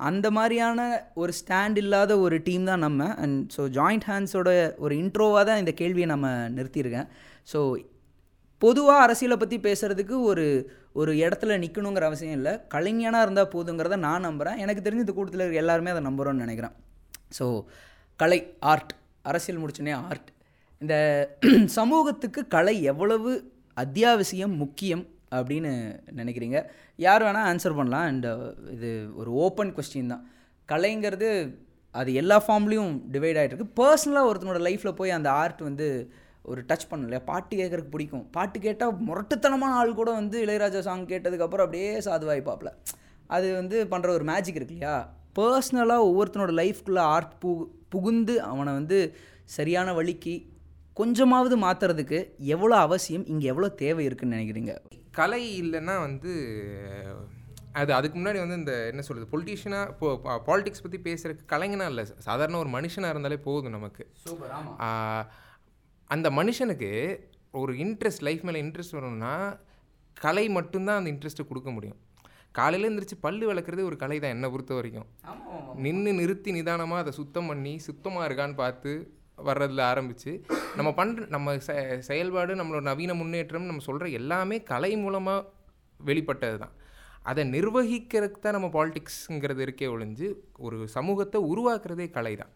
அந்த 0.08 0.26
மாதிரியான 0.36 0.80
ஒரு 1.22 1.32
ஸ்டாண்ட் 1.40 1.78
இல்லாத 1.82 2.12
ஒரு 2.24 2.36
டீம் 2.46 2.64
தான் 2.70 2.84
நம்ம. 2.86 3.06
அண்ட் 3.22 3.38
ஸோ 3.56 3.62
ஜாயிண்ட் 3.78 4.06
ஹேண்ட்ஸோட 4.10 4.50
ஒரு 4.84 4.94
இன்ட்ரோவாக 5.02 5.44
தான் 5.48 5.60
இந்த 5.62 5.72
கேள்வியை 5.80 6.08
நம்ம 6.12 6.28
நிறுத்தியிருக்கேன். 6.56 7.08
ஸோ 7.52 7.60
பொதுவாக 8.62 9.04
அரசியலை 9.06 9.36
பற்றி 9.42 9.56
பேசுகிறதுக்கு 9.66 10.16
ஒரு 10.30 10.46
ஒரு 11.00 11.12
இடத்துல 11.24 11.56
நிற்கணுங்கிற 11.64 12.04
அவசியம் 12.10 12.36
இல்லை. 12.38 12.52
கலைஞனாக 12.74 13.24
இருந்தால் 13.26 13.52
போதுங்கிறத 13.54 13.98
நான் 14.06 14.26
நம்புகிறேன் 14.28 14.60
எனக்கு 14.64 14.84
தெரிஞ்சு 14.86 15.04
இந்த 15.06 15.14
கூட்டத்தில் 15.18 15.44
இருக்க 15.44 15.64
எல்லாருமே 15.64 15.92
அதை 15.94 16.02
நம்புகிறோன்னு 16.08 16.44
நினைக்கிறேன். 16.46 16.74
ஸோ 17.38 17.46
கலை 18.20 18.40
ஆர்ட் 18.72 18.92
அரசியல் 19.30 19.62
முடிச்சுனே 19.62 19.94
ஆர்ட் 20.08 20.28
இந்த 20.82 20.94
சமூகத்துக்கு 21.78 22.40
கலை 22.54 22.74
எவ்வளவு 22.92 23.30
அத்தியாவசியம் 23.76 24.54
முக்கியம் 24.62 25.04
அப்படின்னு 25.30 25.72
நினைக்கிறீங்க? 26.16 26.58
யார் 26.96 27.22
வேணால் 27.22 27.48
ஆன்சர் 27.50 27.76
பண்ணலாம். 27.76 28.06
அண்ட் 28.10 28.26
இது 28.76 28.90
ஒரு 29.16 29.30
ஓப்பன் 29.44 29.74
கொஸ்டின் 29.76 30.12
தான். 30.14 30.24
கலைங்கிறது 30.68 31.28
அது 31.94 32.10
எல்லா 32.14 32.36
ஃபார்ம்லேயும் 32.46 32.92
டிவைட் 33.12 33.38
ஆகிட்டு 33.40 33.54
இருக்கு. 33.54 33.82
பர்சனலாக 33.82 34.28
ஒருத்தனோட 34.30 34.58
லைஃப்பில் 34.68 34.98
போய் 35.00 35.16
அந்த 35.18 35.30
ஆர்ட் 35.30 35.62
வந்து 35.62 36.12
ஒரு 36.42 36.60
டச் 36.68 36.88
பண்ணல 36.90 37.08
இல்லையா? 37.08 37.22
பாட்டு 37.24 37.54
கேட்குறதுக்கு 37.56 37.94
பிடிக்கும். 37.94 38.26
பாட்டு 38.30 38.58
கேட்டால் 38.60 38.94
முரட்டுத்தனமான 39.08 39.72
ஆள் 39.80 39.98
கூட 40.00 40.10
வந்து 40.10 40.36
இளையராஜா 40.44 40.78
சாங் 40.78 41.06
கேட்டதுக்கப்புறம் 41.06 41.66
அப்படியே 41.66 41.90
சாதுவாய்ப்பாப்பில் 41.98 42.72
அது 43.26 43.48
வந்து 43.54 43.86
பண்ணுற 43.90 44.08
ஒரு 44.08 44.24
மேஜிக் 44.24 44.58
இருக்கு 44.60 44.76
இல்லையா? 44.76 44.94
பர்சனலாக 45.38 46.06
ஒவ்வொருத்தனோட 46.08 46.52
லைஃப்குள்ளே 46.60 47.02
ஆர்ட் 47.14 47.34
பு 47.44 47.50
புகுந்து 47.88 48.34
அவனை 48.42 48.72
வந்து 48.72 48.98
சரியான 49.44 49.92
வழிக்கு 49.92 50.34
கொஞ்சமாவது 50.96 51.56
மாற்றுறதுக்கு 51.64 52.18
எவ்வளோ 52.54 52.74
அவசியம் 52.86 53.26
இங்கே 53.32 53.46
எவ்வளோ 53.52 53.68
தேவை 53.82 54.02
இருக்குன்னு 54.08 54.36
நினைக்கிறீங்க? 54.36 54.72
கலை 55.18 55.42
இல்லைன்னா 55.62 55.94
வந்து 56.06 56.32
அது 57.80 57.90
அதுக்கு 57.96 58.16
முன்னாடி 58.18 58.38
வந்து 58.42 58.56
இந்த 58.60 58.72
என்ன 58.90 59.02
சொல்கிறது 59.06 59.30
பொலிட்டீஷியனாக 59.32 59.92
இப்போ 59.92 60.36
பாலிடிக்ஸ் 60.48 60.84
பற்றி 60.84 60.98
பேசுகிறதுக்கு 61.06 61.52
கலைஞனா 61.52 61.86
இல்லை. 61.92 62.04
சாதாரண 62.26 62.58
ஒரு 62.62 62.70
மனுஷனாக 62.76 63.12
இருந்தாலே 63.14 63.38
போதும் 63.46 63.76
நமக்கு. 63.76 64.04
அந்த 66.14 66.28
மனுஷனுக்கு 66.38 66.90
ஒரு 67.60 67.72
இன்ட்ரெஸ்ட் 67.84 68.24
லைஃப் 68.28 68.42
மேலே 68.48 68.62
இன்ட்ரெஸ்ட் 68.64 68.96
வரணும்னா 68.98 69.34
கலை 70.16 70.44
மட்டும்தான் 70.58 70.98
அந்த 71.00 71.10
இன்ட்ரெஸ்ட்டை 71.14 71.46
கொடுக்க 71.50 71.70
முடியும். 71.76 71.98
காலையில் 72.58 72.86
எழுந்திரிச்சு 72.88 73.16
பல்லு 73.24 73.44
விளக்குறது 73.48 73.82
ஒரு 73.88 73.96
கலை 74.02 74.16
தான் 74.22 74.34
என்னை 74.36 74.48
பொறுத்த 74.52 74.72
வரைக்கும். 74.78 75.08
நின்று 75.84 76.12
நிறுத்தி 76.20 76.50
நிதானமாக 76.56 77.02
அதை 77.04 77.12
சுத்தம் 77.18 77.48
பண்ணி 77.50 77.74
சுத்தமாக 77.88 78.26
இருக்கான்னு 78.28 78.56
பார்த்து 78.62 78.92
வர்றதுல 79.48 79.82
ஆரம்பித்து 79.92 80.32
நம்ம 80.78 80.90
பண்ணுற 80.98 81.26
நம்ம 81.34 81.56
செயல்பாடு 82.10 82.58
நம்மளோட 82.60 82.84
நவீன 82.90 83.14
முன்னேற்றம் 83.20 83.68
நம்ம 83.70 83.84
சொல்கிற 83.88 84.08
எல்லாமே 84.20 84.58
கலை 84.72 84.92
மூலமாக 85.04 85.46
வெளிப்பட்டது 86.00 86.58
தான் 86.62 86.74
அதை 87.30 87.42
நிர்வகிக்கிறதுக்கு 87.54 88.40
தான் 88.44 88.56
நம்ம 88.56 88.70
பாலிடிக்ஸுங்கிறது 88.76 89.62
இருக்கே 89.66 89.88
ஒழிஞ்சு 89.94 90.28
ஒரு 90.66 90.78
சமூகத்தை 90.96 91.40
உருவாக்குறதே 91.52 92.06
கலை 92.16 92.34
தான் 92.42 92.52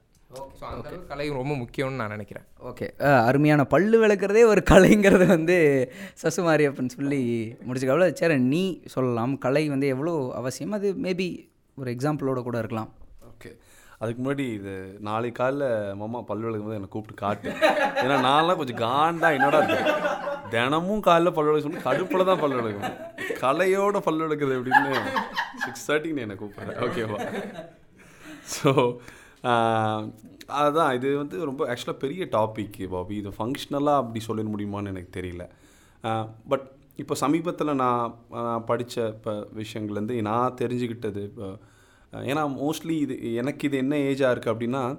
ஸோ 0.58 0.64
அந்த 0.68 0.90
கலை 1.10 1.26
ரொம்ப 1.38 1.54
முக்கியம்னு 1.60 2.00
நான் 2.00 2.14
நினைக்கிறேன். 2.14 2.46
ஓகே. 2.68 2.86
அருமையான 3.28 3.62
பல்லு 3.74 3.96
விளக்குறதே 4.02 4.42
ஒரு 4.52 4.62
கலைங்கிறது 4.70 5.26
வந்து 5.32 5.56
சசுமாரியப்பன் 6.22 6.94
சொல்லி 6.96 7.20
முடிச்சுக்கவள 7.66 8.06
சரி 8.20 8.36
நீ 8.52 8.62
சொல்லலாம். 8.94 9.34
கலை 9.44 9.62
வந்து 9.74 9.88
எவ்வளோ 9.94 10.14
அவசியம்? 10.40 10.74
அது 10.78 10.90
மேபி 11.06 11.28
ஒரு 11.78 11.90
எக்ஸாம்பிளோட 11.94 12.40
கூட 12.48 12.56
இருக்கலாம். 12.62 12.90
அதுக்கு 14.04 14.20
முன்னாடி 14.22 14.46
இது 14.58 14.74
நாளை 15.08 15.30
காலைல 15.40 15.64
மாமா 16.00 16.20
பல் 16.30 16.44
விளக்கும் 16.46 16.68
போது 16.68 16.78
என்னை 16.78 16.90
கூப்பிட்டு 16.94 17.22
காட்டு. 17.24 17.50
ஏன்னா 18.04 18.16
நான்லாம் 18.28 18.60
கொஞ்சம் 18.60 18.80
காண்டா 18.86 19.30
என்னடா 19.38 19.60
தினமும் 20.54 21.04
காலைல 21.08 21.32
பல் 21.36 21.48
விளக்க 21.48 21.66
சொல்லி 21.66 21.84
கடுப்பில் 21.88 22.28
தான் 22.30 22.42
பல் 22.44 22.56
விளக்கும். 22.58 22.96
கலையோட 23.42 23.98
பல் 24.06 24.22
விளக்குது 24.24 24.56
அப்படின்னு 24.58 25.02
சிக்ஸ் 25.64 25.86
தேர்ட்டிக்கு 25.88 26.24
என்னை 26.26 26.36
கூப்பிட்றேன் 26.42 26.80
ஓகேவா 26.86 27.18
ஸோ 28.54 28.70
அதுதான் 30.60 30.94
இது 30.96 31.08
வந்து 31.20 31.36
ரொம்ப 31.48 31.62
ஆக்சுவலாக 31.72 32.02
பெரிய 32.04 32.22
டாபிக் 32.34 32.78
பாபி. 32.94 33.14
இது 33.20 33.30
ஃபங்க்ஷனலாக 33.36 34.00
அப்படி 34.02 34.20
சொல்லிட 34.26 34.48
முடியுமான்னு 34.54 34.92
எனக்கு 34.94 35.12
தெரியல. 35.18 35.44
பட் 36.50 36.66
இப்போ 37.02 37.14
சமீபத்தில் 37.22 37.78
நான் 37.82 38.10
நான் 38.46 38.66
படித்த 38.70 39.06
இப்போ 39.14 39.32
விஷயங்கள்லேருந்து 39.60 40.16
நான் 40.28 40.58
தெரிஞ்சுக்கிட்டது 40.60 41.22
இப்போ 41.30 41.46
ஏன்னா 42.14 42.58
மோஸ்ட்லி 42.62 42.90
இது 42.90 43.34
எனக்கு 43.34 43.66
இது 43.66 43.76
என்ன 43.76 43.96
ஏஜாக 43.96 44.34
இருக்குது 44.34 44.54
அப்படின்னா 44.54 44.96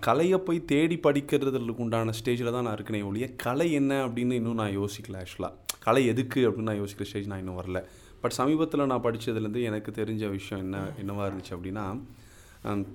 கலையை 0.00 0.38
போய் 0.38 0.64
தேடி 0.64 1.00
படிக்கிறதுக்கு 1.02 1.76
உண்டான 1.76 2.12
ஸ்டேஜில் 2.24 2.52
தான் 2.52 2.64
நான் 2.64 2.74
இருக்கனே 2.74 3.04
ஒழிய 3.04 3.34
கலை 3.34 3.72
என்ன 3.72 4.06
அப்படின்னு 4.06 4.32
இன்னும் 4.32 4.54
நான் 4.54 4.78
யோசிக்கல 4.78 5.22
ஆக்சுவலாக 5.22 5.52
கலை 5.78 6.06
எதுக்கு 6.06 6.50
அப்படின்னு 6.50 6.70
நான் 6.70 6.80
யோசிக்கிற 6.80 7.02
ஸ்டேஜ் 7.02 7.26
நான் 7.26 7.38
இன்னும் 7.38 7.60
வரல. 7.60 7.84
பட் 8.20 8.30
சமீபத்தில் 8.30 8.86
நான் 8.86 9.02
படித்ததுலேருந்து 9.02 9.62
எனக்கு 9.62 10.04
தெரிஞ்ச 10.04 10.30
விஷயம் 10.30 10.64
என்ன 10.64 10.90
என்னவாக 10.98 11.32
இருந்துச்சு 11.32 11.56
அப்படின்னா 11.56 12.86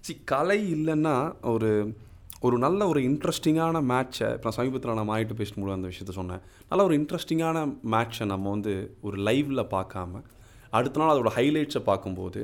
சி 0.00 0.16
கலை 0.24 0.74
இல்லைன்னா 0.74 1.34
ஒரு 1.42 1.96
ஒரு 2.40 2.58
நல்ல 2.58 2.86
ஒரு 2.86 3.00
இன்ட்ரெஸ்டிங்கான 3.00 3.80
மேட்ச்சை 3.92 4.28
இப்போ 4.32 4.42
நான் 4.42 4.58
சமீபத்தில் 4.58 4.94
நான் 4.94 5.08
மாயிட்டு 5.08 5.34
பேசும்போது 5.34 5.72
அந்த 5.72 5.88
விஷயத்த 5.88 6.10
சொன்னேன். 6.10 6.40
நல்ல 6.68 6.84
ஒரு 6.84 6.98
இன்ட்ரெஸ்டிங்கான 6.98 7.76
மேட்ச்சை 7.90 8.24
நம்ம 8.24 8.50
வந்து 8.50 8.96
ஒரு 9.00 9.22
லைவில் 9.22 9.66
பார்க்காம 9.70 10.22
அடுத்த 10.72 11.00
நாள் 11.00 11.12
அதோட 11.12 11.30
ஹைலைட்ஸை 11.34 11.82
பார்க்கும்போது 11.82 12.40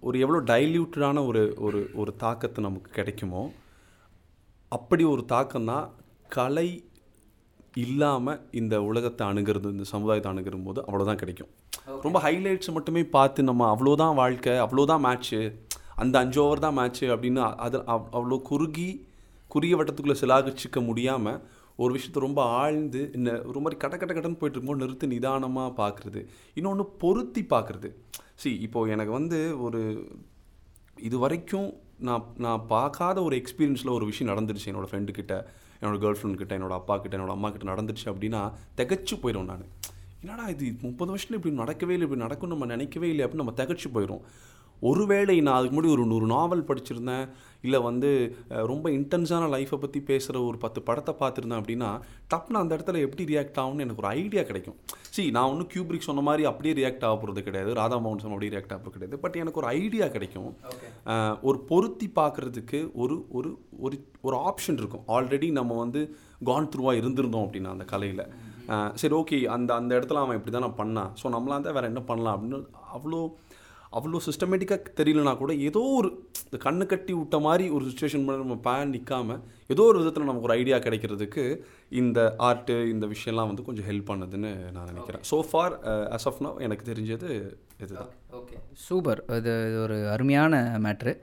ஒரு 0.00 0.16
எவ்வளோ 0.18 0.40
டைல்யூட்டடான 0.48 1.26
ஒரு 1.26 1.42
ஒரு 1.58 1.80
ஒரு 1.94 2.16
தாக்கத்தை 2.16 2.64
நமக்கு 2.64 2.90
கிடைக்குமோ 2.92 3.42
அப்படி 4.72 5.04
ஒரு 5.10 5.24
தாக்கம் 5.26 5.64
தான் 5.64 5.86
கலை 6.28 6.68
இல்லாமல் 7.76 8.40
இந்த 8.52 8.74
உலகத்தை 8.82 9.26
அணுகிறது 9.26 9.68
இந்த 9.70 9.84
சமுதாயத்தை 9.90 10.30
அணுகிற 10.32 10.64
போது 10.64 10.80
அவ்வளோதான் 10.82 11.20
கிடைக்கும். 11.20 11.50
ரொம்ப 12.02 12.18
ஹைலைட்ஸ் 12.20 12.72
மட்டுமே 12.72 13.02
பார்த்து 13.08 13.42
நம்ம 13.42 13.62
அவ்வளோதான் 13.72 14.14
வாழ்க்கை 14.14 14.52
அவ்வளோதான் 14.58 15.04
மேட்ச்சு 15.04 15.40
அந்த 15.96 16.18
அஞ்சு 16.18 16.38
ஓவர் 16.42 16.58
தான் 16.58 16.78
மேட்ச்சு 16.78 17.06
அப்படின்னு 17.14 17.40
அது 17.64 17.78
அவ்- 17.88 18.08
அவ்வளோ 18.12 18.38
குறுகி 18.42 18.88
குறுகிய 19.50 19.76
வட்டத்துக்குள்ளே 19.76 20.20
சிலாகிச்சிக்க 20.20 20.80
முடியாமல் 20.84 21.40
ஒரு 21.78 21.94
விஷயத்த 21.94 22.18
ரொம்ப 22.20 22.42
ஆழ்ந்து 22.56 23.10
இந்த 23.14 23.30
ஒரு 23.44 23.60
மாதிரி 23.60 23.76
கட்ட 23.76 23.96
கட்ட 23.96 24.14
கட்டன்னு 24.14 24.36
போயிட்டு 24.36 24.56
இருக்கும்போது 24.56 24.82
நிறுத்தி 24.82 25.06
நிதானமாக 25.06 25.70
பார்க்குறது 25.78 26.20
இன்னொன்று 26.54 26.84
பொருத்தி 26.98 27.42
பார்க்குறது 27.46 27.88
சி 28.34 28.54
இப்போது 28.58 28.90
எனக்கு 28.90 29.12
வந்து 29.12 29.38
ஒரு 29.60 29.80
இது 31.00 31.18
வரைக்கும் 31.18 31.68
நான் 32.00 32.24
நான் 32.36 32.64
பார்க்காத 32.68 33.22
ஒரு 33.22 33.36
எக்ஸ்பீரியன்ஸில் 33.38 33.90
ஒரு 33.90 34.04
விஷயம் 34.04 34.30
நடந்துருச்சு 34.32 34.66
என்னோடய 34.66 34.90
ஃப்ரெண்டு 34.90 35.12
என்னோடய 35.12 35.34
என்னோட 35.82 35.96
கேர்ள் 35.98 36.18
ஃப்ரெண்ட் 36.18 36.34
கிட்ட 36.34 36.58
என்னோடய 36.58 36.72
அப்பா 36.72 36.96
கிட்ட 36.96 37.16
என்னோட 37.16 37.30
அம்மா 37.30 37.50
கிட்ட 37.50 37.72
நடந்துருச்சு 37.72 38.06
அப்படின்னா 38.06 38.40
திகச்சு 38.76 39.14
போயிடும் 39.22 39.44
நான். 39.44 39.64
என்னடா 40.20 40.48
இது 40.48 40.74
முப்பது 40.82 41.10
வருஷத்தில் 41.10 41.36
இப்படி 41.36 41.54
நடக்கவே 41.56 41.90
இல்லை 41.90 42.02
இப்படி 42.02 42.20
நடக்கும் 42.20 42.48
நம்ம 42.48 42.66
நினைக்கவே 42.66 43.08
இல்லை 43.08 43.24
அப்படின்னு 43.24 43.42
நம்ம 43.42 43.54
திகச்சு 43.56 43.88
போயிடும் 43.94 44.22
ஒருவேளை 44.82 45.40
நான் 45.40 45.56
அதுக்கு 45.56 45.74
முன்னாடி 45.74 45.90
ஒரு 45.90 46.06
நூறு 46.06 46.26
நாவல் 46.26 46.64
படிச்சிருந்தேன் 46.64 47.26
இல்லை 47.66 47.78
வந்து 47.88 48.10
ரொம்ப 48.72 48.86
இன்டென்ஸான 48.98 49.48
லைஃப்பை 49.54 49.78
பற்றி 49.84 50.00
பேசுகிற 50.10 50.42
ஒரு 50.50 50.58
பத்து 50.64 50.80
படத்தை 50.88 51.12
பார்த்துருந்தேன் 51.22 51.60
அப்படின்னா 51.62 51.90
டப்புன்னு 52.32 52.62
அந்த 52.62 52.72
இடத்துல 52.76 53.02
எப்படி 53.06 53.24
ரியாக்ட் 53.32 53.60
ஆகும்னு 53.62 53.84
எனக்கு 53.86 54.02
ஒரு 54.04 54.10
ஐடியா 54.20 54.42
கிடைக்கும். 54.50 54.78
See 55.16 55.26
நான் 55.36 55.50
ஒன்றும் 55.52 55.70
கியூப்ரிக் 55.72 56.06
சொன்ன 56.08 56.22
மாதிரி 56.28 56.44
அப்படியே 56.50 56.74
ரியாக்ட் 56.78 57.04
ஆக 57.08 57.16
போகிறது 57.16 57.46
கிடையாது. 57.48 57.70
ராதா 57.80 57.96
மோகன் 58.04 58.22
சொன்ன 58.24 58.36
அப்படியே 58.36 58.52
ரியாக்ட் 58.54 58.74
ஆக 58.74 58.80
போகிறது 58.80 58.98
கிடையாது. 58.98 59.20
பட் 59.24 59.38
எனக்கு 59.42 59.60
ஒரு 59.62 59.68
ஐடியா 59.80 60.06
கிடைக்கும். 60.14 60.50
ஒரு 61.48 61.58
பொருத்தி 61.70 62.08
பார்க்குறதுக்கு 62.20 62.80
ஒரு 63.04 63.16
ஒரு 63.38 63.52
ஒரு 63.86 63.98
ஒரு 64.26 64.36
ஆப்ஷன் 64.50 64.80
இருக்கும். 64.82 65.04
ஆல்ரெடி 65.16 65.50
நம்ம 65.60 65.78
வந்து 65.84 66.02
கான் 66.50 66.70
த்ரூவாக 66.72 67.00
இருந்திருந்தோம் 67.02 67.46
அப்படின்னா 67.46 67.74
அந்த 67.76 67.86
கலையில். 67.94 68.24
சரி 69.00 69.14
ஓகே 69.20 69.38
அந்த 69.54 69.70
அந்த 69.80 69.92
இடத்துல 69.98 70.20
அவன் 70.24 70.36
இப்படி 70.38 70.52
தான் 70.54 70.66
நான் 70.66 70.80
பண்ணான். 70.82 71.10
ஸோ 71.20 71.32
நம்மளாம் 71.34 71.66
தான் 71.66 71.76
வேறு 71.78 71.90
என்ன 71.92 72.02
பண்ணலாம் 72.10 72.36
அப்படின்னு 72.36 72.60
அவ்வளோ 72.96 73.20
அவ்வளோ 73.98 74.20
சிஸ்டமேட்டிக்காக 74.26 74.92
தெரியலனா 75.00 75.32
கூட 75.40 75.52
ஏதோ 75.68 75.82
ஒரு 75.98 76.08
இந்த 76.44 76.58
கண்ணு 76.64 76.84
கட்டி 76.92 77.12
விட்ட 77.18 77.36
மாதிரி 77.46 77.64
ஒரு 77.76 77.84
சுச்சுவேஷன் 77.88 78.24
நம்ம 78.42 78.56
பேன் 78.66 78.92
நிற்காம 78.94 79.36
ஏதோ 79.74 79.84
ஒரு 79.90 79.98
விதத்தில் 80.00 80.28
நமக்கு 80.28 80.48
ஒரு 80.48 80.56
ஐடியா 80.60 80.78
கிடைக்கிறதுக்கு 80.86 81.44
இந்த 82.00 82.20
ஆர்ட்டு 82.48 82.76
இந்த 82.94 83.06
விஷயம்லாம் 83.14 83.50
வந்து 83.50 83.66
கொஞ்சம் 83.68 83.88
ஹெல்ப் 83.90 84.08
பண்ணுதுன்னு 84.10 84.50
நான் 84.76 84.90
நினைக்கிறேன். 84.92 85.24
So 85.30 85.38
far 85.50 85.76
as 86.16 86.26
of 86.30 86.40
now 86.46 86.62
எனக்கு 86.68 86.88
தெரிஞ்சது 86.90 87.28
இதுதான். 87.82 88.10
ஓகே 88.40 88.58
சூப்பர் 88.86 89.22
இது 89.38 89.54
இது 89.68 89.78
ஒரு 89.86 89.98
அருமையான 90.14 90.62
மேட்ரு 90.86 91.14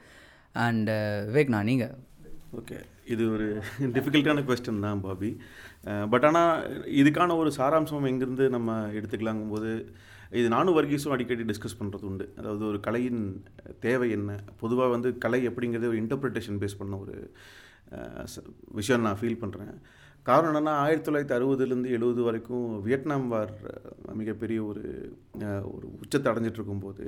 அண்ட் 0.68 0.92
விவேக்னா 1.30 1.62
நீங்கள் 1.72 1.94
ஓகே 2.62 2.78
இது 3.14 3.24
ஒரு 3.36 3.48
டிஃபிகல்ட்டான 3.96 4.44
கொஸ்டின் 4.48 4.86
தான் 4.86 5.04
பாபி. 5.06 5.30
பட் 6.14 6.26
ஆனால் 6.30 6.52
இதுக்கான 7.02 7.36
ஒரு 7.42 7.50
சாராம்சம் 7.60 8.10
எங்கேருந்து 8.10 8.48
நம்ம 8.56 8.76
எடுத்துக்கலாங்கும்போது 8.98 9.72
இது 10.40 10.48
நானும் 10.56 10.78
வர்கீஸும் 10.78 11.14
அடிக்கடி 11.16 11.44
டிஸ்கஸ் 11.50 11.80
பண்ணுறது 11.80 12.06
உண்டு. 12.10 12.26
அதாவது 12.40 12.64
ஒரு 12.72 12.80
கலையின் 12.88 13.24
தேவை 13.86 14.08
என்ன? 14.18 14.32
பொதுவாக 14.62 14.92
வந்து 14.96 15.10
கலை 15.26 15.42
அப்படிங்கிறத 15.50 15.90
ஒரு 15.92 16.00
இன்டர்பிரிட்டேஷன் 16.04 16.62
பேஸ் 16.62 16.80
பண்ண 16.82 17.00
ஒரு 17.06 17.16
விஷயம் 18.80 19.06
நான் 19.08 19.20
ஃபீல் 19.22 19.42
பண்ணுறேன் 19.42 19.74
காரணம் 20.30 20.50
என்னென்னா 20.52 20.74
ஆயிரத்தி 20.84 21.08
தொள்ளாயிரத்தி 21.08 21.36
அறுபதுலேருந்து 21.38 21.94
எழுபது 21.98 22.22
வரைக்கும் 22.26 22.66
வியட்நாம் 22.86 23.28
வார் 23.34 23.54
மிகப்பெரிய 24.20 24.60
ஒரு 24.72 24.84
ஒரு 25.74 25.86
உச்சத்தை 26.02 26.28
அடைஞ்சிட்டு 26.32 26.60
இருக்கும்போது 26.60 27.06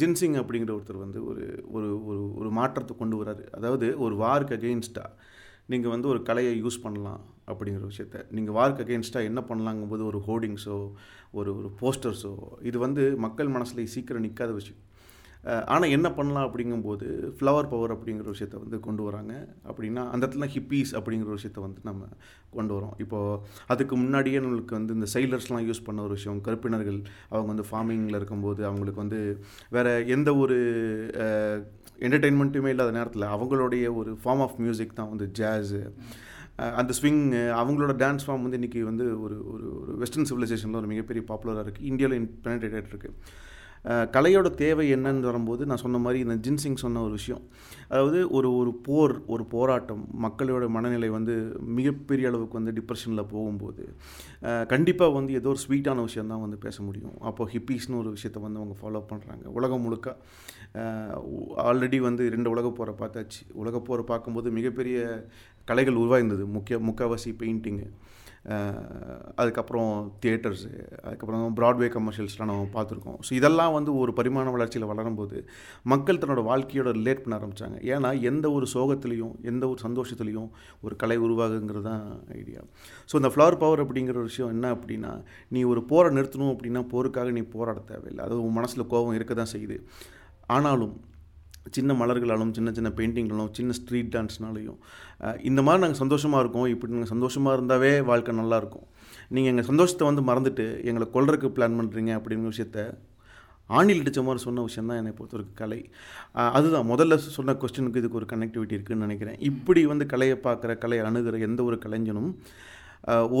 ஜின்சிங் 0.00 0.36
அப்படிங்கிற 0.40 0.72
ஒருத்தர் 0.76 1.04
வந்து 1.04 1.20
ஒரு 1.30 1.44
ஒரு 1.76 1.88
ஒரு 2.10 2.22
ஒரு 2.40 2.50
மாற்றத்தை 2.58 2.94
கொண்டு 2.96 3.18
வராரு. 3.22 3.44
அதாவது 3.58 3.88
ஒரு 4.06 4.16
வார்க்கு 4.24 4.56
அகெயின்ஸ்டாக 4.58 5.16
நீங்கள் 5.72 5.94
வந்து 5.94 6.08
ஒரு 6.12 6.22
கலையை 6.28 6.54
யூஸ் 6.62 6.84
பண்ணலாம். 6.86 7.22
அப்படிங்கிற 7.50 7.84
விஷயத்த. 7.92 8.24
நீங்கள் 8.36 8.56
வார்க் 8.58 8.82
அகேன்ஸ்டாக 8.84 9.30
என்ன 9.30 9.40
பண்ணலாங்கும்போது 9.50 10.04
ஒரு 10.10 10.20
ஹோர்டிங்ஸோ 10.28 10.78
ஒரு 11.38 11.52
ஒரு 11.58 11.70
போஸ்டர்ஸோ 11.82 12.34
இது 12.70 12.78
வந்து 12.86 13.04
மக்கள் 13.26 13.54
மனசில் 13.56 13.92
சீக்கிரம் 13.94 14.26
நிற்காத 14.26 14.52
விஷயம். 14.60 14.80
ஆனால் 15.72 15.92
என்ன 15.94 16.08
பண்ணலாம் 16.16 16.46
அப்படிங்கும்போது 16.48 17.06
ஃப்ளவர் 17.38 17.68
பவர் 17.72 17.92
அப்படிங்கிற 17.94 18.26
விஷயத்த 18.34 18.60
வந்து 18.62 18.76
கொண்டு 18.86 19.02
வராங்க. 19.08 19.32
அப்படின்னா 19.68 20.02
அந்த 20.12 20.22
இடத்துல 20.26 20.46
ஹிப்பீஸ் 20.54 20.92
அப்படிங்கிற 20.98 21.28
ஒரு 21.32 21.38
விஷயத்த 21.40 21.60
வந்து 21.64 21.80
நம்ம 21.88 22.06
கொண்டு 22.56 22.72
வரோம். 22.76 22.94
இப்போது 23.04 23.40
அதுக்கு 23.72 23.94
முன்னாடியே 24.02 24.38
நம்மளுக்கு 24.44 24.78
வந்து 24.78 24.96
இந்த 24.98 25.08
சைலர்ஸ்லாம் 25.14 25.66
யூஸ் 25.68 25.84
பண்ண 25.88 26.02
ஒரு 26.06 26.16
விஷயம் 26.18 26.40
கருப்பினர்கள் 26.46 26.98
அவங்க 27.32 27.48
வந்து 27.52 27.66
ஃபார்மிங்கில் 27.70 28.18
இருக்கும்போது 28.20 28.62
அவங்களுக்கு 28.70 29.04
வந்து 29.04 29.20
வேறு 29.76 29.92
எந்த 30.16 30.32
ஒரு 30.44 30.58
என்டர்டெயின்மெண்ட்டுமே 32.06 32.72
இல்லாத 32.74 32.92
நேரத்தில் 32.98 33.32
அவங்களுடைய 33.34 33.86
ஒரு 34.00 34.12
ஃபார்ம் 34.22 34.44
ஆஃப் 34.46 34.58
மியூசிக் 34.64 34.98
தான் 35.00 35.12
வந்து 35.12 35.28
ஜாஸு 35.40 35.82
அந்த 36.58 36.92
ஸ்விங் 36.98 37.22
அவங்களோட 37.60 37.94
டான்ஸ் 38.02 38.26
ஃபார்ம் 38.26 38.44
வந்து 38.46 38.58
இன்றைக்கி 38.60 38.82
வந்து 38.90 39.06
ஒரு 39.24 39.36
ஒரு 39.52 39.66
ஒரு 39.80 39.94
வெஸ்டர்ன் 40.02 40.28
சிவிலைசேஷனில் 40.30 40.80
ஒரு 40.82 40.92
மிகப்பெரிய 40.92 41.24
பாப்புலராக 41.30 41.64
இருக்குது 41.66 41.90
இந்தியாவில் 41.92 42.30
பெனட்ரேட்டட் 42.46 42.92
இருக்குது 42.92 43.16
கலையோட 44.14 44.48
தேவை 44.54 44.84
என்னன்னு 44.94 45.28
வரும்போது 45.28 45.62
நான் 45.66 45.80
சொன்ன 45.82 45.98
மாதிரி 45.98 46.18
இந்த 46.24 46.36
ஜின்சிங் 46.44 46.78
சொன்ன 46.82 47.00
ஒரு 47.06 47.12
விஷயம். 47.18 47.42
அதாவது 47.88 48.18
ஒரு 48.36 48.48
ஒரு 48.60 48.70
போர் 48.86 49.14
ஒரு 49.26 49.44
போராட்டம் 49.44 50.04
மக்களோட 50.24 50.68
மனநிலை 50.68 51.08
வந்து 51.08 51.34
மிகப்பெரிய 51.78 52.30
அளவுக்கு 52.30 52.58
வந்து 52.60 52.74
டிப்ரெஷனில் 52.78 53.30
போகும்போது 53.32 53.84
கண்டிப்பாக 54.72 55.14
வந்து 55.18 55.34
ஏதோ 55.40 55.50
ஒரு 55.54 55.62
ஸ்வீட்டான 55.64 56.04
விஷயம் 56.08 56.32
தான் 56.32 56.42
வந்து 56.44 56.58
பேச 56.66 56.76
முடியும். 56.82 57.14
அப்போது 57.20 57.52
ஹிப்பீஸ்னு 57.54 58.00
ஒரு 58.02 58.12
விஷயத்தை 58.16 58.42
வந்து 58.46 58.60
அவங்க 58.62 58.76
ஃபாலோ 58.82 59.02
பண்ணுறாங்க 59.12 59.44
உலகம் 59.58 59.84
முழுக்க 59.86 60.16
ஆல்ரெடி 61.68 61.98
வந்து 62.08 62.22
ரெண்டு 62.36 62.48
உலக 62.54 62.70
போரை 62.78 62.94
பார்த்தாச்சு. 63.02 63.42
உலக 63.62 63.78
போரை 63.80 64.04
பார்க்கும்போது 64.12 64.50
மிகப்பெரிய 64.50 64.98
கலைகள் 65.70 66.02
உருவாயிருந்தது. 66.02 66.46
முக்கிய 66.56 66.78
முக்கால்வாசி 66.88 67.32
பெயிண்டிங்கு 67.42 67.88
அதுக்கப்புறம் 69.40 69.90
தியேட்டர்ஸு 70.22 70.70
அதுக்கப்புறம் 71.04 71.54
ப்ராட்வே 71.58 71.86
கமர்ஷியல்ஸ்லாம் 71.94 72.50
நம்ம 72.50 72.66
பார்த்துருக்கோம். 72.74 73.16
ஸோ 73.26 73.30
இதெல்லாம் 73.38 73.74
வந்து 73.76 73.90
ஒரு 74.00 74.12
பரிமாண 74.18 74.50
வளர்ச்சியில் 74.54 74.86
வளரும்போது 74.90 75.38
மக்கள் 75.92 76.20
தன்னோட 76.22 76.42
வாழ்க்கையோட 76.48 76.90
ரிலேட் 76.98 77.22
பண்ண 77.22 77.38
ஆரம்பித்தாங்க 77.38 77.78
ஏன்னா 77.92 78.10
எந்த 78.30 78.50
ஒரு 78.56 78.66
சோகத்துலேயும் 78.74 79.32
எந்த 79.52 79.64
ஒரு 79.70 79.80
சந்தோஷத்துலேயும் 79.86 80.50
ஒரு 80.86 80.96
கலை 81.04 81.16
உருவாகுங்கிறது 81.28 81.86
தான் 81.88 82.04
ஐடியா 82.40 82.60
ஸோ 83.12 83.16
இந்த 83.22 83.30
ஃப்ளவர் 83.34 83.58
பவர் 83.62 83.84
அப்படிங்கிற 83.84 84.18
ஒரு 84.22 84.30
விஷயம் 84.32 84.52
என்ன 84.56 84.74
அப்படின்னா 84.76 85.14
நீ 85.56 85.62
ஒரு 85.72 85.82
போரை 85.92 86.10
நிறுத்தணும் 86.18 86.52
அப்படின்னா 86.54 86.84
போருக்காக 86.94 87.32
நீ 87.38 87.44
போராட 87.56 87.80
தேவையில்லை. 87.92 88.22
அது 88.28 88.42
உன் 88.46 88.56
மனசில் 88.60 88.90
கோபம் 88.94 89.18
இருக்க 89.20 89.34
தான் 89.42 89.52
செய்யுது. 89.54 89.78
ஆனாலும் 90.56 90.94
சின்ன 91.76 91.92
மலர்களாலும் 92.00 92.52
சின்ன 92.56 92.72
சின்ன 92.78 92.90
பெயிண்டிங்களாலும் 92.98 93.54
சின்ன 93.58 93.74
ஸ்ட்ரீட் 93.78 94.12
டான்ஸ்னாலையும் 94.14 94.78
இந்த 95.50 95.60
மாதிரி 95.66 95.82
நாங்கள் 95.84 96.02
சந்தோஷமாக 96.02 96.42
இருக்கோம். 96.44 96.66
இப்படி 96.74 96.92
நாங்கள் 96.92 97.12
சந்தோஷமாக 97.14 97.56
இருந்தாவே 97.58 97.92
வாழ்க்கை 98.10 98.34
நல்லாயிருக்கும் 98.42 98.86
நீங்கள் 99.34 99.52
எங்கள் 99.52 99.68
சந்தோஷத்தை 99.70 100.04
வந்து 100.10 100.24
மறந்துட்டு 100.30 100.66
எங்களை 100.88 101.08
கொல்றதுக்கு 101.16 101.50
பிளான் 101.58 101.78
பண்ணுறீங்க 101.80 102.12
அப்படிங்கிற 102.18 102.52
விஷயத்த 102.54 102.80
ஆணில் 103.78 104.00
அடித்த 104.02 104.22
மாதிரி 104.24 104.42
சொன்ன 104.44 104.62
விஷயம் 104.68 104.88
தான் 104.90 104.98
என்னை 105.00 105.12
பொறுத்தவரைக்கும் 105.18 105.60
கலை. 105.60 105.78
அதுதான். 106.56 106.88
முதல்ல 106.90 107.16
சொன்ன 107.36 107.54
கொஸ்டினுக்கு 107.60 108.00
இதுக்கு 108.00 108.18
ஒரு 108.20 108.26
கனெக்டிவிட்டி 108.32 108.76
இருக்குதுன்னு 108.76 109.06
நினைக்கிறேன். 109.06 109.38
இப்படி 109.50 109.82
வந்து 109.92 110.06
கலையை 110.12 110.36
பார்க்குற 110.46 110.72
கலையை 110.82 111.04
அணுகிற 111.08 111.38
எந்த 111.48 111.62
ஒரு 111.68 111.78
கலைஞனும் 111.84 112.30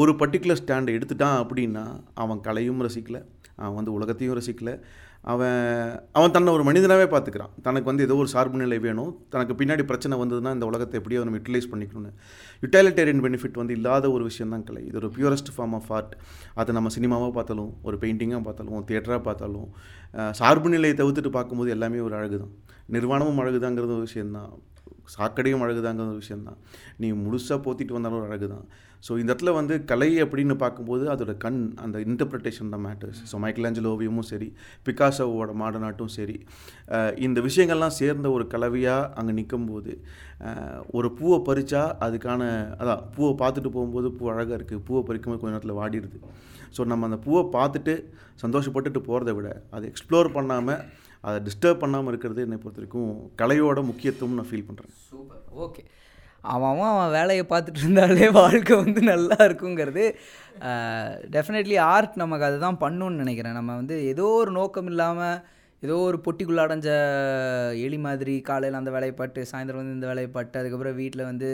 ஒரு 0.00 0.12
பர்டிகுலர் 0.20 0.60
ஸ்டாண்டை 0.62 0.94
எடுத்துட்டான் 0.98 1.38
அப்படின்னா 1.42 1.84
அவன் 2.22 2.40
கலையும் 2.46 2.80
ரசிக்கலை. 2.86 3.20
அவன் 3.62 3.78
வந்து 3.78 3.92
உலகத்தையும் 3.98 4.36
ரசிக்கலை. 4.38 4.74
அவன் 5.32 5.60
அவன் 6.16 6.32
தன்னை 6.34 6.50
ஒரு 6.56 6.64
மனிதனாகவே 6.68 7.06
பார்த்துக்கிறான். 7.12 7.52
தனக்கு 7.66 7.88
வந்து 7.90 8.04
ஏதோ 8.06 8.16
ஒரு 8.22 8.30
சார்பு 8.32 8.56
நிலை 8.62 8.78
வேணும். 8.86 9.12
தனக்கு 9.34 9.54
பின்னாடி 9.60 9.84
பிரச்சனை 9.90 10.14
வந்ததுன்னா 10.22 10.50
இந்த 10.56 10.66
உலகத்தை 10.70 10.96
எப்படியோ 11.00 11.22
நம்ம 11.26 11.38
யூட்டிலைஸ் 11.38 11.70
பண்ணிக்கணும்னு. 11.72 12.10
யூட்டாலிட்டேரியன் 12.62 13.22
பெனிஃபிட் 13.26 13.60
வந்து 13.62 13.76
இல்லாத 13.78 14.10
ஒரு 14.16 14.24
விஷயம் 14.30 14.52
தான் 14.54 14.66
கலை. 14.68 14.82
இது 14.90 14.98
ஒரு 15.02 15.10
பியூரஸ்ட் 15.16 15.50
ஃபார்ம் 15.54 15.76
ஆஃப் 15.78 15.90
ஆர்ட் 15.98 16.14
அதை 16.62 16.74
நம்ம 16.78 16.92
சினிமாவாக 16.96 17.32
பார்த்தாலும் 17.38 17.72
ஒரு 17.88 17.98
பெயிண்டிங்காக 18.04 18.42
பார்த்தாலும் 18.48 18.86
தியேட்டராக 18.90 19.22
பார்த்தாலும் 19.28 19.68
சார்பு 20.40 20.70
நிலையை 20.76 20.96
தவிர்த்துட்டு 21.00 21.32
பார்க்கும்போது 21.38 21.74
எல்லாமே 21.76 22.04
ஒரு 22.08 22.16
அழகு 22.20 22.38
தான் 22.44 22.54
நிர்வாணமும் 22.96 23.40
அழகுதாங்கிறது 23.42 23.94
ஒரு 23.98 24.06
விஷயந்தான் 24.08 24.52
சாக்கடையும் 25.06 25.60
அழகுதாங்கிற 25.60 26.06
ஒரு 26.06 26.14
விஷயந்தான் 26.14 26.58
நீ 26.96 27.12
முழுசாக 27.12 27.58
போத்திட்டு 27.62 27.92
வந்தாலும் 27.92 28.18
ஒரு 28.18 28.26
அழகு 28.26 28.48
தான் 28.48 28.66
ஸோ 29.08 29.18
இந்த 29.18 29.34
இடத்துல 29.34 29.52
வந்து 29.54 29.84
கலை 29.84 30.08
அப்படின்னு 30.22 30.54
பார்க்கும்போது 30.54 31.08
அதோட 31.08 31.36
கண் 31.36 31.74
அந்த 31.76 31.98
இன்டர்பிரிட்டேஷன் 31.98 32.68
தான் 32.68 32.84
மேட்டர்ஸ் 32.86 33.18
ஸோ 33.32 33.38
மைக்கேலாஞ்சல் 33.38 33.84
ஓவியமும் 33.84 34.20
சரி 34.20 34.52
பிகாசோவோட 34.86 35.52
மாடனாட்டும் 35.52 36.06
சரி 36.06 36.36
இந்த 37.16 37.40
விஷயங்கள்லாம் 37.40 37.96
சேர்ந்த 37.98 38.30
ஒரு 38.30 38.46
கலவையாக 38.46 39.10
அங்கே 39.14 39.32
நிற்கும்போது 39.32 39.94
ஒரு 40.90 41.12
பூவை 41.12 41.38
பறித்தா 41.48 41.82
அதுக்கான 42.00 42.42
அதான் 42.78 43.02
பூவை 43.16 43.34
பார்த்துட்டு 43.34 43.68
போகும்போது 43.68 44.10
பூ 44.12 44.30
அழகாக 44.30 44.56
இருக்குது 44.56 44.82
பூவை 44.88 45.02
பறிக்கும்போது 45.02 45.40
கொஞ்ச 45.40 45.54
நேரத்தில் 45.54 45.78
வாடிடுது. 45.80 46.18
ஸோ 46.76 46.84
நம்ம 46.84 47.06
அந்த 47.06 47.16
பூவை 47.16 47.42
பார்த்துட்டு 47.52 48.04
சந்தோஷப்பட்டுட்டு 48.42 49.00
போகிறத 49.08 49.34
விட 49.34 49.62
அதை 49.70 49.90
எக்ஸ்ப்ளோர் 49.90 50.30
பண்ணாமல் 50.32 50.82
அதை 51.24 51.38
டிஸ்டர்ப் 51.42 51.82
பண்ணாமல் 51.82 52.10
இருக்கிறது 52.12 52.42
என்னை 52.42 52.56
பொறுத்த 52.56 52.80
வரைக்கும் 52.80 53.10
கலையோட 53.42 53.82
முக்கியத்துவம் 53.82 54.34
நான் 54.34 54.50
ஃபீல் 54.50 54.68
பண்ணுறேன் 54.68 54.94
சூப்பர் 55.10 55.42
ஓகே 55.56 55.82
அவன் 56.44 56.70
அவன் 56.70 56.90
அவன் 56.90 57.10
வேலையை 57.10 57.44
பார்த்துட்டு 57.50 57.82
இருந்தாலே 57.82 58.28
வாழ்க்கை 58.30 58.76
வந்து 58.76 59.00
நல்லா 59.02 59.36
இருக்குங்கிறது 59.44 60.02
டெஃபினெட்லி 61.30 61.78
ஆர்ட் 61.86 62.14
நமக்கு 62.14 62.46
அதை 62.46 62.58
தான் 62.58 62.80
பண்ணுன்னு 62.80 63.22
நினைக்கிறேன். 63.22 63.52
நம்ம 63.52 63.74
வந்து 63.74 63.96
ஏதோ 64.06 64.26
ஒரு 64.40 64.50
நோக்கம் 64.50 64.86
இல்லாமல் 64.86 65.38
ஏதோ 65.82 65.96
ஒரு 65.98 66.18
பொட்டிக்குள்ள 66.24 66.60
அடைஞ்ச 66.66 66.88
எலி 67.86 67.98
மாதிரி 67.98 68.40
காலையில் 68.40 68.78
அந்த 68.78 68.90
வேலையை 68.90 69.14
பாட்டு 69.14 69.46
சாயந்தரம் 69.52 69.76
வந்து 69.76 69.92
இந்த 69.92 70.06
வேலையை 70.06 70.30
பாட்டு 70.30 70.58
அதுக்கப்புறம் 70.58 70.94
வீட்டில் 70.94 71.24
வந்து 71.24 71.48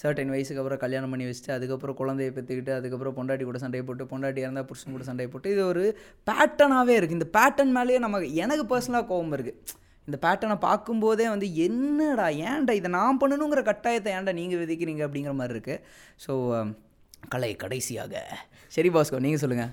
சர்டன் 0.00 0.32
வயசுக்கு 0.34 0.60
அப்புறம் 0.62 0.82
கல்யாணம் 0.84 1.12
பண்ணி 1.12 1.26
வச்சுட்டு 1.28 1.54
அதுக்கப்புறம் 1.56 1.98
குழந்தைய 2.00 2.30
பெற்றுக்கிட்டு 2.36 2.72
அதுக்கப்புறம் 2.78 3.16
பொண்டாட்டி 3.18 3.44
கூட 3.48 3.58
சண்டையை 3.64 3.84
போட்டு 3.88 4.10
பொண்டாட்டி 4.12 4.44
இருந்தால் 4.44 4.68
புருஷன் 4.70 4.96
கூட 4.96 5.06
சண்டையை 5.10 5.30
போட்டு 5.32 5.52
இது 5.54 5.62
ஒரு 5.72 5.84
பேட்டர்னாகவே 6.30 6.96
இருக்குது 6.98 7.18
இந்த 7.20 7.30
பேட்டர்ன் 7.38 7.74
மேலேயே 7.78 8.00
நமக்கு 8.06 8.28
எனக்கு 8.44 8.66
பர்சனலாக 8.72 9.08
கோபம் 9.12 9.34
இருக்குது 9.38 9.82
இந்த 10.08 10.16
பேட்டர்னை 10.24 10.56
பார்க்கும்போதே 10.66 11.26
வந்து 11.34 11.46
என்னடா 11.66 12.26
ஏன்டா 12.48 12.72
இதை 12.78 12.88
நான் 12.96 13.20
பண்ணணுங்கிற 13.20 13.60
கட்டாயத்தை 13.68 14.10
ஏன்டா 14.16 14.32
நீங்கள் 14.40 14.60
விதிக்கிறீங்க? 14.62 15.02
அப்படிங்கிற 15.06 15.34
மாதிரி 15.40 15.54
இருக்குது 15.56 15.80
ஸோ 16.24 16.32
um, 16.56 16.70
கலை 17.32 17.50
கடைசியாக. 17.62 18.14
சரி 18.74 18.88
பாஸ்கோ 18.94 19.20
நீங்கள் 19.26 19.42
சொல்லுங்கள் 19.44 19.72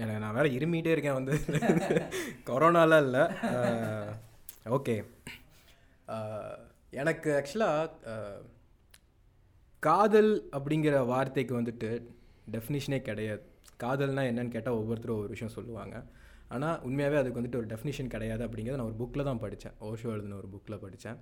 எனக்கு 0.00 0.22
நான் 0.24 0.36
வேறு 0.38 0.48
இருமிகிட்டே 0.56 0.94
இருக்கேன் 0.94 1.18
வந்து. 1.18 1.34
கொரோனாலாம் 2.48 3.04
இல்லை. 3.06 3.24
ஓகே. 4.76 4.96
எனக்கு 7.02 7.30
ஆக்சுவலாக 7.38 8.12
காதல் 9.82 10.32
அப்படிங்கிற 10.56 11.06
வார்த்தைக்கு 11.06 11.54
வந்துட்டு 11.60 11.88
டெஃபினிஷனே 12.54 12.98
கிடையாது. 13.02 13.42
காதல்னா 13.84 14.22
என்னன்னு 14.30 14.48
கேட்டால் 14.48 14.78
ஒவ்வொருத்தரும் 14.80 15.20
ஒரு 15.22 15.28
விஷயம் 15.28 15.56
சொல்லுவாங்க. 15.56 15.96
ஆனால் 16.54 16.80
உண்மையாகவே 16.86 17.18
அதுக்கு 17.20 17.40
வந்துட்டு 17.40 17.60
ஒரு 17.60 17.68
டெஃபினிஷன் 17.72 18.12
கிடையாது 18.14 18.42
அப்படிங்கிறத 18.46 18.78
நான் 18.80 18.90
ஒரு 18.92 18.98
புக்கில் 19.02 19.28
தான் 19.28 19.42
படித்தேன் 19.44 19.74
ஓஷோ 19.88 20.10
எழுதின 20.14 20.36
ஒரு 20.36 20.48
புக்கில் 20.54 20.82
படித்தேன் 20.84 21.18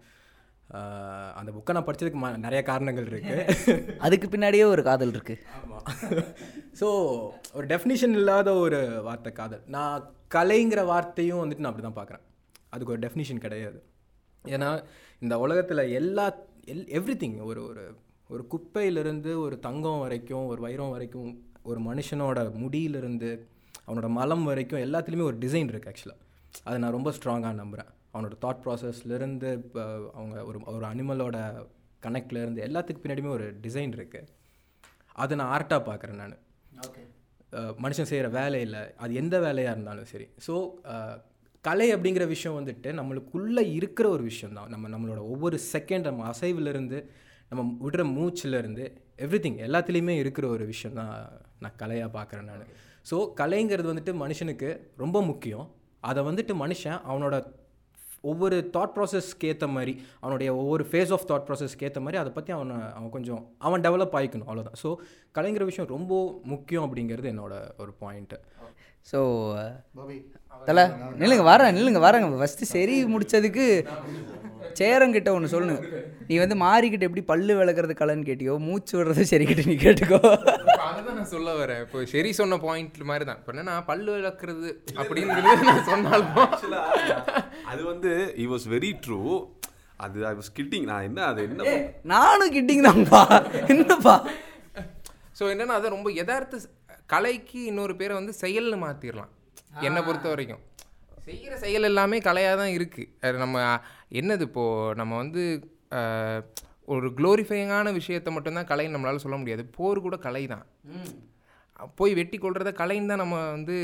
அந்த 1.38 1.50
புக்கை 1.56 1.72
நான் 1.72 1.86
படித்ததுக்கு 1.86 2.20
ம 2.22 2.28
நிறைய 2.36 2.60
காரணங்கள் 2.68 3.08
இருக்குது 3.08 3.42
அதுக்கு 4.06 4.26
பின்னாடியே 4.28 4.64
ஒரு 4.74 4.82
காதல் 4.82 5.12
இருக்குது 5.14 5.42
ஆமாம் 5.58 5.84
ஸோ 6.80 6.86
ஒரு 7.56 7.66
டெஃபினிஷன் 7.72 8.14
இல்லாத 8.20 8.54
ஒரு 8.54 8.78
வார்த்தை 9.08 9.32
காதல். 9.32 9.64
நான் 9.66 10.06
கலைங்கிற 10.34 10.80
வார்த்தையும் 10.84 11.42
வந்துட்டு 11.42 11.64
நான் 11.64 11.72
அப்படி 11.72 11.86
தான் 11.88 12.00
பார்க்குறேன் 12.00 12.24
அதுக்கு 12.70 12.94
ஒரு 12.94 13.02
டெஃபினிஷன் 13.06 13.44
கிடையாது. 13.46 13.78
ஏன்னா 14.44 14.70
இந்த 15.18 15.34
உலகத்தில் 15.38 15.90
எல்லா 16.00 16.26
எல் 16.66 16.86
எவ்ரி 16.98 17.16
ஒரு 17.40 17.62
ஒரு 17.70 17.84
ஒரு 18.30 18.46
குப்பையிலிருந்து 18.46 19.38
ஒரு 19.38 19.58
தங்கம் 19.58 19.98
வரைக்கும் 19.98 20.46
ஒரு 20.46 20.60
வைரம் 20.60 20.90
வரைக்கும் 20.90 21.30
ஒரு 21.62 21.80
மனுஷனோட 21.80 22.52
முடியிலிருந்து 22.58 23.30
அவனோட 23.86 24.08
மலம் 24.10 24.44
வரைக்கும் 24.44 24.80
எல்லாத்துலேயுமே 24.80 25.22
ஒரு 25.22 25.38
டிசைன் 25.38 25.70
இருக்குது 25.70 25.92
ஆக்சுவலாக 25.92 26.20
அதை 26.64 26.78
நான் 26.78 26.90
ரொம்ப 26.90 27.10
ஸ்ட்ராங்காக 27.10 27.54
நம்புகிறேன் 27.54 27.90
அவனோட 28.14 28.34
தாட் 28.42 28.62
ப்ராசஸ்லேருந்து 28.64 29.52
இப்போ 29.58 29.82
அவங்க 30.12 30.44
ஒரு 30.44 30.58
ஒரு 30.66 30.86
அனிமலோட 30.86 31.36
கனெக்ட்லேருந்து 32.02 32.64
எல்லாத்துக்கு 32.66 33.02
பின்னாடியுமே 33.02 33.28
ஒரு 33.28 33.58
டிசைன் 33.62 33.92
இருக்குது 33.92 34.30
அதை 35.16 35.36
நான் 35.36 35.52
ஆர்ட்டாக 35.54 35.82
பார்க்குறேன் 35.82 36.20
நான். 36.22 36.36
மனுஷன் 37.78 38.02
செய்கிற 38.02 38.28
வேலையில் 38.30 38.78
அது 38.96 39.14
எந்த 39.14 39.38
வேலையாக 39.38 39.74
இருந்தாலும் 39.74 40.04
சரி. 40.04 40.26
ஸோ 40.46 40.54
கலை 41.64 41.94
அப்படிங்கிற 41.94 42.26
விஷயம் 42.26 42.56
வந்துட்டு 42.58 42.88
நம்மளுக்குள்ளே 42.92 43.72
இருக்கிற 43.72 44.08
ஒரு 44.08 44.22
விஷயம் 44.22 44.54
தான் 44.54 44.68
நம்ம 44.68 44.88
நம்மளோட 44.88 45.20
ஒவ்வொரு 45.26 45.58
செகண்ட் 45.72 46.00
நம்ம 46.02 46.30
அசைவிலேருந்து 46.30 46.98
நம்ம 47.50 47.62
விடுற 47.84 48.02
மூச்சிலேருந்து 48.16 48.84
எவ்ரி 49.24 49.40
திங் 49.44 49.58
எல்லாத்துலேயுமே 49.66 50.14
இருக்கிற 50.22 50.44
ஒரு 50.54 50.64
விஷயம் 50.72 50.96
தான் 51.00 51.12
நான் 51.62 51.78
கலையாக 51.82 52.10
பார்க்குறேன் 52.16 52.48
நான். 52.50 52.64
ஸோ 53.10 53.16
கலைங்கிறது 53.40 53.88
வந்துட்டு 53.92 54.14
மனுஷனுக்கு 54.22 54.68
ரொம்ப 55.02 55.18
முக்கியம். 55.30 55.66
அதை 56.02 56.20
வந்துட்டு 56.30 56.54
மனுஷன் 56.62 56.98
அவனோட 57.10 57.34
ஒவ்வொரு 58.30 58.56
தாட் 58.74 58.94
ப்ராசஸ்க்கு 58.96 59.48
ஏற்ற 59.52 59.66
மாதிரி 59.66 59.92
அவனுடைய 60.22 60.50
ஒவ்வொரு 60.60 60.84
ஃபேஸ் 60.90 61.12
ஆஃப் 61.16 61.26
தாட் 61.30 61.46
ப்ராசஸ்க்கு 61.48 61.86
ஏற்ற 61.88 62.00
மாதிரி 62.04 62.18
அதை 62.20 62.30
பற்றி 62.32 62.52
அவனை 62.56 62.76
அவன் 62.98 63.10
கொஞ்சம் 63.16 63.42
அவன் 63.66 63.84
டெவலப் 63.86 64.16
ஆகிக்கணும் 64.18 64.48
அவ்வளோதான் 64.48 64.78
ஸோ 64.82 64.90
கலைங்கிற 65.38 65.64
விஷயம் 65.70 65.90
ரொம்ப 65.96 66.12
முக்கியம் 66.52 66.86
அப்படிங்கிறது 66.86 67.30
என்னோட 67.32 67.54
ஒரு 67.82 67.92
பாயிண்ட்டு 68.02 68.38
ஸோ 69.10 69.18
தலை 70.62 70.84
நில்லுங்க 71.22 71.44
வரேன் 71.50 71.74
நில்லுங்க 71.78 72.00
வரேங்க. 72.06 72.40
ஃபஸ்ட்டு 72.42 72.72
சரி 72.74 72.96
முடிச்சதுக்கு 73.14 73.66
சேரங்கிட்ட 74.78 75.28
ஒன்று 75.30 75.52
சொல்லணும் 75.52 75.82
நீ 76.28 76.34
வந்து 76.38 76.56
மாறிக்கிட்ட 76.62 77.08
எப்படி 77.08 77.24
பல்லு 77.24 77.54
விளக்குறது 77.58 77.94
கலைன்னு 77.98 78.28
கேட்டியோ 78.28 78.54
மூச்சு 78.64 78.94
விடுறது 78.96 79.24
சரிக்கிட்ட 79.30 79.64
நீ 79.66 79.76
கேட்டுக்கோ. 79.80 80.20
அதை 80.84 81.00
தான் 81.00 81.16
நான் 81.18 81.30
சொல்ல 81.32 81.50
வரேன். 81.56 81.82
இப்போ 81.84 82.04
சரி 82.12 82.30
சொன்ன 82.34 82.58
பாயிண்ட் 82.62 82.98
மாதிரி 83.04 83.24
தான் 83.24 83.38
இப்போ 83.40 83.52
என்னன்னா 83.54 83.74
பல்லு 83.86 84.10
விளக்குறது 84.16 84.70
அப்படிங்கிறது 84.98 85.68
நான் 85.70 85.86
சொன்னாலும். 85.86 86.32
அது 87.66 87.82
வந்து 87.84 88.12
இ 88.36 88.48
வாஸ் 88.52 88.66
வெரி 88.72 88.92
ட்ரூ 89.04 89.20
அது 90.00 90.26
ஐ 90.26 90.34
வாஸ் 90.34 90.52
கிட்டிங் 90.56 90.86
நான் 90.86 91.04
என்ன 91.04 91.20
அது 91.26 91.40
என்ன 91.46 91.74
நானும் 92.12 92.54
கிட்டிங் 92.54 92.84
தான்ப்பா 92.86 93.22
என்னப்பா? 93.74 94.14
ஸோ 95.38 95.44
என்னன்னா 95.52 95.76
அதை 95.76 95.88
ரொம்ப 95.92 96.08
யதார்த்த 96.16 96.58
ஸ்- 96.58 96.72
கலைக்கு 97.06 97.60
இன்னொரு 97.64 97.94
பேரை 97.96 98.14
வந்து 98.14 98.34
செயல்னு 98.40 98.78
மாற்றிடலாம் 98.82 99.32
என்னை 99.82 100.00
பொறுத்த 100.02 100.26
வரைக்கும். 100.28 100.62
செய்கிற 101.26 101.54
செயல் 101.60 101.88
எல்லாமே 101.88 102.16
கலையாக 102.20 102.56
தான் 102.58 102.72
இருக்குது 102.74 103.10
அது 103.24 103.36
நம்ம 103.38 103.58
என்னது 104.14 104.40
இப்போது 104.40 104.94
நம்ம 104.94 105.16
வந்து 105.16 105.42
ஒரு 106.88 107.06
க்ளோரிஃபைங்கான 107.10 107.92
விஷயத்தை 107.92 108.32
மட்டும்தான் 108.32 108.66
கலைன்னு 108.66 108.94
நம்மளால 108.94 109.16
சொல்ல 109.16 109.36
முடியாது. 109.36 109.66
போர் 109.70 110.00
கூட 110.00 110.16
கலை 110.16 110.42
தான். 110.46 110.64
போய் 111.96 112.14
வெட்டி 112.14 112.38
கொள்றத 112.38 112.70
கலைன்னு 112.74 113.06
தான் 113.06 113.22
நம்ம 113.22 113.50
வந்து 113.50 113.76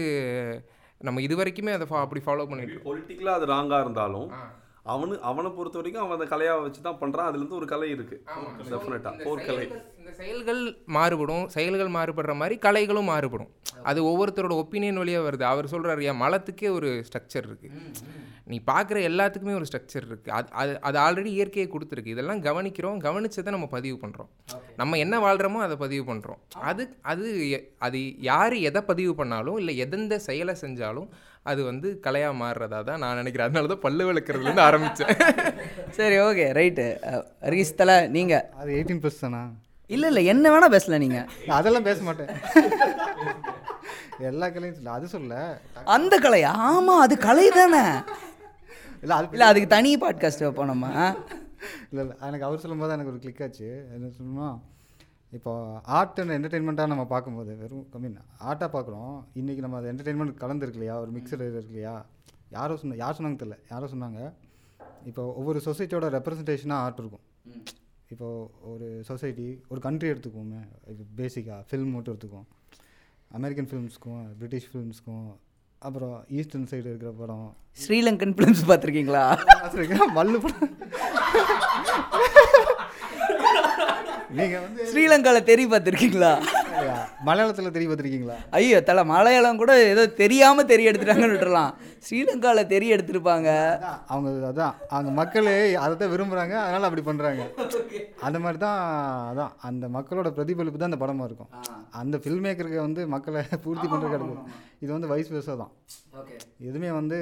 நம்ம 1.00 1.22
இது 1.22 1.36
வரைக்குமே 1.36 1.72
அதை 1.72 1.86
ஃபா- 1.86 2.00
அப்படி 2.00 2.20
ஃபாலோ 2.20 2.48
பண்ணிட்டு. 2.48 2.80
பொலிட்டிக்கலாக 2.84 3.38
அது 3.38 3.46
ராங்காக 3.46 3.80
இருந்தாலும் 3.80 4.28
அவனு 4.86 5.18
அவனை 5.20 5.50
பொறுத்த 5.50 5.78
வரைக்கும் 5.78 6.02
அவன் 6.02 6.16
அந்த 6.18 6.26
கலையாக 6.26 6.62
வச்சு 6.62 6.80
தான் 6.80 6.98
பண்ணுறான் 7.00 7.28
அதுலேருந்து 7.28 7.58
ஒரு 7.58 7.66
கலை 7.66 7.94
இருக்குது 7.94 8.20
டெஃபினட்டாக 8.70 9.24
போர்க்கலை 9.26 9.64
செயல்கள்- 9.64 9.82
இந்த 9.98 10.12
செயல்கள் 10.12 10.62
மாறுபடும். 10.86 11.48
செயல்கள் 11.48 11.88
மாறுபடுற 11.88 12.34
மாதிரி 12.34 12.58
கலைகளும் 12.62 13.04
மாறுபடும். 13.04 13.50
அது 13.82 14.00
ஒவ்வொருத்தரோட 14.04 14.54
ஒப்பீனியன் 14.62 14.96
வழியாக 14.96 15.24
வருது. 15.26 15.42
அவர் 15.42 15.64
சொல்கிறாரு 15.66 16.02
என் 16.02 16.22
மலத்துக்கே 16.22 16.70
ஒரு 16.70 17.04
ஸ்ட்ரக்சர் 17.08 17.46
இருக்குது 17.46 17.78
நீ 18.44 18.60
பார்க்குற 18.66 18.98
எல்லாத்துக்குமே 19.08 19.54
ஒரு 19.54 19.66
ஸ்ட்ரக்சர் 19.70 20.06
இருக்குது 20.06 20.30
அது 20.30 20.48
அது 20.52 20.72
அது 20.80 20.98
ஆல்ரெடி 20.98 21.30
இயற்கையை 21.30 21.70
கொடுத்துருக்கு. 21.70 22.06
இதெல்லாம் 22.06 22.42
கவனிக்கிறோம். 22.42 22.98
கவனிச்சதை 23.00 23.50
நம்ம 23.50 23.66
பதிவு 23.66 23.98
பண்ணுறோம் 24.02 24.30
நம்ம 24.76 24.98
என்ன 24.98 25.18
வாழ்கிறோமோ 25.18 25.60
அதை 25.60 25.76
பதிவு 25.76 26.14
பண்ணுறோம் 26.14 26.40
அது 26.62 26.84
அது 27.02 27.26
அது 27.78 28.00
யார் 28.22 28.56
எதை 28.62 28.82
பதிவு 28.82 29.14
பண்ணாலும் 29.14 29.56
இல்லை 29.56 29.76
எந்தெந்த 29.76 30.18
செயலை 30.18 30.56
செஞ்சாலும் 30.60 31.08
அது 31.46 31.60
வந்து 31.68 31.88
கலையாக 32.04 32.34
மாறுறதா 32.40 32.78
தான் 32.88 33.00
நான் 33.02 33.18
நினைக்கிறேன். 33.20 33.48
அதனால 33.48 33.68
தான் 33.72 33.84
பல்லு 33.84 34.04
விளக்குறதுலேருந்து 34.08 34.64
ஆரம்பித்தேன் 34.68 35.12
சரி 35.98 36.16
ஓகே 36.26 36.46
ரைட்டு 36.58 36.84
ரீஸ் 37.54 37.78
தலை 37.80 37.96
நீங்கள் 38.16 38.44
அது 38.60 38.70
எயிட்டீன் 38.78 39.00
ப்ளஸ் 39.04 39.22
தானா? 39.24 39.40
இல்லை 39.90 40.08
இல்லை 40.10 40.22
என்ன 40.32 40.50
வேணால் 40.54 40.74
பேசல 40.74 40.98
நீங்கள் 41.04 41.28
அதெல்லாம் 41.58 41.86
பேச 41.88 41.98
மாட்டேன். 42.08 42.30
எல்லா 44.30 44.46
கலையும் 44.54 44.76
சொல்ல 44.78 44.92
அது 44.98 45.06
சொல்ல. 45.14 45.34
அந்த 45.96 46.14
கலையா 46.26 46.50
ஆமாம் 46.70 47.02
அது 47.04 47.14
கலை 47.26 47.46
தானே. 47.58 47.84
இல்லை 49.02 49.14
அது 49.18 49.28
இல்லை 49.36 49.46
அதுக்கு 49.52 49.74
தனி 49.76 49.92
பாட்காஸ்ட் 50.04 50.44
வைப்போம் 50.46 50.70
நம்ம. 50.72 50.86
இல்லை 51.90 52.02
இல்லை 52.04 52.14
எனக்கு 52.28 52.46
அவர் 52.48 52.62
சொல்லும்போது 52.64 52.94
எனக்கு 52.96 53.12
ஒரு 53.14 53.22
கிளிக் 53.24 53.42
ஆச்சு. 53.46 53.70
என்ன 53.96 54.10
சொல்லணும்னா 54.18 54.50
இப்போ 55.36 55.52
ஆர்ட் 55.96 56.20
அண்ட் 56.20 56.34
என்டர்டெயின்மெண்ட்டாக 56.36 56.90
நம்ம 56.92 57.04
பார்க்கும்போது 57.12 57.52
வெறும் 57.60 57.84
கம்மி 57.92 58.08
ஆர்ட்டாக 58.48 58.68
பார்க்குறோம். 58.76 59.12
இன்றைக்கி 59.40 59.60
நம்ம 59.64 59.76
அது 59.80 59.90
என்டர்டெயின்மெண்ட் 59.92 60.40
கலந்துருக்கு 60.42 60.78
இல்லையா 60.78 60.94
ஒரு 61.02 61.10
மிக்சர் 61.16 61.44
இருக்கு 61.46 61.72
இல்லையா 61.72 61.94
யாரோ 62.56 62.76
சொன்ன 62.80 62.96
யார் 63.02 63.16
சொன்னாங்க 63.18 63.38
தெரியல. 63.42 63.58
யாரோ 63.72 63.88
சொன்னாங்க. 63.92 64.20
இப்போ 65.10 65.22
ஒவ்வொரு 65.40 65.58
சொசைட்டியோட 65.66 66.06
ரெப்ரசன்டேஷனாக 66.16 66.84
ஆர்ட் 66.86 67.02
இருக்கும். 67.02 67.24
இப்போ 68.14 68.28
ஒரு 68.72 68.88
சொசைட்டி 69.10 69.46
ஒரு 69.72 69.80
கண்ட்ரி 69.86 70.08
எடுத்துக்குவோமே. 70.12 70.62
இது 70.92 71.06
பேசிக்காக 71.20 71.60
ஃபில்ம் 71.68 71.94
மட்டும் 71.96 72.14
எடுத்துக்குவோம். 72.14 72.48
அமெரிக்கன் 73.38 73.70
ஃபிலிம்ஸ்க்கும் 73.70 74.22
பிரிட்டிஷ் 74.40 74.68
ஃபிலிம்ஸ்க்கும் 74.72 75.28
அப்புறம் 75.88 76.16
ஈஸ்டர்ன் 76.38 76.68
சைடு 76.70 76.88
இருக்கிற 76.92 77.12
படம். 77.22 77.48
ஸ்ரீலங்கன் 77.84 78.34
ஃபிலிம்ஸ் 78.38 78.66
பார்த்துருக்கீங்களா? 78.70 79.24
மல்லு 80.18 80.40
படம். 80.46 80.74
நீங்கள் 84.38 84.62
வந்து 84.64 84.82
ஸ்ரீலங்காவில் 84.90 85.46
தெரி 85.48 85.64
பார்த்துருக்கீங்களா? 85.70 86.32
மலையாளத்தில் 87.28 87.72
தெரிய 87.76 87.86
பார்த்துருக்கீங்களா? 87.88 88.36
ஐயோ 88.56 88.78
தலை 88.88 89.02
மலையாளம் 89.12 89.60
கூட 89.62 89.72
ஏதோ 89.92 90.02
தெரியாமல் 90.20 90.68
தெரிய 90.72 90.90
எடுத்துட்டாங்கன்னு 90.90 91.34
விட்டுறலாம். 91.34 91.72
ஸ்ரீலங்காவில் 92.06 92.70
தெரிய 92.74 92.96
எடுத்திருப்பாங்க. 92.96 93.48
அவங்க 94.12 94.46
அதான் 94.50 94.76
அவங்க 94.94 95.10
மக்களே 95.20 95.56
அதை 95.84 95.92
தான் 96.02 96.12
விரும்புகிறாங்க 96.14 96.56
அதனால் 96.64 96.88
அப்படி 96.88 97.04
பண்ணுறாங்க 97.08 97.42
அந்த 98.26 98.38
மாதிரி 98.44 98.60
தான் 98.66 98.80
அதான் 99.30 99.52
அந்த 99.70 99.84
மக்களோட 99.98 100.30
பிரதிபலிப்பு 100.38 100.80
தான் 100.80 100.92
அந்த 100.92 101.02
படமாக 101.04 101.28
இருக்கும். 101.30 101.52
அந்த 102.02 102.16
ஃபில்ம் 102.24 102.44
மேக்கருக்கு 102.46 102.80
வந்து 102.86 103.04
மக்களை 103.14 103.42
பூர்த்தி 103.66 103.86
பண்ணுறது 103.92 104.14
கிடையாது 104.14 104.42
இது 104.84 104.90
வந்து 104.96 105.12
வயசு 105.12 105.30
வயசாக 105.34 105.56
தான். 105.62 105.72
எதுவுமே 106.68 106.90
வந்து 107.00 107.18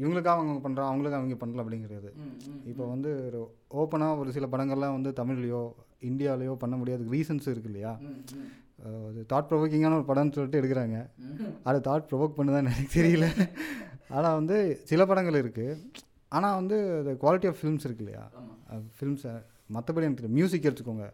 இவங்களுக்காக 0.00 0.36
அவங்க 0.38 0.60
பண்ணுறோம் 0.66 0.90
அவங்களுக்கு 0.90 1.18
அவங்க 1.18 1.38
பண்ணலாம் 1.42 1.64
அப்படிங்கிறது. 1.64 2.10
இப்போ 2.70 2.84
வந்து 2.94 3.12
ஒரு 3.28 3.40
ஓப்பனாக 3.82 4.20
ஒரு 4.22 4.30
சில 4.38 4.46
படங்கள்லாம் 4.54 4.96
வந்து 4.98 5.12
தமிழ்லையோ 5.20 5.62
இந்தியாவிலையோ 6.02 6.54
பண்ண 6.62 6.74
முடியாத. 6.80 7.02
ரீசன்ஸ் 7.14 7.48
இருக்கு 7.52 7.70
இல்லையா 7.72 7.92
அது 9.08 9.20
தாட் 9.32 9.48
ப்ரொவோக்கிங்கான 9.50 9.96
ஒரு 10.00 10.06
படம்னு 10.10 10.34
சொல்லிட்டு 10.36 10.60
எடுக்கிறாங்க. 10.60 10.98
அது 11.68 11.78
தாட் 11.88 12.08
ப்ரொவோக் 12.10 12.36
பண்ணுதான்னு 12.38 12.70
எனக்கு 12.72 12.90
தெரியல. 12.98 13.26
ஆனால் 14.16 14.36
வந்து 14.40 14.56
சில 14.90 15.06
படங்கள் 15.10 15.40
இருக்குது 15.42 15.78
ஆனால் 16.32 16.56
வந்து 16.60 16.76
அந்த 17.00 17.12
குவாலிட்டி 17.22 17.48
ஆஃப் 17.50 17.58
ஃபிலிம்ஸ் 17.60 17.86
இருக்கு 17.88 18.04
இல்லையா 18.04 18.24
ஃபிலிம்ஸை 18.98 19.32
மற்றபடி 19.76 20.06
எனக்கு 20.06 20.20
தெரியும். 20.20 20.36
மியூசிக் 20.38 20.68
எடுத்துக்கோங்க. 20.68 21.06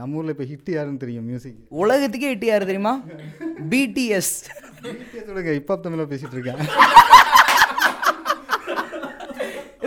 நம்ம 0.00 0.18
ஊரில் 0.18 0.32
இப்போ 0.34 0.46
ஹிட் 0.50 0.70
யாருன்னு 0.76 1.02
தெரியும் 1.04 1.26
மியூசிக் 1.30 1.58
உலகத்துக்கே 1.82 2.30
எட்டு 2.34 2.46
யார் 2.50 2.68
தெரியுமா? 2.70 2.94
பிடிஎஸ் 3.72 4.32
சொல்லுங்க 5.28 5.52
இப்போ 5.60 5.76
தமிழில் 5.86 6.10
பேசிகிட்டு 6.12 6.36
இருக்கேன். 6.38 6.62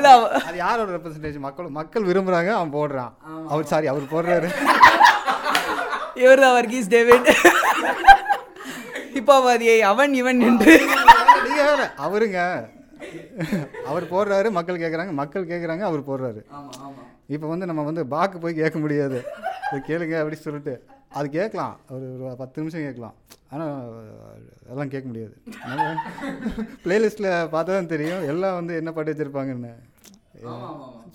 இல்லை 0.02 0.14
அது 0.48 0.58
யாரோட 0.66 0.90
ரெப்ரசன்டேஜ் 0.98 1.40
மக்கள் 1.46 1.74
மக்கள் 1.80 2.08
விரும்புகிறாங்க 2.10 2.52
அவன் 2.58 2.76
போடுறான். 2.78 3.12
அவர் 3.54 3.72
சாரி 3.72 3.88
அவர் 3.94 4.14
போடுறாரு. 4.14 4.48
இவர் 6.24 6.44
தான் 6.44 6.56
வர்கீஸ் 6.58 6.92
டேவிட். 6.94 7.30
திப்பாவாதியை 9.14 9.78
அவன் 9.92 10.14
இவன் 10.22 10.42
என்று 10.50 10.76
அவருங்க. 12.06 12.40
அவர் 13.90 14.06
போடுறாரு 14.14 14.48
மக்கள் 14.58 14.82
கேட்குறாங்க 14.84 15.14
மக்கள் 15.22 15.50
கேட்குறாங்க 15.52 15.84
அவர் 15.90 16.08
போடுறாரு. 16.10 16.42
இப்போ 17.36 17.48
வந்து 17.52 17.70
நம்ம 17.70 17.86
வந்து 17.90 18.04
பாக்கு 18.16 18.38
போய் 18.44 18.60
கேட்க 18.62 18.78
முடியாது. 18.84 19.20
கேளுங்க 19.90 20.16
அப்படி 20.22 20.40
சொல்லிட்டு. 20.48 20.76
அது 21.18 21.28
கேட்கலாம். 21.38 21.76
ஒரு 21.96 22.06
ஒரு 22.26 22.36
பத்து 22.42 22.62
நிமிஷம் 22.62 22.86
கேட்கலாம். 22.88 23.16
ஆனால் 23.54 23.72
அதெல்லாம் 24.66 24.92
கேட்க 24.94 25.06
முடியாது. 25.12 25.34
பிளேலிஸ்ட்டில் 26.84 27.32
பார்த்தா 27.54 27.72
தான் 27.78 27.94
தெரியும். 27.94 28.22
எல்லாம் 28.34 28.60
வந்து 28.60 28.74
என்ன 28.82 28.92
பாட்டு 28.98 29.14
வச்சுருப்பாங்கன்னு. 29.14 29.74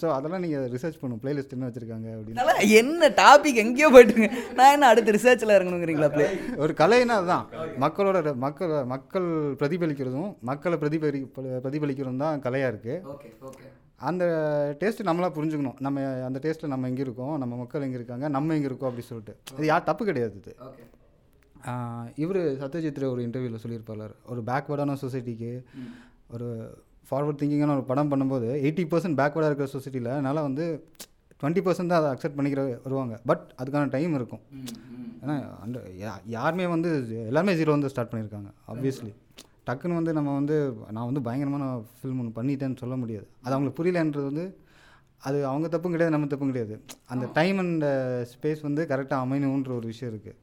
ஸோ 0.01 0.07
அதெல்லாம் 0.17 0.43
நீங்கள் 0.45 0.67
ரிசர்ச் 0.75 0.99
பண்ணும் 1.03 1.21
பிளேலிஸ்ட் 1.23 1.55
என்ன 1.55 1.69
வச்சுருக்காங்க 1.69 2.09
அப்படின்னு. 2.17 2.67
என்ன 2.81 3.09
டாபிக் 3.23 3.63
எங்கேயோ 3.63 3.89
போயிட்டுங்க 3.95 4.29
நான் 4.59 4.75
என்ன 4.75 4.91
அடுத்து 4.91 5.17
ரிசர்ச்சில் 5.17 5.55
இறங்கணுங்கிறீங்களா 5.57 6.11
ப்ளே 6.17 6.27
ஒரு 6.65 6.75
கலைன்னா 6.83 7.17
அதுதான். 7.21 7.47
மக்களோட 7.85 8.35
மக்கள் 8.45 8.75
மக்கள் 8.95 9.29
பிரதிபலிக்கிறதும் 9.63 10.31
மக்களை 10.51 10.79
பிரதிபலி 10.85 11.23
பிரதிபலிக்கிறதும் 11.65 12.25
தான் 12.27 12.45
கலையாக 12.47 12.73
இருக்குது 12.75 13.03
ஓகே 13.15 13.31
ஓகே 13.51 13.67
அந்த 14.09 14.25
டேஸ்ட்டு 14.81 15.07
நம்மளா 15.09 15.29
புரிஞ்சுக்கணும். 15.37 15.79
நம்ம 15.85 16.03
அந்த 16.29 16.39
டேஸ்ட்டில் 16.45 16.73
நம்ம 16.73 16.89
எங்கே 16.91 17.03
இருக்கோம் 17.07 17.35
நம்ம 17.43 17.57
மக்கள் 17.63 17.87
எங்கே 17.87 17.99
இருக்காங்க 18.01 18.29
நம்ம 18.37 18.55
எங்கே 18.59 18.69
இருக்கோம் 18.71 18.91
அப்படி 18.91 19.07
சொல்லிட்டு. 19.11 19.35
இது 19.57 19.67
யார் 19.73 19.89
தப்பு 19.91 20.05
கிடையாது 20.09 20.37
இது. 20.43 20.55
இவர் 22.25 22.41
சத்யஜித் 22.63 23.01
ஒரு 23.13 23.23
இன்டர்வியூவில் 23.27 23.63
சொல்லியிருப்பார். 23.65 24.15
ஒரு 24.33 24.43
பேக்வேர்டான 24.51 24.97
சொசைட்டிக்கு 25.05 25.53
ஒரு 26.37 26.49
ஃபார்வர்ட் 27.09 27.41
திங்கிங்கான 27.41 27.75
ஒரு 27.79 27.85
படம் 27.91 28.11
பண்ணும்போது 28.13 28.49
எயிட்டி 28.67 28.85
பர்சன்ட் 28.93 29.19
பேக்வேர்டாக 29.21 29.51
இருக்கிற 29.51 29.69
சொசைட்டியில் 29.75 30.15
அதனால் 30.17 30.47
வந்து 30.49 30.65
டுவெண்ட்டி 31.41 31.63
பர்சன்ட் 31.67 31.91
தான் 31.93 32.01
அதை 32.01 32.11
அக்செப்ட் 32.15 32.37
பண்ணிக்கிற 32.39 32.63
வருவாங்க. 32.85 33.15
பட் 33.31 33.45
அதுக்கான 33.61 33.91
டைம் 33.97 34.15
இருக்கும். 34.19 34.43
ஏன்னா 35.23 35.35
யாருமே 36.37 36.67
வந்து 36.75 36.91
எல்லாருமே 37.31 37.55
ஜீரோ 37.61 37.73
வந்து 37.77 37.91
ஸ்டார்ட் 37.93 38.13
பண்ணியிருக்காங்க 38.13 38.51
ஆப்வியஸ்லி 38.73 39.13
டக்குன்னு 39.67 39.99
வந்து 40.01 40.13
நம்ம 40.19 40.35
வந்து 40.41 40.57
நான் 40.97 41.09
வந்து 41.11 41.23
பயங்கரமான 41.27 41.65
ஃபில்ம் 41.97 42.21
ஒன்று 42.23 42.37
பண்ணிட்டேன்னு 42.39 42.81
சொல்ல 42.83 42.97
முடியாது. 43.03 43.27
அது 43.45 43.55
அவங்களுக்கு 43.55 43.79
புரியலன்றது 43.81 44.27
வந்து 44.31 44.47
அது 45.27 45.39
அவங்க 45.51 45.67
தப்பும் 45.73 45.95
கிடையாது 45.95 46.15
நம்ம 46.15 46.29
தப்பும் 46.33 46.51
கிடையாது. 46.53 46.75
அந்த 47.13 47.25
டைம் 47.39 47.59
அண்ட் 47.63 47.87
ஸ்பேஸ் 48.33 48.61
வந்து 48.67 48.83
கரெக்டாக 48.91 49.25
அமையணுன்ற 49.25 49.73
ஒரு 49.79 49.87
விஷயம் 49.93 50.11
இருக்குது 50.13 50.37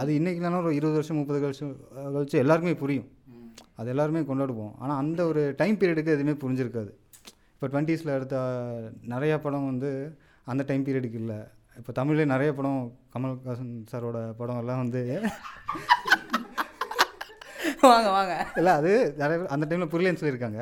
அது 0.00 0.10
இன்றைக்கி 0.18 0.40
இல்லைனா 0.40 0.60
ஒரு 0.64 0.74
இருபது 0.78 0.98
வருஷம் 0.98 1.18
முப்பது 1.20 1.40
வருஷம் 1.46 1.72
கழிச்சு 2.16 2.42
எல்லாருக்குமே 2.42 2.74
புரியும். 2.82 3.08
அது 3.80 3.88
எல்லாருமே 3.94 4.20
கொண்டாடுவோம். 4.28 4.74
ஆனால் 4.82 5.00
அந்த 5.02 5.20
ஒரு 5.30 5.42
டைம் 5.60 5.78
பீரியடுக்கு 5.80 6.14
எதுவுமே 6.16 6.34
புரிஞ்சிருக்காது. 6.42 6.92
இப்போ 7.54 7.66
டுவெண்ட்டீஸில் 7.72 8.14
எடுத்த 8.18 8.36
நிறையா 9.14 9.36
படம் 9.46 9.68
வந்து 9.70 9.90
அந்த 10.52 10.62
டைம் 10.70 10.86
பீரியடுக்கு 10.86 11.20
இல்லை. 11.22 11.38
இப்போ 11.80 11.92
தமிழ்லேயே 11.98 12.28
நிறைய 12.34 12.50
படம் 12.58 12.80
கமல்ஹாசன் 13.14 13.72
சாரோட 13.92 14.18
படம் 14.40 14.60
எல்லாம் 14.62 14.82
வந்து 14.84 15.02
வாங்க 17.92 18.10
வாங்க. 18.16 18.34
இல்லை 18.56 18.72
அது 18.80 18.90
நிறைய 19.18 19.38
அந்த 19.54 19.64
டைமில் 19.70 19.92
புரியலன்னு 19.94 20.20
சொல்லியிருக்காங்க. 20.22 20.60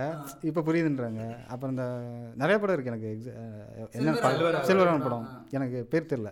இப்போ 0.50 0.61
புரியுதுன்றாங்க. 0.61 1.22
அப்புறம் 1.54 1.74
இந்த 1.74 1.87
நிறைய 2.42 2.56
படம் 2.62 2.76
இருக்குது 2.76 2.92
எனக்கு 2.92 3.11
என்ன 3.98 4.12
படம். 4.24 4.64
சில்வரான 4.70 5.02
படம். 5.06 5.26
எனக்கு 5.50 5.80
பேர் 5.92 6.11
தெரில 6.14 6.30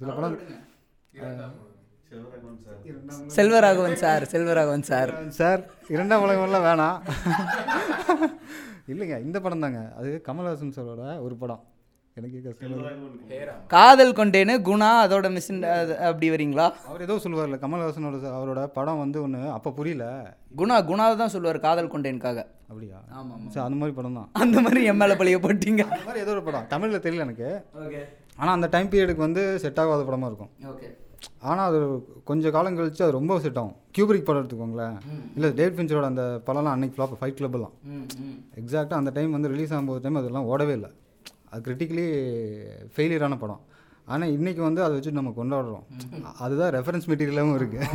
சில 0.00 0.12
படம் 0.18 0.38
Selvaraghavan 3.36 3.96
sir 4.02 4.24
Selvaraghavan 4.32 4.88
sir. 4.90 5.12
Sir. 5.40 5.62
இரண்டாம் 5.94 6.24
உலகமெல்லாம் 6.26 6.66
வேணாம். 6.66 6.98
இல்லைங்க 8.92 9.16
இந்த 9.28 9.38
படம் 9.44 9.64
தாங்க 9.64 9.80
அது 9.98 10.10
கமல்ஹாசன் 10.28 10.76
சாரோட 10.76 11.04
ஒரு 11.26 11.34
படம். 11.42 11.62
எனக்கு 12.16 12.38
கஷ்டம் 12.44 13.64
காதல் 13.72 14.14
கொண்டேன்னு 14.18 14.54
குணா 14.68 14.88
அதோட 15.04 15.26
மிஸ் 15.34 15.48
அப்படி 16.08 16.28
வரீங்களா? 16.34 16.66
அவர் 16.90 17.02
ஏதோ 17.06 17.14
சொல்லுவார்ல 17.24 17.56
கமல்ஹாசனோட 17.64 18.18
அவரோட 18.36 18.60
படம் 18.76 19.00
வந்து 19.02 19.18
ஒன்று 19.24 19.40
அப்போ 19.56 19.70
புரியல. 19.78 20.04
குணா 20.60 20.76
குணாவை 20.90 21.16
தான் 21.22 21.32
சொல்லுவார் 21.34 21.58
காதல் 21.66 21.92
கொண்டேனுக்காக 21.94 22.38
அப்படியா? 22.70 22.98
ஆமாம் 23.18 23.42
சரி 23.54 23.64
அந்த 23.66 23.78
மாதிரி 23.80 23.96
படம் 23.98 24.18
தான். 24.18 24.28
அந்த 24.42 24.56
மாதிரி 24.66 24.82
என் 24.92 25.00
மேலே 25.02 25.16
பழிய 25.20 25.38
போட்டீங்க. 25.44 25.82
அந்த 25.90 26.06
மாதிரி 26.08 26.22
ஏதோ 26.24 26.32
ஒரு 26.36 26.44
படம். 26.48 26.66
தமிழில் 26.72 27.04
தெரியல 27.06 27.26
எனக்கு. 27.28 27.48
ஓகே. 27.84 28.00
ஆனால் 28.40 28.56
அந்த 28.56 28.68
டைம் 28.74 28.90
பீரியடுக்கு 28.92 29.26
வந்து 29.28 29.42
செட் 29.64 29.80
ஆகாத 29.84 30.02
படமாக 30.08 30.30
இருக்கும். 30.32 30.50
ஓகே. 30.72 30.88
ஆனால் 31.50 31.66
அது 31.70 31.78
கொஞ்சம் 32.30 32.54
காலம் 32.56 32.76
கழிச்சு 32.78 33.06
அது 33.06 33.18
ரொம்ப 33.20 33.40
செட் 33.44 33.60
ஆகும். 33.62 33.76
கியூபரிக் 33.96 34.28
படம் 34.28 34.42
எடுத்துக்கோங்களேன். 34.42 34.96
இல்லை 35.36 35.50
டேட் 35.60 35.76
ஃபின்ச்சரோட 35.76 36.06
அந்த 36.12 36.24
படம்லாம் 36.48 36.74
அன்னைக்கு 36.76 36.96
ஃப்ளாப் 36.96 37.18
ஃபைட் 37.20 37.40
கிளப்லாம் 37.40 37.74
ம் 37.92 38.04
ம். 38.26 38.36
எக்ஸாக்டாக 38.62 39.00
அந்த 39.02 39.12
டைம் 39.18 39.36
வந்து 39.36 39.52
ரிலீஸ் 39.54 39.74
ஆகும்போது 39.76 40.02
டைம் 40.06 40.20
அதெல்லாம் 40.22 40.48
ஓடவே 40.52 40.74
இல்லை. 40.80 40.90
அது 41.56 41.64
கிரிட்டிக்கலி 41.66 42.06
ஃபெயிலியரான 42.94 43.38
படம். 43.42 43.62
ஆனால் 44.12 44.32
இன்றைக்கி 44.36 44.60
வந்து 44.66 44.80
அதை 44.84 44.94
வச்சு 44.96 45.18
நம்ம 45.18 45.30
கொண்டாடுறோம். 45.38 45.84
அதுதான் 46.44 46.72
ரெஃபரன்ஸ் 46.76 47.08
மெட்டீரியலாகவும் 47.10 47.56
இருக்குது 47.60 47.86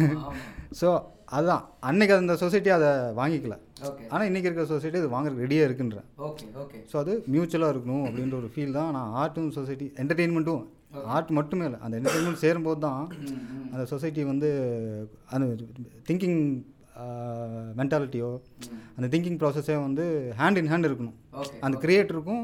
ஸோ 0.80 0.88
அதுதான் 1.36 1.64
அன்னைக்கு 1.90 2.14
அந்த 2.22 2.34
சொசைட்டி 2.42 2.70
அதை 2.78 2.90
வாங்கிக்கல. 3.20 3.56
ஆனால் 4.12 4.28
இன்றைக்கி 4.30 4.48
இருக்கிற 4.48 4.66
சொசைட்டி 4.74 5.00
அது 5.02 5.14
வாங்குறதுக்கு 5.14 5.46
ரெடியாக 5.46 5.68
இருக்குன்றேன் 5.70 6.08
ஸோ 6.92 6.98
அது 7.04 7.14
மியூச்சுவலாக 7.34 7.74
இருக்கணும் 7.74 8.06
அப்படின்ற 8.08 8.36
ஒரு 8.42 8.50
ஃபீல் 8.56 8.76
தான். 8.80 8.92
நான் 8.98 9.14
ஆர்ட்டும் 9.22 9.50
சொசைட்டி 9.60 9.88
என்டர்டெயின்மெண்ட்டும் 10.04 10.66
ஆர்ட் 11.16 11.32
மட்டுமே 11.40 11.66
இல்லை. 11.70 11.80
அந்த 11.86 11.96
என்டர்டெயின்மெண்ட் 12.00 12.44
சேரும்போது 12.46 12.82
தான் 12.88 13.02
அந்த 13.74 13.84
சொசைட்டி 13.94 14.24
வந்து 14.32 14.50
அந்த 15.36 15.48
திங்கிங் 16.10 16.42
மென்டாலிட்டியோ 17.80 18.32
அந்த 18.98 19.08
திங்கிங் 19.14 19.38
ப்ராசஸே 19.44 19.78
வந்து 19.86 20.06
ஹேண்ட் 20.40 20.60
இன் 20.62 20.72
ஹேண்ட் 20.72 20.90
இருக்கணும். 20.90 21.16
அந்த 21.66 21.76
கிரியேட்டருக்கும் 21.86 22.44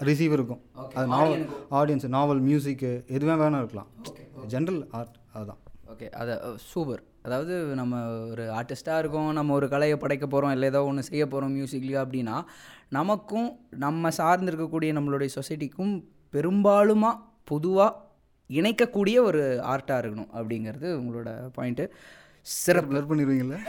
ரிசீவருக்கும் 0.00 0.60
Okay. 0.76 0.96
அது 0.96 1.06
நாவல் 1.06 1.46
ஆடியன்ஸ் 1.70 2.08
நாவல் 2.08 2.40
மியூசிக்கு 2.40 3.04
எதுவே 3.08 3.34
வேணால் 3.34 3.58
இருக்கலாம். 3.58 3.88
ஜென்ரல் 4.48 4.90
ஆர்ட் 4.90 5.16
அதுதான் 5.32 5.58
ஓகே 5.92 6.12
அதை 6.12 6.38
சூப்பர் 6.70 7.02
அதாவது 7.22 7.74
நம்ம 7.74 8.26
ஒரு 8.30 8.50
ஆர்டிஸ்ட்டாக 8.50 8.98
இருக்கோம் 8.98 9.32
நம்ம 9.32 9.54
ஒரு 9.54 9.68
கலையை 9.68 9.98
படைக்க 9.98 10.26
போகிறோம் 10.26 10.50
இல்லை 10.50 10.68
ஏதோ 10.68 10.84
ஒன்று 10.84 11.02
செய்ய 11.02 11.26
போகிறோம் 11.26 11.56
மியூசிக்லேயே 11.56 12.02
அப்படின்னா 12.02 12.44
நமக்கும் 12.88 13.58
நம்ம 13.76 14.08
சார்ந்திருக்கக்கூடிய 14.18 14.92
நம்மளுடைய 14.92 15.28
சொசைட்டிக்கும் 15.36 16.02
பெரும்பாலுமா 16.34 17.16
பொதுவாக 17.44 17.94
இணைக்கக்கூடிய 18.50 19.20
ஒரு 19.20 19.62
ஆர்ட்டாக 19.64 20.02
இருக்கணும் 20.02 20.30
அப்படிங்கிறது 20.34 21.00
உங்களோட 21.00 21.52
பாயிண்ட்டு 21.56 21.90
சிறப்பு. 22.46 23.00
பண்ணிடுவீங்களா 23.10 23.58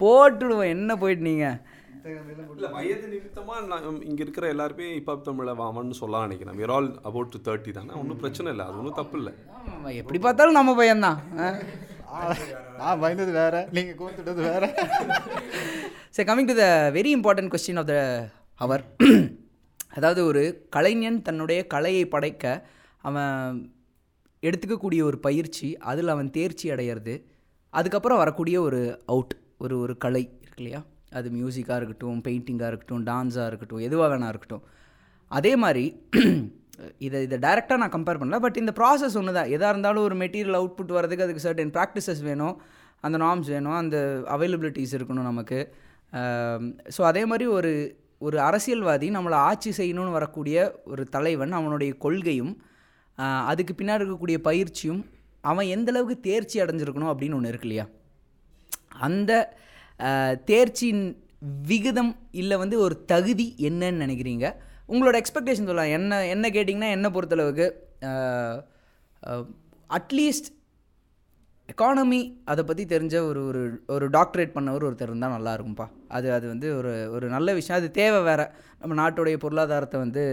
போட்டுடுவோம். 0.00 0.66
என்ன 0.66 0.96
போயிட்டு 0.96 1.22
நீங்கள் 1.22 1.71
இல்லை 2.04 2.68
வயது 2.72 3.06
நிமித்தமாக 3.08 3.66
நான் 3.66 4.00
இங்கே 4.04 4.22
இருக்கிற 4.22 4.46
எல்லாருமே 4.48 4.86
இப்போ 4.94 5.12
தமிழை 5.26 5.52
வாமன்னு 5.58 5.96
சொல்ல 5.98 6.22
நினைக்கிறேன். 6.24 6.56
Where 6.60 6.72
all 6.72 6.88
about 7.02 7.32
to 7.34 7.40
thirty 7.46 7.72
தானே? 7.72 7.92
ஒன்றும் 8.00 8.20
பிரச்சனை 8.20 8.48
இல்லை 8.52 8.64
அது 8.66 8.78
ஒன்றும் 8.78 8.96
தப்பு 8.96 9.16
இல்லை. 9.18 9.32
எப்படி 10.00 10.18
பார்த்தாலும் 10.18 10.58
நம்ம 10.58 10.74
பையன்தான் 10.74 11.18
ஆ? 11.38 11.48
நான் 12.78 13.00
பயந்தது 13.00 13.32
வேற 13.32 13.54
நீங்கள் 13.72 13.98
கோத்துட்டது 13.98 14.40
வேற. 14.48 14.64
சரி 16.10 16.26
coming 16.30 16.50
to 16.50 16.56
the 16.56 16.66
very 16.94 17.10
important 17.16 17.52
question 17.52 17.78
of 17.78 17.86
the 17.86 17.96
hour 18.60 18.82
அதாவது 19.94 20.20
ஒரு 20.24 20.42
கலைஞன் 20.70 21.22
தன்னுடைய 21.22 21.60
கலையை 21.66 22.04
படைக்க 22.08 22.44
அவன் 23.04 23.56
எடுத்துக்கக்கூடிய 24.42 25.02
ஒரு 25.02 25.18
பயிற்சி 25.20 25.68
அதில் 25.84 26.08
அவன் 26.08 26.30
தேர்ச்சி 26.30 26.70
அடையிறது 26.70 27.14
அதுக்கப்புறம் 27.72 28.18
வரக்கூடிய 28.18 28.60
ஒரு 28.60 28.80
அவுட் 29.06 29.34
ஒரு 29.58 29.74
ஒரு 29.78 29.94
கலை 29.96 30.22
இருக்கு 30.40 30.60
இல்லையா? 30.62 30.80
அது 31.18 31.28
மியூசிக்காக 31.36 31.78
இருக்கட்டும் 31.80 32.20
பெயிண்டிங்காக 32.26 32.70
இருக்கட்டும் 32.72 33.04
டான்ஸாக 33.10 33.46
இருக்கட்டும் 33.50 33.84
எதுவாக 33.88 34.08
வேணா 34.12 34.28
இருக்கட்டும். 34.32 34.64
அதே 35.30 35.52
மாதிரி 35.64 35.84
இதை 37.06 37.18
இதை 37.26 37.36
டைரெக்டாக 37.44 37.80
நான் 37.82 37.94
கம்பேர் 37.94 38.20
பண்ணல 38.20 38.38
பட் 38.44 38.58
இந்த 38.60 38.72
ப்ராசஸ் 38.78 39.16
ஒன்று 39.20 39.34
தான் 39.38 39.50
எதாக 39.54 39.72
இருந்தாலும் 39.72 40.04
ஒரு 40.08 40.14
மெட்டீரியல் 40.22 40.58
அவுட்புட் 40.60 40.94
வரதுக்கு 40.96 41.24
அதுக்கு 41.26 41.44
சர்டன் 41.46 41.72
ப்ராக்டிசஸ் 41.76 42.22
வேணும் 42.28 42.54
அந்த 43.04 43.16
நார்ம்ஸ் 43.24 43.50
வேணும் 43.54 43.76
அந்த 43.80 43.96
அவைலபிலிட்டிஸ் 44.36 44.94
இருக்கணும் 44.98 45.28
நமக்கு. 45.30 45.60
ஸோ 46.96 47.00
அதே 47.10 47.22
மாதிரி 47.30 47.46
ஒரு 47.56 47.72
ஒரு 48.20 48.38
அரசியல்வாதி 48.48 49.06
நம்மளை 49.16 49.38
ஆட்சி 49.50 49.70
செய்யணும்னு 49.78 50.16
வரக்கூடிய 50.18 50.56
ஒரு 50.92 51.04
தலைவன் 51.14 51.54
அவனுடைய 51.60 51.92
கொள்கையும் 52.04 52.52
அதுக்கு 53.50 53.72
பின்னாடி 53.74 54.02
இருக்கக்கூடிய 54.02 54.38
பயிற்சியும் 54.48 55.00
அவன் 55.44 55.70
எந்தளவுக்கு 55.74 56.16
தேர்ச்சி 56.28 56.56
அடைஞ்சிருக்கணும் 56.64 57.12
அப்படின்னு 57.12 57.38
ஒன்று 57.38 57.52
இருக்கு 57.52 57.68
இல்லையா? 57.68 57.86
அந்த 59.06 59.32
தேர்ச்சியின் 60.50 61.04
விகிதம் 61.68 62.12
இல்லை 62.40 62.56
வந்து 62.62 62.76
ஒரு 62.86 62.94
தகுதி 63.12 63.46
என்னன்னு 63.68 64.02
நினைக்கிறீங்க? 64.04 64.46
உங்களோட 64.92 65.16
எக்ஸ்பெக்டேஷன் 65.20 65.68
சொல்லலாம். 65.68 65.94
என்ன 65.98 66.18
என்ன 66.34 66.46
கேட்டிங்கன்னா 66.56 66.90
என்னை 66.96 67.10
பொறுத்தளவுக்கு 67.16 67.66
அட்லீஸ்ட் 69.90 70.50
எக்கானமி 71.68 72.20
அதை 72.52 72.62
பற்றி 72.68 72.84
தெரிஞ்ச 72.92 73.16
ஒரு 73.28 73.40
ஒரு 73.50 73.60
ஒரு 73.94 74.06
டாக்டரேட் 74.16 74.54
பண்ணவர் 74.56 74.86
ஒருத்தர் 74.88 75.10
இருந்தால் 75.10 75.34
நல்லாயிருக்கும்ப்பா 75.36 75.86
அது 76.16 76.28
அது 76.36 76.46
வந்து 76.52 76.68
ஒரு 76.78 76.92
ஒரு 77.16 77.26
நல்ல 77.34 77.48
விஷயம். 77.58 77.78
அது 77.80 77.88
தேவை 78.00 78.20
வேறு. 78.28 78.46
நம்ம 78.80 78.96
நாட்டுடைய 79.02 79.36
பொருளாதாரத்தை 79.44 79.98
வந்து 80.04 80.24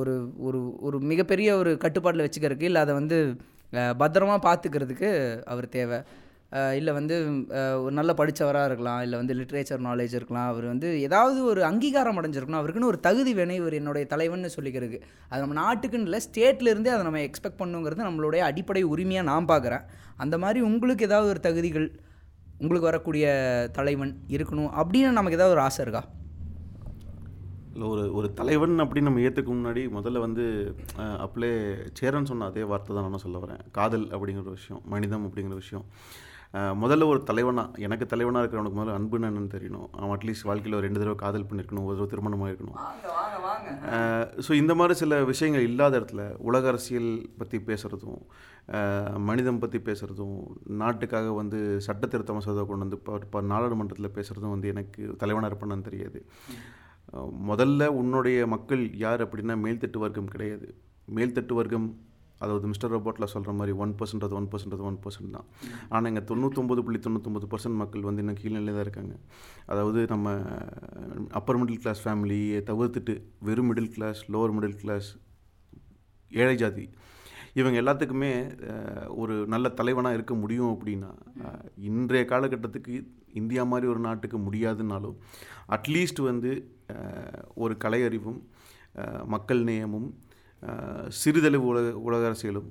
ஒரு 0.00 0.14
ஒரு 0.48 0.58
ஒரு 0.86 0.96
மிகப்பெரிய 1.12 1.48
ஒரு 1.60 1.70
கட்டுப்பாட்டில் 1.84 2.24
வச்சுக்கிறதுக்கு 2.26 2.68
இல்லை 2.70 2.82
அதை 2.86 2.94
வந்து 3.00 3.18
பத்திரமாக 4.02 4.40
பார்த்துக்கிறதுக்கு 4.48 5.10
அவர் 5.52 5.68
தேவை. 5.78 5.98
இல்லை 6.78 6.92
வந்து 6.98 7.16
ஒரு 7.84 7.92
நல்ல 7.98 8.12
படித்தவராக 8.20 8.68
இருக்கலாம் 8.68 9.00
இல்லை 9.06 9.16
வந்து 9.20 9.34
லிட்ரேச்சர் 9.40 9.84
நாலேஜ் 9.88 10.14
இருக்கலாம். 10.18 10.48
அவர் 10.52 10.66
வந்து 10.72 10.88
ஏதாவது 11.06 11.38
ஒரு 11.50 11.60
அங்கீகாரம் 11.70 12.18
அடைஞ்சிருக்கணும். 12.20 12.60
அவருக்குன்னு 12.60 12.90
ஒரு 12.92 13.00
தகுதி 13.06 13.32
வேணும் 13.40 13.58
இவர் 13.60 13.78
என்னுடைய 13.80 14.06
தலைவன்னு 14.12 14.54
சொல்லிக்கிறதுக்கு. 14.56 15.00
அது 15.30 15.42
நம்ம 15.44 15.58
நாட்டுக்குன்னு 15.62 16.08
இல்லை 16.08 16.20
ஸ்டேட்லேருந்தே 16.28 16.92
அதை 16.94 17.02
நம்ம 17.08 17.24
எக்ஸ்பெக்ட் 17.28 17.60
பண்ணுங்கிறது 17.62 18.08
நம்மளுடைய 18.08 18.42
அடிப்படை 18.50 18.82
உரிமையாக 18.94 19.28
நான் 19.32 19.50
பார்க்குறேன் 19.52 19.84
அந்த 20.24 20.38
மாதிரி 20.44 20.60
உங்களுக்கு 20.68 21.08
ஏதாவது 21.10 21.32
ஒரு 21.34 21.42
தகுதிகள் 21.48 21.88
உங்களுக்கு 22.62 22.90
வரக்கூடிய 22.90 23.26
தலைவன் 23.76 24.14
இருக்கணும் 24.36 24.72
அப்படின்னு 24.80 25.18
நமக்கு 25.18 25.38
ஏதாவது 25.38 25.56
ஒரு 25.56 25.64
ஆசை 25.66 25.82
இருக்கா? 25.84 26.02
இல்லை 27.74 27.86
ஒரு 27.92 28.04
ஒரு 28.18 28.28
தலைவன் 28.38 28.74
அப்படின்னு 28.84 29.08
நம்ம 29.08 29.22
ஏற்றுக்கு 29.26 29.52
முன்னாடி 29.52 29.82
முதல்ல 29.98 30.20
வந்து 30.24 30.44
அப்படியே 31.24 31.54
சேரன் 32.00 32.28
சொன்ன 32.30 32.48
அதே 32.50 32.64
வார்த்தை 32.70 32.96
தான் 32.96 33.06
நான் 33.08 33.24
சொல்ல 33.26 33.38
வரேன். 33.44 33.62
காதல் 33.78 34.06
அப்படிங்கிற 34.14 34.44
ஒரு 34.48 34.58
விஷயம் 34.58 34.82
மனிதம் 34.94 35.24
அப்படிங்கிற 35.28 35.56
விஷயம். 35.62 35.86
முதல்ல 36.82 37.06
ஒரு 37.10 37.20
தலைவனாக 37.28 37.82
எனக்கு 37.86 38.04
தலைவனாக 38.12 38.42
இருக்கிறவனுக்கு 38.42 38.78
முதல்ல 38.78 38.96
அன்புன்னு 38.98 39.28
என்னன்னு 39.28 39.52
தெரியணும். 39.56 39.88
அவன் 39.98 40.14
அட்லீஸ்ட் 40.14 40.46
வாழ்க்கையில் 40.48 40.76
ஒரு 40.78 40.86
ரெண்டு 40.86 41.00
தடவை 41.00 41.16
காதல் 41.20 41.46
பண்ணியிருக்கணும் 41.48 41.86
ஒரு 41.88 41.94
தடவை 41.96 42.10
திருமணமாக 42.12 42.50
இருக்கணும் 42.50 42.78
ஸோ 44.46 44.50
இந்த 44.62 44.74
மாதிரி 44.80 44.94
சில 45.02 45.20
விஷயங்கள் 45.32 45.68
இல்லாத 45.68 46.00
இடத்துல 46.00 46.24
உலக 46.48 46.68
அரசியல் 46.72 47.10
பற்றி 47.42 47.60
பேசுகிறதும் 47.68 48.20
மனிதம் 49.28 49.62
பற்றி 49.62 49.78
பேசுகிறதும் 49.88 50.36
நாட்டுக்காக 50.82 51.30
வந்து 51.40 51.60
சட்ட 51.86 52.04
திருத்த 52.12 52.32
மசோதா 52.36 52.64
கொண்டு 52.66 52.84
வந்து 52.86 53.00
இப்போ 53.00 53.14
இப்போ 53.26 53.40
நாடாளுமன்றத்தில் 53.52 54.14
பேசுகிறதும் 54.18 54.54
வந்து 54.56 54.70
எனக்கு 54.74 55.02
தலைவனாக 55.22 55.50
இருப்பான்னு 55.50 55.88
தெரியாது. 55.88 56.20
முதல்ல 57.50 57.86
உன்னுடைய 58.00 58.38
மக்கள் 58.54 58.82
யார் 59.06 59.24
அப்படின்னா 59.26 59.54
மேல்தட்டு 59.64 59.98
வர்க்கம் 60.04 60.32
கிடையாது. 60.34 60.68
மேல்தட்டு 61.16 61.54
வர்க்கம் 61.58 61.88
அதாவது 62.42 62.66
மிஸ்டர் 62.72 62.92
ரோபோட்டில் 62.94 63.30
சொல்கிற 63.34 63.52
மாதிரி 63.58 63.72
ஒன் 63.84 63.92
பர்சன்ட் 64.00 64.24
அது 64.26 64.36
ஒன் 64.40 64.48
பர்சன்ட் 64.52 64.74
அது 64.76 64.84
ஒன் 64.90 64.98
பர்சன்ட் 65.04 65.34
தான். 65.36 65.46
ஆனால் 65.94 66.08
இங்கே 66.10 66.24
தொண்ணூத்தொம்பது 66.30 66.82
புள்ளி 66.86 67.00
தொண்ணூத்தொம்பது 67.06 67.48
பர்சன்ட் 67.52 67.80
மக்கள் 67.82 68.06
வந்து 68.08 68.22
இன்னும் 68.24 68.40
கீழ்நிலை 68.42 68.72
தான் 68.76 68.86
இருக்காங்க. 68.86 69.14
அதாவது 69.72 70.02
நம்ம 70.14 70.28
அப்பர் 71.40 71.60
மிடில் 71.62 71.82
கிளாஸ் 71.84 72.02
ஃபேமிலியை 72.06 72.60
தவிர்த்துட்டு 72.70 73.16
வெறும் 73.48 73.70
middle 73.70 73.92
class 73.96 74.22
lower 74.34 74.54
middle 74.58 74.80
class 74.82 75.10
ஏழை 76.30 76.56
ஜாதி 76.62 76.86
இவங்க 77.60 77.76
எல்லாத்துக்குமே 77.82 78.32
ஒரு 79.20 79.34
நல்ல 79.52 79.66
தலைவனாக 79.78 80.16
இருக்க 80.18 80.34
முடியும் 80.42 80.72
அப்படின்னா 80.74 81.10
இன்றைய 81.88 82.24
காலகட்டத்துக்கு 82.32 82.94
இந்தியா 83.40 83.62
மாதிரி 83.72 83.86
ஒரு 83.92 84.00
நாட்டுக்கு 84.06 84.38
முடியாதுனாலும் 84.46 85.16
அட்லீஸ்ட் 85.76 86.20
வந்து 86.28 86.50
ஒரு 87.64 87.74
கலை 87.84 88.00
அறிவும் 88.08 88.40
மக்கள் 89.34 89.62
நேயமும் 89.70 90.08
சிறிதளவு 91.20 91.66
உலக 91.72 91.90
உலக 92.08 92.22
அரசியலும் 92.30 92.70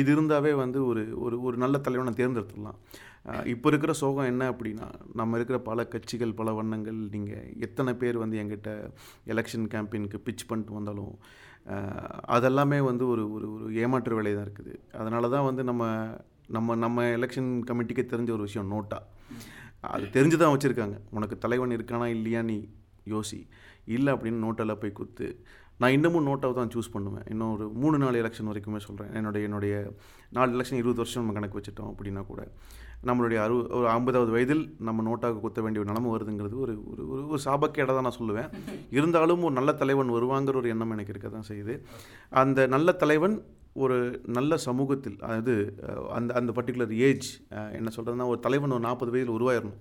இது 0.00 0.08
இருந்தாவே 0.14 0.52
வந்து 0.62 0.78
ஒரு 0.90 1.02
ஒரு 1.24 1.36
ஒரு 1.48 1.56
நல்ல 1.62 1.76
தலைவனை 1.86 2.12
தேர்ந்தெடுத்துடலாம். 2.20 2.78
இப்போ 3.52 3.66
இருக்கிற 3.70 3.92
சோகம் 4.00 4.28
என்ன 4.32 4.42
அப்படின்னா 4.52 4.86
நம்ம 5.20 5.38
இருக்கிற 5.38 5.58
பல 5.68 5.84
கட்சிகள் 5.92 6.32
பல 6.40 6.52
வண்ணங்கள் 6.58 6.98
நீங்கள் 7.14 7.46
எத்தனை 7.66 7.92
பேர் 8.00 8.20
வந்து 8.22 8.38
எங்கிட்ட 8.42 8.70
எலெக்ஷன் 9.32 9.66
கேம்பெயினுக்கு 9.74 10.18
பிச் 10.26 10.48
பண்ணிட்டு 10.50 10.76
வந்தாலும் 10.78 11.12
அதெல்லாமே 12.36 12.78
வந்து 12.90 13.04
ஒரு 13.12 13.24
ஒரு 13.36 13.46
ஒரு 13.54 13.66
ஏமாற்று 13.84 14.18
வேலை 14.18 14.32
தான் 14.34 14.46
இருக்குது. 14.48 14.74
அதனால 15.00 15.28
தான் 15.34 15.46
வந்து 15.48 15.64
நம்ம 15.70 15.84
நம்ம 16.56 16.76
நம்ம 16.84 17.04
எலெக்ஷன் 17.18 17.50
கமிட்டிக்கே 17.70 18.04
தெரிஞ்ச 18.12 18.30
ஒரு 18.36 18.46
விஷயம் 18.48 18.70
நோட்டா 18.74 18.98
அது 19.94 20.06
தெரிஞ்சு 20.16 20.36
தான் 20.42 20.52
வச்சுருக்காங்க. 20.54 20.96
உனக்கு 21.16 21.36
தலைவன் 21.44 21.76
இருக்கானா 21.78 22.06
இல்லையா 22.16 22.42
நீ 22.50 22.58
யோசி. 23.14 23.40
இல்லை 23.96 24.10
அப்படின்னு 24.14 24.44
நோட்டெல்லாம் 24.44 24.80
போய் 24.84 24.98
குத்து 25.00 25.28
நான் 25.82 25.94
இன்னமும் 25.96 26.26
நோட்டாவை 26.28 26.54
தான் 26.58 26.72
சூஸ் 26.74 26.94
பண்ணுவேன். 26.94 27.26
இன்னும் 27.32 27.52
ஒரு 27.54 27.64
மூணு 27.82 27.96
நாலு 28.02 28.16
எலெக்ஷன் 28.22 28.48
வரைக்குமே 28.50 28.80
சொல்கிறேன் 28.86 29.12
என்னுடைய 29.18 29.48
என்னுடைய 29.48 29.74
நாலு 30.36 30.50
எலெக்ஷன் 30.56 30.80
இருபது 30.80 31.00
வருஷம் 31.02 31.22
நம்ம 31.22 31.34
கணக்கு 31.36 31.58
வச்சுட்டோம் 31.58 31.90
அப்படின்னா 31.92 32.22
கூட 32.30 32.42
நம்மளுடைய 33.08 33.38
அறு 33.42 33.56
ஒரு 33.78 33.86
ஐம்பதாவது 33.96 34.32
வயதில் 34.36 34.64
நம்ம 34.86 35.02
நோட்டாக 35.08 35.40
குத்த 35.42 35.62
வேண்டிய 35.64 35.82
ஒரு 35.82 35.90
நிலைமை 35.90 36.08
வருதுங்கிறது 36.14 36.56
ஒரு 36.64 36.74
ஒரு 36.92 37.02
ஒரு 37.12 37.22
ஒரு 37.32 37.40
சாபக்கேடாக 37.44 37.94
தான் 37.96 38.06
நான் 38.08 38.18
சொல்லுவேன். 38.20 38.48
இருந்தாலும் 38.96 39.44
ஒரு 39.48 39.54
நல்ல 39.58 39.72
தலைவன் 39.82 40.14
வருவாங்கிற 40.16 40.58
ஒரு 40.62 40.72
எண்ணம் 40.74 40.94
எனக்கு 40.96 41.14
இருக்க 41.14 41.30
தான் 41.36 41.48
செய்யுது. 41.50 41.76
அந்த 42.42 42.66
நல்ல 42.74 42.92
தலைவன் 43.02 43.36
ஒரு 43.84 43.98
நல்ல 44.38 44.52
சமூகத்தில் 44.66 45.18
அதாவது 45.26 45.54
அந்த 46.16 46.30
அந்த 46.40 46.52
பர்டிகுலர் 46.56 46.94
ஏஜ் 47.08 47.28
என்ன 47.78 47.92
சொல்கிறதுனா 47.96 48.28
ஒரு 48.32 48.40
தலைவன் 48.46 48.74
ஒரு 48.78 48.84
நாற்பது 48.88 49.12
வயதில் 49.14 49.36
உருவாயிடணும் 49.36 49.78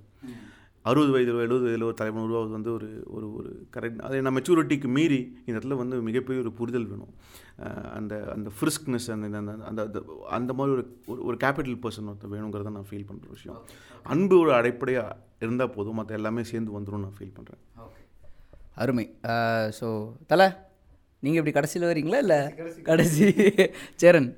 அறுபது 0.86 1.12
வயதில் 1.14 1.40
எழுபது 1.46 1.66
வயதில் 1.66 1.86
ஒரு 1.88 1.96
தலைவன் 2.00 2.26
உருவாவது 2.26 2.52
வந்து 2.56 2.70
ஒரு 2.76 2.90
ஒரு 3.16 3.28
ஒரு 3.38 3.50
கரெக்ட் 3.76 4.04
அதை 4.08 4.20
நம்ம 4.26 4.36
மெச்சூரிட்டிக்கு 4.38 4.90
மீறி 4.98 5.20
இந்த 5.46 5.56
இடத்துல 5.56 5.78
வந்து 5.82 5.96
மிகப்பெரிய 6.10 6.44
ஒரு 6.44 6.52
புரிதல் 6.60 6.88
வேணும். 6.92 7.14
அந்த 7.98 8.14
அந்த 8.36 8.50
ஃப்ரிஸ்க்னஸ் 8.58 9.08
அந்த 9.16 9.28
அந்த 9.42 9.54
அந்த 9.70 9.82
அந்த 9.88 10.00
அந்த 10.38 10.54
மாதிரி 10.60 10.76
ஒரு 10.78 10.84
ஒரு 11.12 11.20
ஒரு 11.30 11.38
கேபிட்டல் 11.44 11.80
பர்சன் 11.86 12.10
ஒருத்தர் 12.12 12.34
வேணுங்கிறத 12.36 12.72
நான் 12.76 12.90
ஃபீல் 12.92 13.08
பண்ணுற 13.10 13.28
விஷயம். 13.38 13.58
அன்பு 14.16 14.38
ஒரு 14.44 14.54
அடைப்படையாக 14.60 15.18
இருந்தால் 15.46 15.74
போதும் 15.78 16.00
மற்ற 16.00 16.20
எல்லாமே 16.20 16.44
சேர்ந்து 16.52 16.76
வந்துடும் 16.78 17.06
நான் 17.06 17.18
ஃபீல் 17.18 17.36
பண்ணுறேன் 17.40 17.64
அருமை. 18.84 19.06
ஸோ 19.80 19.88
தலை 20.32 20.48
நீங்கள் 21.24 21.40
இப்படி 21.42 21.56
கடைசியில் 21.58 21.90
வரீங்களா? 21.90 22.20
இல்லை 22.26 22.40
கடைசி. 22.90 23.26
சேரன். 24.04 24.30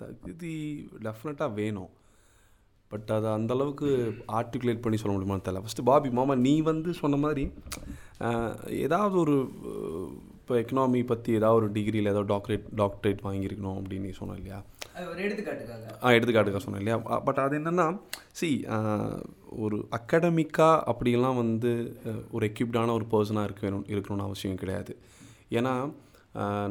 தகுதி 0.00 0.54
டெஃபினட்டாக 1.06 1.50
வேணும். 1.60 1.90
பட் 2.92 3.10
அதை 3.16 3.28
அந்தளவுக்கு 3.36 3.88
ஆர்டிகுலேட் 4.38 4.82
பண்ணி 4.84 4.98
சொல்ல 5.02 5.12
முடியுமான்னு 5.14 5.46
தெரியல. 5.46 5.62
ஃபஸ்ட்டு 5.64 5.88
பாபி 5.90 6.10
மாமா 6.18 6.34
நீ 6.46 6.54
வந்து 6.70 6.92
சொன்ன 7.02 7.20
மாதிரி 7.24 7.44
ஏதாவது 8.84 9.14
ஒரு 9.24 9.36
இப்போ 10.38 10.54
எக்கனாமி 10.60 11.00
பற்றி 11.10 11.30
ஏதாவது 11.38 11.58
ஒரு 11.60 11.68
டிகிரியில் 11.74 12.10
ஏதாவது 12.12 12.30
டாக்டரேட் 12.32 12.64
டாக்டரேட் 12.80 13.20
வாங்கியிருக்கணும் 13.26 13.76
அப்படின்னு 13.80 14.06
நீ 14.08 14.14
சொன்ன 14.18 14.36
இல்லையா? 14.40 14.58
எடுத்துக்காட்டுக்காக. 15.26 15.84
ஆ 16.04 16.10
எடுத்துக்காட்டுக்காக 16.16 16.62
சொன்னேன் 16.64 16.82
இல்லையா? 16.82 16.96
பட் 17.26 17.40
அது 17.44 17.54
என்னென்னா 17.60 17.86
சி 18.38 18.48
ஒரு 19.64 19.76
அகடமிக்காக 19.98 20.82
அப்படியெல்லாம் 20.90 21.40
வந்து 21.42 21.70
ஒரு 22.34 22.44
எக்யூப்டான 22.50 22.94
ஒரு 22.98 23.06
பர்சனாக 23.14 23.46
இருக்க 23.48 23.62
வேணும் 23.66 23.86
இருக்கணும்னு 23.94 24.28
அவசியம் 24.28 24.60
கிடையாது. 24.62 24.94
ஏன்னா 25.58 25.74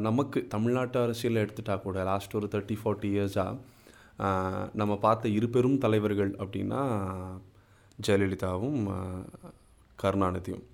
நமக்கு 0.08 0.40
தமிழ்நாட்டு 0.54 0.98
அரசியல் 1.06 1.42
எடுத்துட்டா 1.44 1.76
கூட 1.82 2.04
லாஸ்ட் 2.12 2.38
ஒரு 2.40 2.48
தேர்ட்டி 2.54 2.78
ஃபார்ட்டி 2.82 3.10
இயர்ஸாக 3.16 3.58
நம்ம 4.80 4.94
பார்த்த 5.06 5.34
இரு 5.38 5.48
பெரும் 5.50 5.78
தலைவர்கள் 5.78 6.32
அப்படின்னா 6.44 6.82
ஜெயலலிதாவும் 8.08 8.80
கருணாநிதியும். 10.00 10.66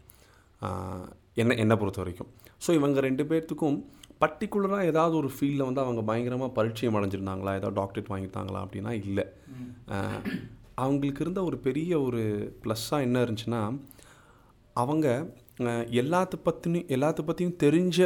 என்னை 1.42 1.54
என்ன 1.56 1.56
என்னை 1.64 1.76
பொறுத்த 1.76 2.02
வரைக்கும். 2.02 2.30
ஸோ 2.66 2.70
இவங்க 2.80 3.00
ரெண்டு 3.08 3.24
பேர்த்துக்கும் 3.24 3.78
பர்டிகுலராக 4.22 4.90
ஏதாவது 4.92 5.16
ஒரு 5.16 5.30
ஃபீல்டில் 5.34 5.68
வந்து 5.68 5.82
அவங்க 5.82 6.02
பயங்கரமாக 6.02 6.52
பரிச்சயம் 6.58 6.98
அடைஞ்சிருந்தாங்களா? 7.00 7.52
ஏதாவது 7.60 7.78
டாக்டரேட் 7.82 8.12
வாங்கியிருந்தாங்களா 8.14 8.62
அப்படின்னா 8.66 8.94
இல்லை. 9.04 9.26
அவங்களுக்கு 10.84 11.24
இருந்த 11.26 11.42
ஒரு 11.50 11.58
பெரிய 11.68 11.92
ஒரு 12.08 12.22
ப்ளஸ்ஸாக 12.64 13.06
என்ன 13.08 13.24
இருந்துச்சுன்னா 13.26 13.62
அவங்க 14.76 15.08
ஆஹ் 15.68 15.86
எல்லாத்த 16.02 16.36
பற்றியும் 16.48 16.90
எல்லாத்த 16.96 17.22
பற்றியும் 17.28 17.56
தெரிஞ்ச 17.64 18.00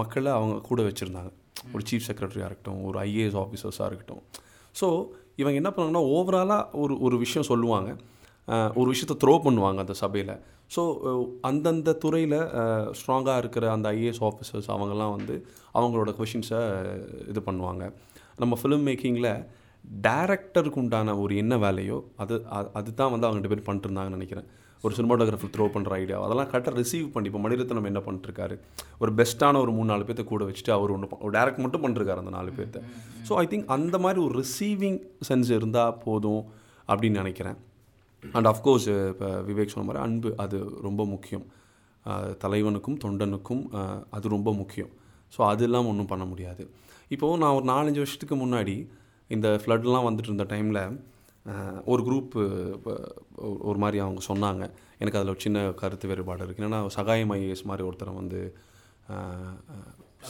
மக்களை 0.00 0.30
அவங்க 0.38 0.56
கூட 0.68 0.80
வச்சுருந்தாங்க. 0.88 1.30
ஒரு 1.74 1.82
சீஃப் 1.90 2.06
செக்ரட்டரியாக 2.08 2.48
இருக்கட்டும் 2.50 2.82
ஒரு 2.88 2.98
ஐஏஎஸ் 3.04 3.38
ஆஃபீஸர்ஸாக 3.42 3.88
இருக்கட்டும். 3.90 4.22
ஸோ 4.80 4.88
இவங்க 5.40 5.56
என்ன 5.60 5.70
பண்ணாங்கன்னா 5.74 6.04
ஓவராலாக 6.16 6.80
ஒரு 6.82 6.94
ஒரு 7.06 7.16
விஷயம் 7.24 7.48
சொல்லுவாங்க. 7.50 7.90
ஒரு 8.80 8.88
விஷயத்தை 8.92 9.16
த்ரோ 9.22 9.34
பண்ணுவாங்க 9.46 9.78
அந்த 9.84 9.94
சபையில். 10.02 10.34
ஸோ 10.74 10.82
அந்தந்த 11.48 11.90
துறையில் 12.04 12.38
ஸ்ட்ராங்காக 12.98 13.40
இருக்கிற 13.42 13.64
அந்த 13.74 13.86
ஐஏஎஸ் 13.98 14.22
ஆஃபீஸர்ஸ் 14.28 14.68
அவங்கெல்லாம் 14.74 15.14
வந்து 15.16 15.34
அவங்களோட 15.78 16.10
கொஷின்ஸை 16.20 16.60
இது 17.32 17.42
பண்ணுவாங்க. 17.48 17.84
நம்ம 18.42 18.56
ஃபிலிம் 18.60 18.86
மேக்கிங்கில் 18.88 19.32
டேரக்டருக்கு 20.06 20.80
உண்டான 20.82 21.14
ஒரு 21.22 21.34
என்ன 21.42 21.56
வேலையோ 21.66 21.98
அது 22.22 22.34
அது 22.58 22.68
அதுதான் 22.78 23.12
வந்து 23.14 23.26
அவங்க 23.26 23.38
ரெண்டு 23.40 23.52
பேர் 23.52 23.66
பண்ணிட்டு 23.66 23.88
இருந்தாங்கன்னு 23.88 24.18
நினைக்கிறேன். 24.18 24.48
ஒரு 24.84 24.92
சினிமாட்டோகிராஃபர் 24.98 25.52
த்ரோ 25.54 25.64
பண்ணுற 25.74 25.92
ஐடியா 26.02 26.16
அதெல்லாம் 26.26 26.50
கரெக்டாக 26.52 26.74
ரிசீவ் 26.80 27.06
பண்ணி 27.14 27.28
இப்போ 27.30 27.40
மணிரத்னம் 27.44 27.88
என்ன 27.90 28.00
பண்ணிட்டுருக்காரு? 28.06 28.56
ஒரு 29.02 29.10
பெஸ்ட்டான 29.20 29.60
ஒரு 29.64 29.72
மூணு 29.76 29.88
நாலு 29.92 30.04
பேர்த்த 30.08 30.24
கூட 30.32 30.44
வச்சுட்டு 30.48 30.72
அவர் 30.76 30.92
ஒன்று 30.96 31.08
ஒரு 31.26 31.32
டேரக்ட் 31.38 31.62
மட்டும் 31.64 31.84
பண்ணிருக்காரு 31.84 32.22
அந்த 32.24 32.34
நாலு 32.38 32.52
பேர்த்த. 32.58 32.82
ஸோ 33.28 33.34
ஐ 33.42 33.44
திங்க் 33.52 33.66
அந்த 33.76 33.98
மாதிரி 34.04 34.20
ஒரு 34.26 34.34
ரிசீவிங் 34.42 34.98
சென்ஸ் 35.28 35.50
இருந்தால் 35.58 35.96
போதும் 36.04 36.42
அப்படின்னு 36.90 37.20
நினைக்கிறேன். 37.22 37.58
அண்ட் 38.36 38.48
அஃப்கோர்ஸ் 38.52 38.88
இப்போ 39.12 39.30
விவேக் 39.48 39.74
சொன்ன 39.74 39.86
மாதிரி 39.88 40.02
அன்பு 40.06 40.30
அது 40.44 40.58
ரொம்ப 40.86 41.02
முக்கியம். 41.14 41.44
தலைவனுக்கும் 42.42 42.98
தொண்டனுக்கும் 43.04 43.62
அது 44.16 44.26
ரொம்ப 44.36 44.50
முக்கியம். 44.60 44.92
ஸோ 45.34 45.40
அதெல்லாம் 45.52 45.88
ஒன்றும் 45.90 46.10
பண்ண 46.12 46.24
முடியாது. 46.32 46.62
இப்போது 47.14 47.40
நான் 47.42 47.56
ஒரு 47.58 47.66
நாலஞ்சு 47.74 48.00
வருஷத்துக்கு 48.02 48.36
முன்னாடி 48.44 48.76
இந்த 49.34 49.48
ஃப்ளட்லாம் 49.62 50.06
வந்துட்டு 50.08 50.30
இருந்த 50.30 50.46
டைமில் 50.52 50.82
ஒரு 51.84 52.02
குரூப் 52.02 52.34
ஒரு 53.58 53.78
மாதிரி 53.78 53.98
அவங்க 53.98 54.20
சொன்னாங்க. 54.28 54.70
எனக்கு 54.98 55.18
அதில் 55.18 55.30
ஒரு 55.30 55.40
சின்ன 55.40 55.70
கருத்து 55.70 56.08
வேறுபாடு 56.08 56.44
இருக்குது 56.44 56.60
என்னென்னா 56.60 56.86
சகாயம் 56.86 57.30
ஐஏஎஸ் 57.30 57.64
மாதிரி 57.64 57.88
ஒருத்தரை 57.88 58.14
வந்து 58.14 58.56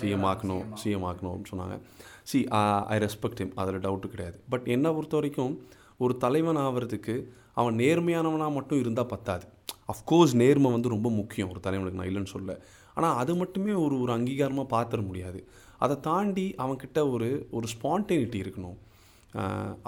சிஎம் 0.00 0.26
ஆக்கணும் 0.30 0.64
சிஎம் 0.84 1.06
ஆக்கணும் 1.10 1.32
அப்படின்னு 1.32 1.52
சொன்னாங்க. 1.54 1.80
See 2.22 2.46
I 2.48 2.98
respect 2.98 3.40
him. 3.40 3.50
அதில் 3.54 3.78
டவுட்டு 3.78 4.06
கிடையாது. 4.06 4.40
பட் 4.48 4.66
என்னை 4.66 4.92
பொறுத்த 4.92 5.16
வரைக்கும் 5.16 5.66
ஒரு 5.98 6.16
தலைவன் 6.16 6.56
ஆகிறதுக்கு 6.56 7.24
அவன் 7.54 7.76
நேர்மையானவனாக 7.76 8.52
மட்டும் 8.52 8.78
இருந்தால் 8.78 9.06
பத்தாது. 9.06 9.46
அஃப்கோர்ஸ் 9.92 10.34
நேர்மை 10.34 10.70
வந்து 10.70 10.88
ரொம்ப 10.88 11.10
முக்கியம். 11.10 11.50
ஒரு 11.50 11.60
தலைவனுக்கு 11.60 12.00
நான் 12.00 12.08
இல்லைன்னு 12.08 12.26
சொல்ல. 12.26 12.60
ஆனால் 12.94 13.16
அது 13.16 13.36
மட்டுமே 13.36 13.72
ஒரு 13.72 14.00
ஒரு 14.00 14.12
அங்கீகாரமாக 14.12 14.66
பார்த்துட 14.70 15.06
முடியாது. 15.06 15.46
அதை 15.78 16.00
தாண்டி 16.00 16.54
அவன்கிட்ட 16.58 17.10
ஒரு 17.10 17.48
ஒரு 17.50 17.66
ஸ்பான்டேனிட்டி 17.74 18.38
இருக்கணும். 18.44 18.76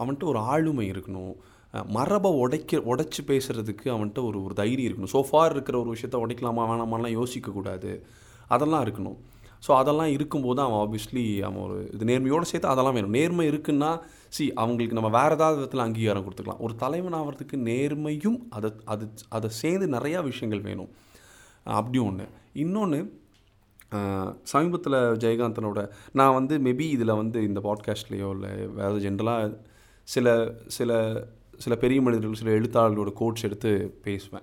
அவன்கிட்ட 0.01 0.25
ஒரு 0.33 0.39
ஆளுமை 0.53 0.87
இருக்கணும். 0.93 1.35
மரபை 1.97 2.31
உடைக்க 2.43 2.79
உடைச்சி 2.93 3.21
பேசுகிறதுக்கு 3.27 3.87
அவன்கிட்ட 3.95 4.23
ஒரு 4.29 4.39
ஒரு 4.45 4.55
தைரியம் 4.55 4.89
இருக்கணும். 4.89 5.15
சோஃபார் 5.17 5.53
இருக்கிற 5.57 5.77
ஒரு 5.83 5.91
விஷயத்த 5.97 6.23
உடைக்கலாமா 6.25 6.63
வேணாமாலாம் 6.71 7.17
யோசிக்கக்கூடாது. 7.19 7.93
அதெல்லாம் 8.55 8.85
இருக்கணும். 8.87 9.19
ஸோ 9.67 9.71
அதெல்லாம் 9.81 10.13
இருக்கும்போது 10.17 10.61
அவன் 10.65 10.81
ஆப்வியஸ்லி 10.85 11.25
அவன் 11.47 11.63
ஒரு 11.65 11.77
இது 11.95 12.05
நேர்மையோடு 12.11 12.49
சேர்த்து 12.51 12.73
அதெல்லாம் 12.73 12.97
வேணும். 12.99 13.17
நேர்மை 13.19 13.45
இருக்குன்னா 13.51 13.91
சி 14.37 14.45
அவங்களுக்கு 14.63 14.99
நம்ம 14.99 15.11
வேறு 15.19 15.37
ஏதாவது 15.39 15.59
விதத்தில் 15.61 15.85
அங்கீகாரம் 15.87 16.25
கொடுத்துக்கலாம். 16.27 16.63
ஒரு 16.67 16.75
தலைவன் 16.85 17.17
ஆகிறதுக்கு 17.19 17.57
நேர்மையும் 17.71 18.39
அதை 18.59 18.71
அது 18.95 19.07
அதை 19.39 19.51
சேர்ந்து 19.63 19.89
நிறையா 19.97 20.21
விஷயங்கள் 20.31 20.67
வேணும். 20.69 20.91
அப்படி 21.79 21.99
ஒன்று 22.09 22.27
இன்னொன்று 22.63 23.01
சமீபத்தில் 24.43 24.93
ஜெயகாந்தனோட 24.93 25.91
நான் 26.13 26.35
வந்து 26.35 26.59
மேபி 26.59 26.81
இதில் 26.81 27.15
வந்து 27.15 27.43
இந்த 27.43 27.61
பாட்காஸ்ட்லேயோ 27.61 28.31
இல்லை 28.31 28.67
வேறு 28.67 28.99
ஜென்ரலாக 28.99 29.57
சில 30.09 30.53
சில 30.67 30.91
சில 31.59 31.77
பெரிய 31.77 32.03
மனிதர்கள் 32.03 32.41
சில 32.41 32.51
எழுத்தாளர்களோட 32.51 33.13
கோட்ஸ் 33.13 33.45
எடுத்து 33.45 33.99
பேசுவேன். 34.03 34.43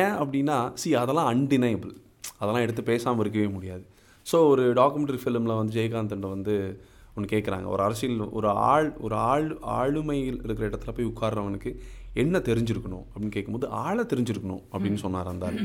ஏன் 0.00 0.14
அப்படின்னா 0.22 0.70
சி 0.74 0.94
அதெல்லாம் 0.94 1.30
அன்டினைபிள் 1.32 1.94
அதெல்லாம் 2.38 2.62
எடுத்து 2.62 2.82
பேசாமல் 2.82 3.20
இருக்கவே 3.20 3.46
முடியாது. 3.46 3.84
ஸோ 4.32 4.46
ஒரு 4.48 4.72
டாக்குமெண்ட்ரி 4.72 5.18
ஃபிலிமில் 5.24 5.56
வந்து 5.56 5.76
ஜெயகாந்தன் 5.80 6.28
வந்து 6.28 6.82
ஒன்று 7.14 7.38
கேட்குறாங்க 7.38 7.66
ஒரு 7.66 7.82
அரசியல் 7.82 8.30
ஒரு 8.30 8.48
ஆள் 8.48 8.96
ஒரு 9.00 9.14
ஆள் 9.14 9.58
ஆளுமையில் 9.66 10.40
இருக்கிற 10.44 10.68
இடத்துல 10.68 10.92
போய் 10.94 11.06
உட்கார்றவனுக்கு 11.06 11.76
என்ன 12.14 12.38
தெரிஞ்சிருக்கணும் 12.38 13.04
அப்படின்னு 13.04 13.28
கேட்கும்போது 13.28 13.68
ஆளை 13.68 14.04
தெரிஞ்சிருக்கணும் 14.04 14.62
அப்படின்னு 14.72 14.94
சொன்னார் 14.94 15.26
அந்த 15.26 15.46
ஆள். 15.46 15.60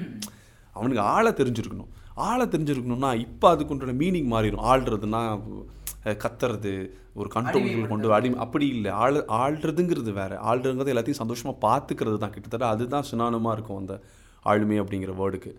அவனுக்கு 0.77 1.03
ஆளை 1.15 1.31
தெரிஞ்சிருக்கணும். 1.39 1.91
ஆளை 2.29 2.45
தெரிஞ்சிருக்கணும்னா 2.53 3.11
இப்போ 3.25 3.47
அதுக்குன்ற 3.55 3.93
மீனிங் 4.01 4.29
மாறிடும். 4.33 4.65
ஆள்றதுன்னா 4.71 5.21
கத்துறது 6.23 6.73
ஒரு 7.19 7.29
கண்ட்ரோல் 7.33 7.89
கொண்டு 7.91 8.13
அடி 8.17 8.29
அப்படி 8.45 8.65
இல்லை. 8.75 8.91
ஆள் 9.03 9.17
ஆள்றதுங்கிறது 9.43 10.11
வேற. 10.19 10.33
ஆள்றதுங்கிறது 10.49 10.93
எல்லாத்தையும் 10.93 11.21
சந்தோஷமாக 11.23 11.57
பார்த்துக்கிறது 11.65 12.17
தான் 12.23 12.33
கிட்டத்தட்ட. 12.35 12.67
அதுதான் 12.73 13.07
சினானமாக 13.09 13.55
இருக்கும் 13.57 13.81
அந்த 13.81 13.95
ஆளுமை 14.51 14.77
அப்படிங்கிற 14.83 15.13
வேர்டுக்கு 15.21 15.51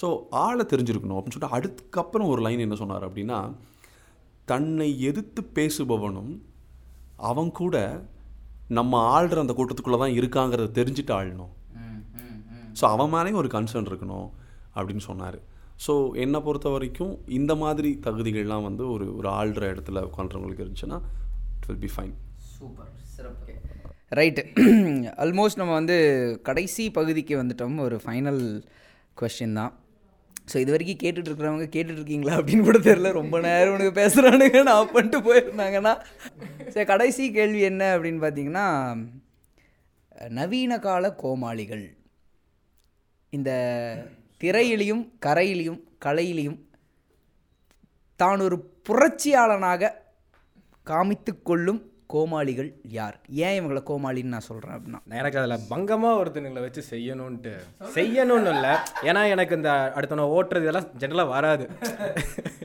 ஸோ 0.00 0.06
ஆளை 0.44 0.64
தெரிஞ்சிருக்கணும் 0.72 1.18
அப்படின்னு 1.18 1.36
சொல்லிட்டு 1.36 1.56
அதுக்கப்புறம் 1.58 2.30
ஒரு 2.32 2.40
லைன் 2.46 2.64
என்ன 2.64 2.76
சொன்னார் 2.80 3.06
அப்படின்னா 3.08 3.38
தன்னை 4.50 4.88
எதிர்த்து 5.10 5.42
பேசுபவனும் 5.58 6.32
அவன் 7.30 7.50
கூட 7.60 7.76
நம்ம 8.78 8.98
ஆள்ற 9.14 9.38
அந்த 9.44 9.54
கூட்டத்துக்குள்ளே 9.58 9.98
தான் 10.02 10.16
இருக்காங்கிறத 10.18 10.74
தெரிஞ்சுட்டு 10.78 11.12
ஆளணும். 11.18 11.52
ஸோ 12.78 12.84
அவன் 12.94 13.12
மேலேயும் 13.14 13.40
ஒரு 13.42 13.50
கன்சர்ன் 13.56 13.88
இருக்கணும். 13.90 14.28
அப்படின்னு 14.76 15.04
சொன்னார். 15.10 15.38
ஸோ 15.86 15.92
என்னை 16.24 16.38
பொறுத்த 16.46 16.68
வரைக்கும் 16.74 17.14
இந்த 17.38 17.52
மாதிரி 17.62 17.90
தகுதிகள்லாம் 18.06 18.66
வந்து 18.68 18.84
ஒரு 18.94 19.06
ஒரு 19.18 19.28
ஆள்ற 19.38 19.64
இடத்துல 19.74 20.04
உட்காந்துறவங்களுக்கு 20.10 20.64
இருந்துச்சுன்னா 20.64 20.98
it 21.56 21.66
will 21.70 21.82
be 21.86 21.90
fine 21.94 22.14
super 22.52 22.92
சிறப்பு. 23.16 23.54
ரைட்டு 24.18 24.42
ஆல்மோஸ்ட் 25.24 25.58
நம்ம 25.60 25.72
வந்து 25.78 25.96
கடைசி 26.48 26.84
பகுதிக்கு 26.98 27.34
வந்துட்டோம். 27.40 27.76
ஒரு 27.86 27.96
ஃபைனல் 28.04 28.42
கொஸ்டின் 29.20 29.58
தான். 29.60 29.72
ஸோ 30.50 30.56
இது 30.62 30.70
வரைக்கும் 30.74 31.00
கேட்டுட்டு 31.02 31.28
இருக்கிறவங்க 31.30 31.66
கேட்டுட்டு 31.74 32.00
இருக்கீங்களா 32.00 32.34
அப்படின்னு 32.38 32.66
கூட 32.68 32.78
தெரில 32.88 33.10
ரொம்ப 33.20 33.36
நேரம் 33.46 33.74
உனக்கு 33.76 33.94
பேசுகிறானுங்க 34.00 34.60
நான் 34.68 34.92
பண்ணிட்டு 34.94 35.20
போயிருந்தாங்கன்னா. 35.28 35.94
சரி 36.74 36.86
கடைசி 36.92 37.24
கேள்வி 37.38 37.62
என்ன 37.70 37.84
அப்படின்னு 37.94 38.22
பார்த்தீங்கன்னா 38.24 38.66
நவீன 40.38 40.78
கால 40.86 41.08
கோமாளிகள். 41.22 41.84
இந்த 43.32 43.50
திரையிலையும் 44.46 45.04
கரையிலையும் 45.26 45.80
கலையிலையும் 46.04 46.58
தான் 48.16 48.40
ஒரு 48.40 48.56
புரட்சியாளனாக 48.88 49.92
காமித்து 50.86 51.42
கொள்ளும் 51.42 51.90
கோமாளிகள் 52.12 52.68
யார்? 52.82 53.20
ஏன் 53.28 53.56
இவங்களை 53.58 53.80
கோமாளின்னு 53.88 54.34
நான் 54.34 54.46
சொல்கிறேன் 54.48 54.76
அப்படின்னா? 54.76 55.00
எனக்கு 55.20 55.38
அதில் 55.38 55.64
பங்கமாக 55.70 56.18
ஒருத்தனுங்களை 56.20 56.60
வச்சு 56.60 56.82
செய்யணும்ன்ட்டு. 56.90 57.54
செய்யணும்னு 57.94 58.52
இல்லை. 58.54 58.70
ஏன்னா 59.02 59.28
எனக்கு 59.28 59.56
இந்த 59.56 59.92
அடுத்த 59.92 60.14
நான் 60.14 60.34
ஓட்டுறது 60.36 60.66
இதெல்லாம் 60.66 60.90
ஜென்ரலாக 60.98 61.28
வராது. 61.28 61.66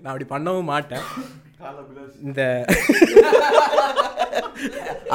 நான் 0.01 0.11
அப்படி 0.13 0.27
பண்ணவும் 0.33 0.71
மாட்டேன். 0.73 1.01
இந்த 2.27 2.41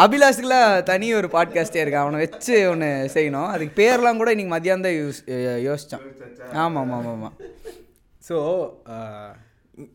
அபிலாஷுக்குலாம் 0.03 0.71
தனி 0.89 1.07
ஒரு 1.19 1.29
பாட்காஸ்டே 1.35 1.81
இருக்கு. 1.83 2.01
அவனை 2.03 2.19
வச்சு 2.23 2.55
ஒன்று 2.71 2.89
செய்யணும். 3.15 3.51
அதுக்கு 3.55 3.75
பேர்லாம் 3.81 4.21
கூட 4.21 4.31
இன்னைக்கு 4.35 4.53
மதியானம் 4.55 4.87
தான் 4.87 4.97
யூஸ் 5.01 5.21
யோசித்தான் 5.67 6.03
ஆமாம் 6.63 6.81
ஆமாம் 6.83 6.97
ஆமாம் 6.99 7.15
ஆமாம் 7.17 7.37
ஸோ 8.29 8.37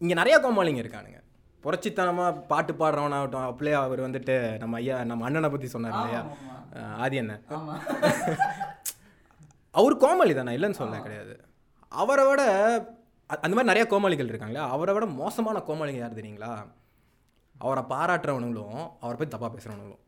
இங்கே 0.04 0.16
நிறைய 0.22 0.36
கோமாளிங்க 0.46 0.82
இருக்கானுங்க. 0.84 1.20
புரட்சித்தனமாக 1.64 2.40
பாட்டு 2.52 2.74
பாடுறவனாகட்டும் 2.82 3.50
அப்படியே 3.50 3.76
அவர் 3.84 4.06
வந்துட்டு 4.08 4.36
நம்ம 4.62 4.80
ஐயா 4.82 4.96
நம்ம 5.12 5.26
அண்ணனை 5.28 5.50
பற்றி 5.54 5.68
சொன்னார் 5.76 5.98
இல்லையா? 6.00 6.22
ஆதி 7.04 7.20
அண்ணன். 7.24 7.44
அவர் 9.80 10.02
கோமாளி 10.04 10.34
தானே 10.40 10.56
இல்லைன்னு 10.58 10.80
சொல்ல 10.82 10.96
கிடையாது. 11.06 11.34
அவரை 11.92 12.24
விட 12.30 12.42
அந்த 13.40 13.56
மாதிரி 13.56 13.72
நிறைய 13.72 13.86
கோமாளிகள் 13.90 14.32
இருக்காங்களா 14.32 14.70
அவரை 14.70 14.94
விட 14.94 15.06
மோசமான 15.06 15.64
கோமாளிங்க 15.68 16.02
யார் 16.04 16.20
தெரியுங்களா? 16.20 16.54
அவரை 17.58 17.84
பாராட்டுறவனுங்களும் 17.90 18.80
அவரை 19.00 19.16
பற்றி 19.18 19.32
தப்பாக 19.34 19.52
பேசுகிறவனுங்களும் 19.56 20.02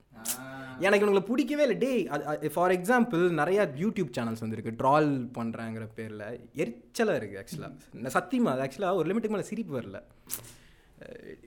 எனக்கு 0.79 1.05
இவங்களை 1.05 1.19
பிடிக்கவே 1.19 1.63
இல்லை. 1.67 1.77
டேய் 1.77 2.07
அது 2.07 2.51
ஃபார் 2.51 2.71
எக்ஸாம்பிள் 2.71 3.29
நிறைய 3.29 3.71
யூடியூப் 3.75 4.11
சேனல்ஸ் 4.17 4.43
வந்துருக்கு. 4.43 4.71
ட்ரால் 4.81 5.09
பண்ணுறாங்கிற 5.37 5.87
பேரில். 5.95 6.25
எரிச்சலாக 6.63 7.17
இருக்குது 7.19 7.41
ஆக்சுவலாக 7.43 8.07
சத்தியமாக 8.07 8.55
அது 8.55 8.63
ஆக்சுவலாக 8.65 8.95
ஒரு 8.95 9.09
லிமிட்டுக்கு 9.09 9.29
மேலே 9.29 9.41
சிரிப்பு 9.41 9.81
வரல. 9.81 9.99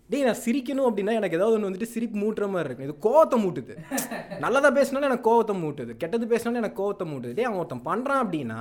டேய் 0.08 0.22
நான் 0.22 0.42
சிரிக்கணும் 0.44 0.88
அப்படின்னா 0.88 1.12
எனக்கு 1.12 1.36
ஏதாவது 1.36 1.56
ஒன்று 1.56 1.68
வந்துட்டு 1.68 1.94
சிரிப்பு 1.94 2.18
மூட்டுற 2.18 2.48
மாதிரி 2.50 2.68
இருக்கும். 2.68 2.88
இது 2.88 2.96
கோவத்தை 3.06 3.36
மூட்டுது. 3.44 3.74
நல்லதாக 4.44 4.74
பேசினாலும் 4.74 5.08
எனக்கு 5.10 5.28
கோவத்தை 5.30 5.56
மூட்டுது. 5.64 5.96
கெட்டது 5.96 6.26
பேசினாலும் 6.26 6.62
எனக்கு 6.62 6.80
கோவத்தை 6.82 7.06
மூட்டுது. 7.12 7.34
டேய் 7.34 7.44
அவன் 7.44 7.58
ஒருத்தன் 7.58 7.86
பண்ணுறான் 7.88 8.22
அப்படின்னா 8.24 8.60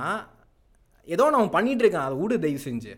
ஏதோ 1.08 1.30
நான் 1.30 1.40
அவன் 1.42 1.68
இருக்கேன். 1.76 2.00
அதை 2.00 2.16
விடு 2.18 2.40
தயவு 2.40 2.60
செஞ்சு. 2.64 2.92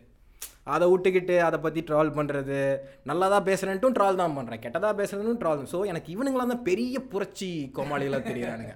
அதை 0.75 0.87
விட்டுக்கிட்டு 0.89 1.39
அதை 1.39 1.59
பற்றி 1.61 1.81
ட்ரால் 1.81 2.15
பண்ணுறது 2.15 2.57
நல்லதாக 3.05 3.43
பேசுகிறேன்ட்டும் 3.51 3.95
ட்ரால் 3.95 4.17
தான் 4.17 4.37
பண்ணுறேன் 4.37 4.63
கெட்டதாக 4.65 4.95
பேசுகிறேன்னும் 4.97 5.41
ட்ரால் 5.43 5.63
ஸோ 5.73 5.87
எனக்கு 5.87 6.09
இவனுங்களாம் 6.17 6.53
தான் 6.53 6.63
பெரிய 6.63 7.01
புரட்சி 7.07 7.49
கோமாளிகளாக 7.77 8.23
தெரியுறானுங்க. 8.23 8.75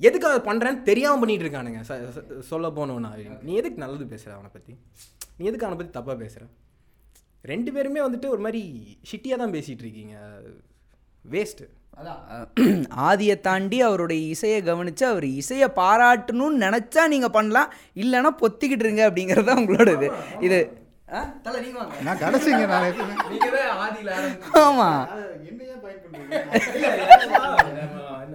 எதுக்கு 0.00 0.28
அதை 0.28 0.40
பண்ணுறேன்னு 0.46 0.82
தெரியாமல் 0.82 1.20
பண்ணிகிட்டு 1.20 1.46
இருக்கானுங்க. 1.46 1.80
ச- 1.88 2.40
சொல்ல 2.42 2.68
போனோன்னா 2.70 3.10
நீ 3.42 3.52
எதுக்கு 3.54 3.78
நல்லது 3.78 4.06
பேசுகிற 4.06 4.34
அவனை 4.34 4.50
பற்றி 4.52 4.72
நீ 5.36 5.44
எதுக்கு 5.46 5.66
அவனை 5.66 5.78
பற்றி 5.80 5.92
தப்பாக 5.98 6.18
பேசுகிற 6.18 6.46
ரெண்டு 7.44 7.72
பேருமே 7.72 8.00
வந்துட்டு 8.00 8.28
ஒரு 8.28 8.40
மாதிரி 8.40 8.62
ஷிட்டியாக 9.10 9.38
தான் 9.38 9.54
பேசிகிட்டு 9.54 9.84
இருக்கீங்க. 9.86 10.16
வேஸ்ட்டு 11.24 11.66
ஆதியை 13.08 13.40
தாண்டி 13.40 13.80
அவருடைய 13.80 14.20
இசையை 14.26 14.62
கவனித்து 14.62 15.06
அவர் 15.06 15.26
இசையை 15.32 15.68
பாராட்டணும்னு 15.76 16.62
நினச்சா 16.62 17.02
நீங்கள் 17.08 17.30
பண்ணலாம் 17.30 17.72
இல்லைன்னா 17.96 18.30
பொத்திக்கிட்டு 18.40 18.84
இருங்க 18.86 19.02
அப்படிங்கிறது 19.08 19.44
தான் 19.44 19.60
உங்களோட 19.62 19.90
இது. 19.98 20.08
இது 20.40 20.58
நான் 22.02 22.18
கடைசிங்க 22.18 22.62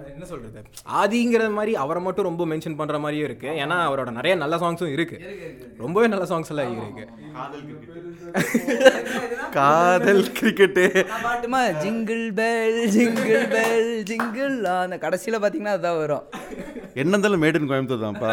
என்ன 0.08 0.24
சொல்றது? 0.24 0.60
ஆதிங்கிற 0.94 1.52
மாதிரி 1.52 1.76
அவரை 1.76 2.02
மட்டும் 2.02 2.24
ரொம்ப 2.24 2.46
மென்ஷன் 2.46 2.76
பண்ற 2.76 2.98
மாதிரியும் 2.98 3.28
இருக்கு. 3.28 3.48
ஏன்னா 3.56 3.76
அவரோட 3.86 4.10
நிறைய 4.10 4.36
நல்ல 4.36 4.56
சாங்ஸும் 4.56 4.92
இருக்கு. 4.92 5.16
ரொம்பவே 5.78 6.06
நல்ல 6.06 6.24
சாங்ஸ் 6.24 6.48
எல்லாம் 6.48 6.72
இருக்கு. 6.76 7.04
காதல் 9.50 10.26
கிரிக்கெட்டு 10.32 10.84
நான் 11.06 11.24
பாட்டுமா 11.24 11.60
jingle 11.82 12.24
bell 12.32 12.80
jingle 12.96 13.48
bell 13.48 14.02
jingle 14.10 14.56
அந்த 14.76 14.98
கடைசியில் 14.98 15.40
பார்த்தீங்கன்னா 15.40 15.74
அதுதான் 15.74 15.98
வரும். 15.98 16.24
என்ன 16.94 17.08
இருந்தாலும் 17.08 17.42
மேட் 17.42 17.54
இன் 17.54 17.70
கோயம்புத்தூர் 17.70 18.04
தான்ப்பா 18.04 18.28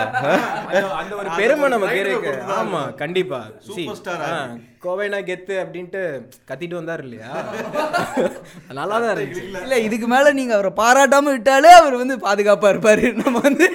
அந்த- 0.94 1.16
ஒரு 1.16 1.30
பெருமை 1.38 1.70
நமக்கு 1.70 2.00
இருக்கு 2.00 2.34
ஆமா 2.60 2.82
கண்டிப்பா. 2.96 3.40
Star 3.94 4.18
ஆ, 4.22 4.33
கோவைனா 4.84 5.20
கெத்து 5.26 5.56
அப்படின்ட்டு 5.62 6.02
கத்திட்டு 6.50 6.76
வந்தார் 6.76 7.04
இல்லையா? 7.06 7.30
நல்லா 8.78 8.96
தான் 8.96 9.14
இருந்துச்சு. 9.14 9.44
இல்லை. 9.62 9.78
இதுக்கு 9.88 10.08
மேலே 10.08 10.30
நீங்கள் 10.34 10.58
அவரை 10.58 10.72
பாராட்டாமல் 10.80 11.36
விட்டாலே 11.36 11.72
அவர் 11.80 11.96
வந்து 11.96 12.18
பாதுகாப்பாக 12.20 12.74
இருப்பார். 12.74 13.04
நம்ம 13.22 13.42
வந்து 13.42 13.68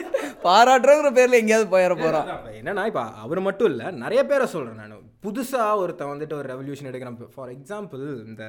பாராட்டுறோங்கிற 0.44 1.10
பேரில் 1.14 1.40
எங்கேயாவது 1.40 1.72
போயிட 1.72 1.94
போகிறோம் 1.96 2.28
என்னன்னா 2.58 2.84
இப்போ 2.86 3.04
அவர் 3.22 3.40
மட்டும் 3.40 3.70
இல்லை 3.70 3.86
நிறைய 4.02 4.20
பேரை 4.24 4.46
சொல்கிறேன் 4.52 4.80
நான். 4.82 4.94
புதுசாக 5.24 5.80
ஒருத்தன் 5.80 6.12
வந்துட்டு 6.12 6.34
ஒரு 6.34 6.48
ரெவல்யூஷன் 6.48 6.90
எடுக்கிறான் 6.90 7.18
ஃபார் 7.34 7.52
எக்ஸாம்பிள் 7.54 8.04
இந்த 8.26 8.44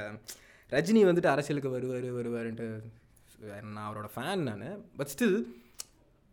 ரஜினி 0.72 1.02
வந்துட்டு 1.06 1.32
அரசியலுக்கு 1.32 1.70
வருவார் 1.70 2.10
வருவாருன்ட்டு 2.18 2.68
நான் 3.68 3.88
அவரோட 3.88 4.08
ஃபேன் 4.14 4.44
நான். 4.44 4.66
பட் 4.98 5.12
ஸ்டில் 5.14 5.38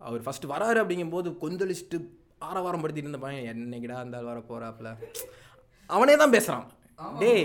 அவர் 0.01 0.25
ஃபர்ஸ்ட் 0.25 0.47
வராரு 0.47 0.79
அப்படிங்கும்போது 0.83 1.29
கொந்தளிச்சுட்டு 1.41 1.99
ஆரவாரம் 2.47 2.83
படுத்திட்டு 2.83 3.07
இருந்த 3.07 3.21
பையன் 3.23 3.47
என்னைக்கிடா 3.53 3.99
இருந்தாலும் 3.99 4.31
வர 4.31 4.41
போறாப்புல 4.49 4.89
அவனே 5.91 6.15
தான் 6.17 6.35
பேசுகிறான் 6.35 6.67
டேய் 7.21 7.45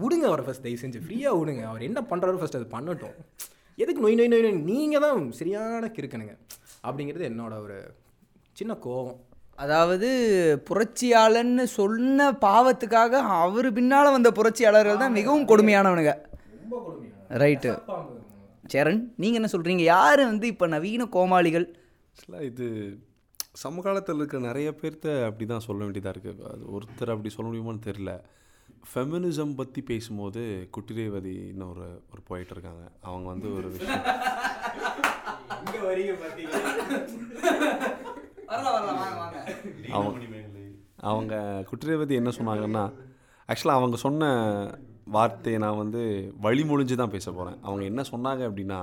விடுங்க 0.00 0.24
அவரை 0.30 0.44
ஃபர்ஸ்ட் 0.46 0.64
தயவு 0.66 0.82
செஞ்சு 0.82 1.02
ஃப்ரீயாக 1.04 1.38
விடுங்க 1.38 1.62
அவர் 1.70 1.86
என்ன 1.88 2.00
பண்ணுறாரு 2.10 2.40
ஃபர்ஸ்ட் 2.40 2.58
அது 2.58 2.68
பண்ணட்டும். 2.76 3.16
எதுக்கு 3.78 4.02
நொய் 4.04 4.16
நொய் 4.18 4.30
நொய் 4.32 4.44
நொய் 4.46 4.62
நீங்கள் 4.70 5.04
தான் 5.04 5.20
சரியான 5.40 5.90
கிறுக்கணுங்க 5.96 6.34
அப்படிங்கிறது 6.86 7.28
என்னோட 7.30 7.54
ஒரு 7.64 7.76
சின்ன 8.56 8.72
கோவம் 8.86 9.20
அதாவது 9.58 10.08
புரட்சியாளன்னு 10.68 11.64
சொன்ன 11.78 12.28
பாவத்துக்காக 12.44 13.14
அவர் 13.40 13.68
பின்னால் 13.78 14.14
வந்த 14.16 14.30
புரட்சியாளர்கள் 14.38 15.02
தான் 15.02 15.16
மிகவும் 15.18 15.48
கொடுமையானவனுங்க. 15.50 16.12
ரைட்டு 17.42 17.70
சரண் 18.72 19.00
நீங்கள் 19.22 19.40
என்ன 19.40 19.50
சொல்கிறீங்க 19.54 19.84
யார் 19.94 20.20
வந்து 20.30 20.46
இப்போ 20.52 20.66
நவீன 20.74 21.06
கோமாளிகள்? 21.16 21.66
இது 22.50 22.66
சமகாலத்தில் 23.54 24.16
இருக்க 24.16 24.38
நிறைய 24.38 24.70
பேர்த்த 24.70 25.24
அப்படி 25.24 25.46
தான் 25.46 25.60
சொல்ல 25.60 25.84
வேண்டியதாக 25.84 26.18
இருக்குது 26.18 26.42
அது 26.42 26.78
ஒருத்தர் 26.78 27.10
அப்படி 27.10 27.28
சொல்ல 27.28 27.50
முடியுமான்னு 27.50 27.86
தெரில 27.86 28.12
ஃபெமினிசம் 28.94 29.54
பற்றி 29.54 29.82
பேசும்போது 29.82 30.68
குட்டிரேவதின்னு 30.76 31.70
ஒரு 31.70 32.02
ஒரு 32.12 32.22
போயிட்டு 32.26 32.50
இருக்காங்க. 32.50 32.90
அவங்க 33.00 33.28
வந்து 33.28 33.54
ஒரு 33.54 33.68
விஷயம். 33.68 34.02
அவங்க 39.90 40.18
அவங்க 40.96 41.34
குற்றவாதி 41.70 42.10
என்ன 42.10 42.30
சொன்னாங்கன்னா 42.30 42.84
ஆக்சுவலாக 43.48 43.78
அவங்க 43.78 43.96
சொன்ன 43.96 44.24
வார்த்தையை 45.04 45.60
நான் 45.60 45.76
வந்து 45.76 46.02
வழிமொழிஞ்சு 46.42 46.94
தான் 46.94 47.10
பேச 47.10 47.32
போகிறேன் 47.32 47.58
அவங்க 47.62 47.84
என்ன 47.84 48.02
சொன்னாங்க 48.10 48.42
அப்படின்னா 48.48 48.80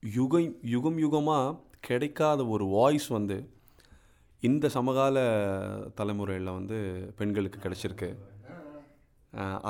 யுகம் 0.00 0.56
யுகம் 0.62 0.98
யுகமாக 0.98 1.56
கிடைக்காத 1.88 2.40
ஒரு 2.54 2.64
வாய்ஸ் 2.76 3.08
வந்து 3.18 3.36
இந்த 4.48 4.66
சமகால 4.74 5.16
தலைமுறையில் 5.98 6.56
வந்து 6.58 6.76
பெண்களுக்கு 7.18 7.58
கிடச்சிருக்கு. 7.64 8.08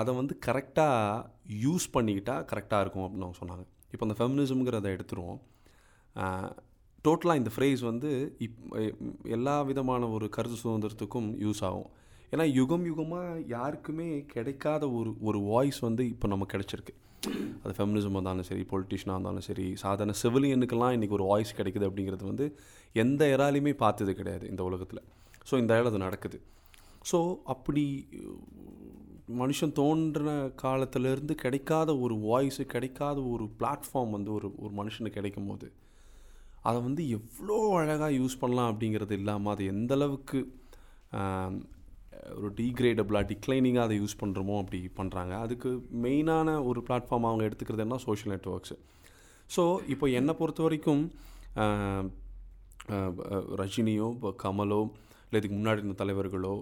அதை 0.00 0.11
வந்து 0.18 0.34
கரெக்டாக 0.46 1.24
யூஸ் 1.64 1.86
பண்ணிக்கிட்டால் 1.94 2.46
கரெக்டாக 2.50 2.82
இருக்கும் 2.84 3.04
அப்படின்னு 3.06 3.26
அவங்க 3.26 3.40
சொன்னாங்க. 3.42 3.64
இப்போ 3.92 4.04
அந்த 4.06 4.16
ஃபெமினிசம்ங்கிறத 4.18 4.88
எடுத்துருவோம். 4.96 5.40
டோட்டலாக 7.06 7.40
இந்த 7.40 7.50
ஃப்ரேஸ் 7.54 7.82
வந்து 7.90 8.11
இப் 8.46 8.58
எல்லா 9.36 9.56
விதமான 9.70 10.08
ஒரு 10.16 10.26
கருத்து 10.36 10.58
சுதந்திரத்துக்கும் 10.62 11.28
யூஸ் 11.44 11.62
ஆகும். 11.68 11.90
ஏன்னா 12.32 12.44
யுகம் 12.58 12.84
யுகமாக 12.90 13.28
யாருக்குமே 13.54 14.08
கிடைக்காத 14.34 14.82
ஒரு 14.98 15.12
ஒரு 15.28 15.38
வாய்ஸ் 15.52 15.80
வந்து 15.88 16.02
இப்போ 16.14 16.26
நமக்கு 16.32 16.54
கிடச்சிருக்கு. 16.54 16.94
அது 17.62 17.73
ஃபெமினிசமாக 17.77 18.18
இருந்தாலும் 18.18 18.49
சரி 18.51 18.62
பொலிட்டிஷனாக 18.71 19.16
இருந்தாலும் 19.16 19.47
சரி 19.49 19.66
சாதாரண 19.75 20.14
சிவிலியனுக்கெல்லாம் 20.23 20.95
இன்றைக்கி 20.97 21.11
ஒரு 21.11 21.25
வாய்ஸ் 21.25 21.59
கிடைக்குது 21.59 21.89
அப்படிங்கிறது 21.89 22.25
வந்து 22.25 22.47
எந்த 22.95 23.25
இறாலையுமே 23.37 23.75
பார்த்தது 23.75 24.14
கிடையாது 24.14 24.49
இந்த 24.49 24.62
உலகத்தில். 24.62 25.03
ஸோ 25.51 25.57
இந்த 25.59 25.79
இடம் 25.79 25.91
அது 25.93 25.99
நடக்குது. 25.99 26.39
ஸோ 27.11 27.18
அப்படி 27.45 27.85
மனுஷன் 29.35 29.73
தோன்றின 29.73 30.31
காலத்திலேருந்து 30.62 31.35
கிடைக்காத 31.35 31.91
ஒரு 31.99 32.14
வாய்ஸு 32.14 32.64
கிடைக்காத 32.64 33.18
ஒரு 33.23 33.45
பிளாட்ஃபார்ம் 33.59 34.11
வந்து 34.11 34.33
ஒரு 34.33 34.49
ஒரு 34.59 34.73
மனுஷனுக்கு 34.75 35.18
கிடைக்கும் 35.18 35.47
போது 35.47 35.66
அதை 36.62 36.79
வந்து 36.83 37.03
எவ்வளோ 37.09 37.59
அழகாக 37.77 38.12
யூஸ் 38.12 38.41
பண்ணலாம் 38.41 38.71
அப்படிங்கிறது 38.73 39.11
இல்லாமல் 39.11 39.53
அது 39.53 39.64
எந்தளவுக்கு 39.64 40.41
ஒரு 42.37 42.51
டீக்ரேடபிளாக 42.57 43.25
டிக்ளைனிங்காக 43.31 43.87
அதை 43.87 43.97
யூஸ் 44.01 44.21
பண்ணுறோமோ 44.23 44.57
அப்படி 44.59 44.81
பண்ணுறாங்க 44.97 45.35
அதுக்கு 45.39 45.71
மெயினான 46.03 46.49
ஒரு 46.64 46.81
பிளாட்ஃபார்ம் 46.89 47.29
அவங்க 47.29 47.45
எடுத்துக்கிறது 47.49 47.85
என்ன 47.87 48.01
சோஷியல் 48.07 48.33
நெட்ஒர்க்ஸு 48.35 48.77
ஸோ 49.51 49.62
இப்போ 49.89 50.07
என்னை 50.09 50.35
பொறுத்த 50.35 50.62
வரைக்கும் 50.62 51.03
ரஜினியோ 53.61 54.09
இப்போ 54.16 54.31
கமலோ 54.43 54.83
இல்லை 55.25 55.39
இதுக்கு 55.41 55.57
முன்னாடி 55.59 55.83
இருந்த 55.83 55.97
தலைவர்களோ 56.03 56.55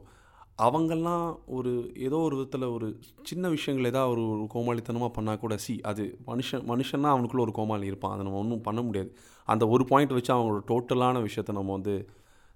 அவங்கெல்லாம் 0.59 1.27
ஒரு 1.57 1.73
ஏதோ 2.07 2.19
ஒரு 2.27 2.37
விதத்தில் 2.37 2.73
ஒரு 2.77 2.87
சின்ன 3.23 3.49
விஷயங்கள் 3.49 3.91
ஏதாவது 3.91 4.13
ஒரு 4.15 4.23
ஒரு 4.35 4.47
கோமாளித்தனமாக 4.55 5.11
பண்ணால் 5.17 5.41
கூட 5.43 5.57
சி 5.65 5.75
அது 5.91 6.05
மனுஷன் 6.27 6.65
மனுஷன்னா 6.71 7.11
அவனுக்குள்ளே 7.15 7.45
ஒரு 7.45 7.55
கோமாளி 7.59 7.87
இருப்பான். 7.91 8.15
அதை 8.15 8.23
நம்ம 8.27 8.39
ஒன்றும் 8.39 8.65
பண்ண 8.69 8.81
முடியாது. 8.83 9.11
அந்த 9.49 9.65
ஒரு 9.69 9.85
பாயிண்ட் 9.91 10.15
வச்சு 10.17 10.33
அவங்களோட 10.37 10.63
டோட்டலான 10.73 11.23
விஷயத்தை 11.29 11.55
நம்ம 11.59 11.73
வந்து 11.73 11.95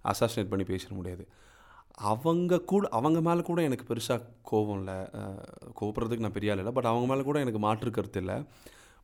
அசாசினேட் 0.04 0.50
பண்ணி 0.52 0.66
பேசிட 0.72 0.92
முடியாது. 1.00 1.24
அவங்க 1.98 2.58
கூட 2.70 2.88
அவங்க 2.88 3.18
மேலே 3.20 3.42
கூட 3.48 3.60
எனக்கு 3.68 3.84
பெருசாக 3.88 4.26
கோபம் 4.50 4.78
இல்லை. 4.78 4.96
கோபுறதுக்கு 5.80 6.24
நான் 6.24 6.36
பெரிய 6.38 6.52
ஆள் 6.52 6.60
இல்லை. 6.62 6.74
பட் 6.76 6.90
அவங்க 6.90 7.06
மேலே 7.10 7.22
கூட 7.28 7.38
எனக்கு 7.44 7.60
மாற்று 7.66 7.90
கருத்து 7.90 8.20
இல்லை. 8.22 8.36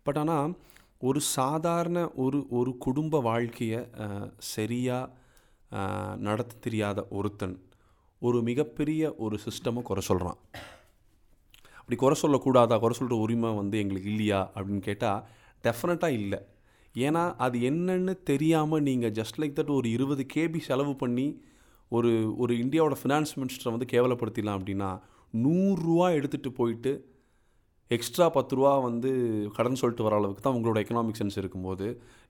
பட் 0.07 0.19
ஆனால் 0.23 0.53
ஒரு 1.01 1.21
சாதாரண 1.37 1.99
ஒரு 2.25 2.39
ஒரு 2.51 2.71
குடும்ப 2.87 3.21
வாழ்க்கையை 3.21 3.81
சரியாக 4.55 5.13
நடத்த 6.29 6.61
தெரியாத 6.67 6.99
ஒருத்தன் 7.11 7.57
ஒரு 8.23 8.39
மிகப்பெரிய 8.43 9.03
ஒரு 9.25 9.37
சிஸ்டமை 9.45 9.83
குறை 9.83 10.03
சொல்கிறான் 10.03 10.39
அப்படி 11.81 11.97
குறை 12.01 12.17
சொல்லக்கூடாதா? 12.23 12.77
குறை 12.81 12.95
சொல்கிற 12.97 13.17
உரிமை 13.25 13.51
வந்து 13.59 13.77
எங்களுக்கு 13.83 14.11
இல்லையா? 14.13 14.41
அப்படின்னு 14.55 14.83
கேட்டால் 14.89 15.21
டெஃபினட்டாக 15.65 16.19
இல்லை. 16.23 16.41
ஏன்னா 16.95 17.23
அது 17.45 17.57
என்னன்னு 17.71 18.15
தெரியாமல் 18.31 18.85
நீங்கள் 18.89 19.15
ஜஸ்ட் 19.19 19.39
லைக் 19.41 19.57
தட் 19.59 19.77
ஒரு 19.77 19.89
இருபது 19.97 20.25
கேபி 20.35 20.61
செலவு 20.69 20.95
பண்ணி 20.97 21.27
ஒரு 21.97 22.11
ஒரு 22.37 22.53
இந்தியாவோட 22.63 22.97
ஃபினான்ஸ் 23.01 23.33
மினிஸ்டரை 23.41 23.73
வந்து 23.75 23.91
கேவலப்படுத்திடலாம் 23.93 24.59
அப்படின்னா 24.59 24.91
நூறுரூவா 25.35 26.09
எடுத்துகிட்டு 26.19 26.51
போயிட்டு 26.61 26.93
எக்ஸ்ட்ரா 27.91 28.27
பத்து 28.29 28.55
ரூபா 28.57 28.73
வந்து 28.87 29.11
கடன் 29.57 29.79
சொல்லிட்டு 29.81 30.07
வர 30.07 30.17
அளவுக்கு 30.17 30.43
தான் 30.43 30.57
உங்களோட 30.57 30.79
எக்கனாமிக் 30.83 31.21
சென்ஸ் 31.21 31.39
இருக்கும்போது 31.43 31.87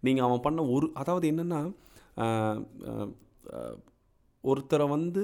நீங்கள் 0.06 0.26
அவன் 0.26 0.44
பண்ண 0.46 0.60
ஒரு 0.74 0.86
அதாவது 0.94 1.26
என்னென்னா 1.32 1.60
ஒருத்தரை 4.44 4.86
வந்து 4.88 5.22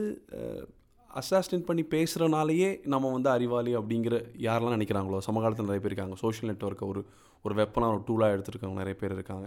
அசாஸ்டின் 1.11 1.67
பண்ணி 1.67 1.83
பேசுகிறனாலேயே 1.93 2.71
நம்ம 2.93 3.11
வந்து 3.13 3.31
அறிவாளி 3.35 3.73
அப்படிங்கிற 3.81 4.15
யாரெல்லாம் 4.47 4.77
நினைக்கிறாங்களோ 4.79 5.19
சமகாலத்தில் 5.27 5.69
நிறைய 5.69 5.83
பேர் 5.83 5.93
இருக்காங்க. 5.93 6.17
சோஷியல் 6.23 6.51
நெட்ஒர்க்கை 6.51 6.87
ஒரு 6.93 7.01
ஒரு 7.45 7.55
வெப்பனாக 7.61 7.95
ஒரு 7.95 8.03
டூலாக 8.09 8.35
எடுத்துருக்கவங்க 8.35 8.83
நிறைய 8.83 8.97
பேர் 9.03 9.15
இருக்காங்க. 9.17 9.47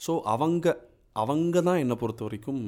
ஸோ 0.00 0.12
அவங்க 0.34 0.66
அவங்க 1.16 1.56
தான் 1.68 1.80
என்னை 1.84 1.96
பொறுத்த 2.02 2.22
வரைக்கும் 2.26 2.62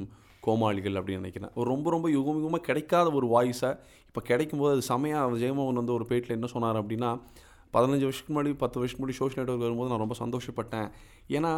கோமாளிகள் 0.47 0.97
அப்படின்னு 0.99 1.21
நினைக்கிறேன். 1.23 1.53
ஒரு 1.59 1.67
ரொம்ப 1.73 1.87
ரொம்ப 1.95 2.07
யுகம் 2.17 2.39
யுகமாக 2.41 2.63
கிடைக்காத 2.69 3.13
ஒரு 3.19 3.29
வாய்ஸை 3.35 3.71
இப்போ 4.09 4.21
கிடைக்கும்போது 4.29 4.75
அது 4.75 4.83
செமையாக 4.91 5.41
ஜெயமோகன் 5.43 5.81
வந்து 5.81 5.97
ஒரு 5.97 6.07
பேட்டில் 6.11 6.37
என்ன 6.37 6.49
சொன்னார் 6.53 6.79
அப்படின்னா 6.83 7.11
பதினஞ்சு 7.75 8.05
வருஷத்துக்கு 8.07 8.33
முன்னாடி 8.33 8.51
பத்து 8.61 8.79
வருஷத்துக்கு 8.79 9.03
முன்னாடி 9.03 9.21
சோஷியல் 9.21 9.41
நெட்ஒர்க் 9.43 9.67
வரும்போது 9.67 9.91
நான் 9.91 10.03
ரொம்ப 10.03 10.15
சந்தோஷப்பட்டேன். 10.23 10.87
ஏன்னா 11.37 11.51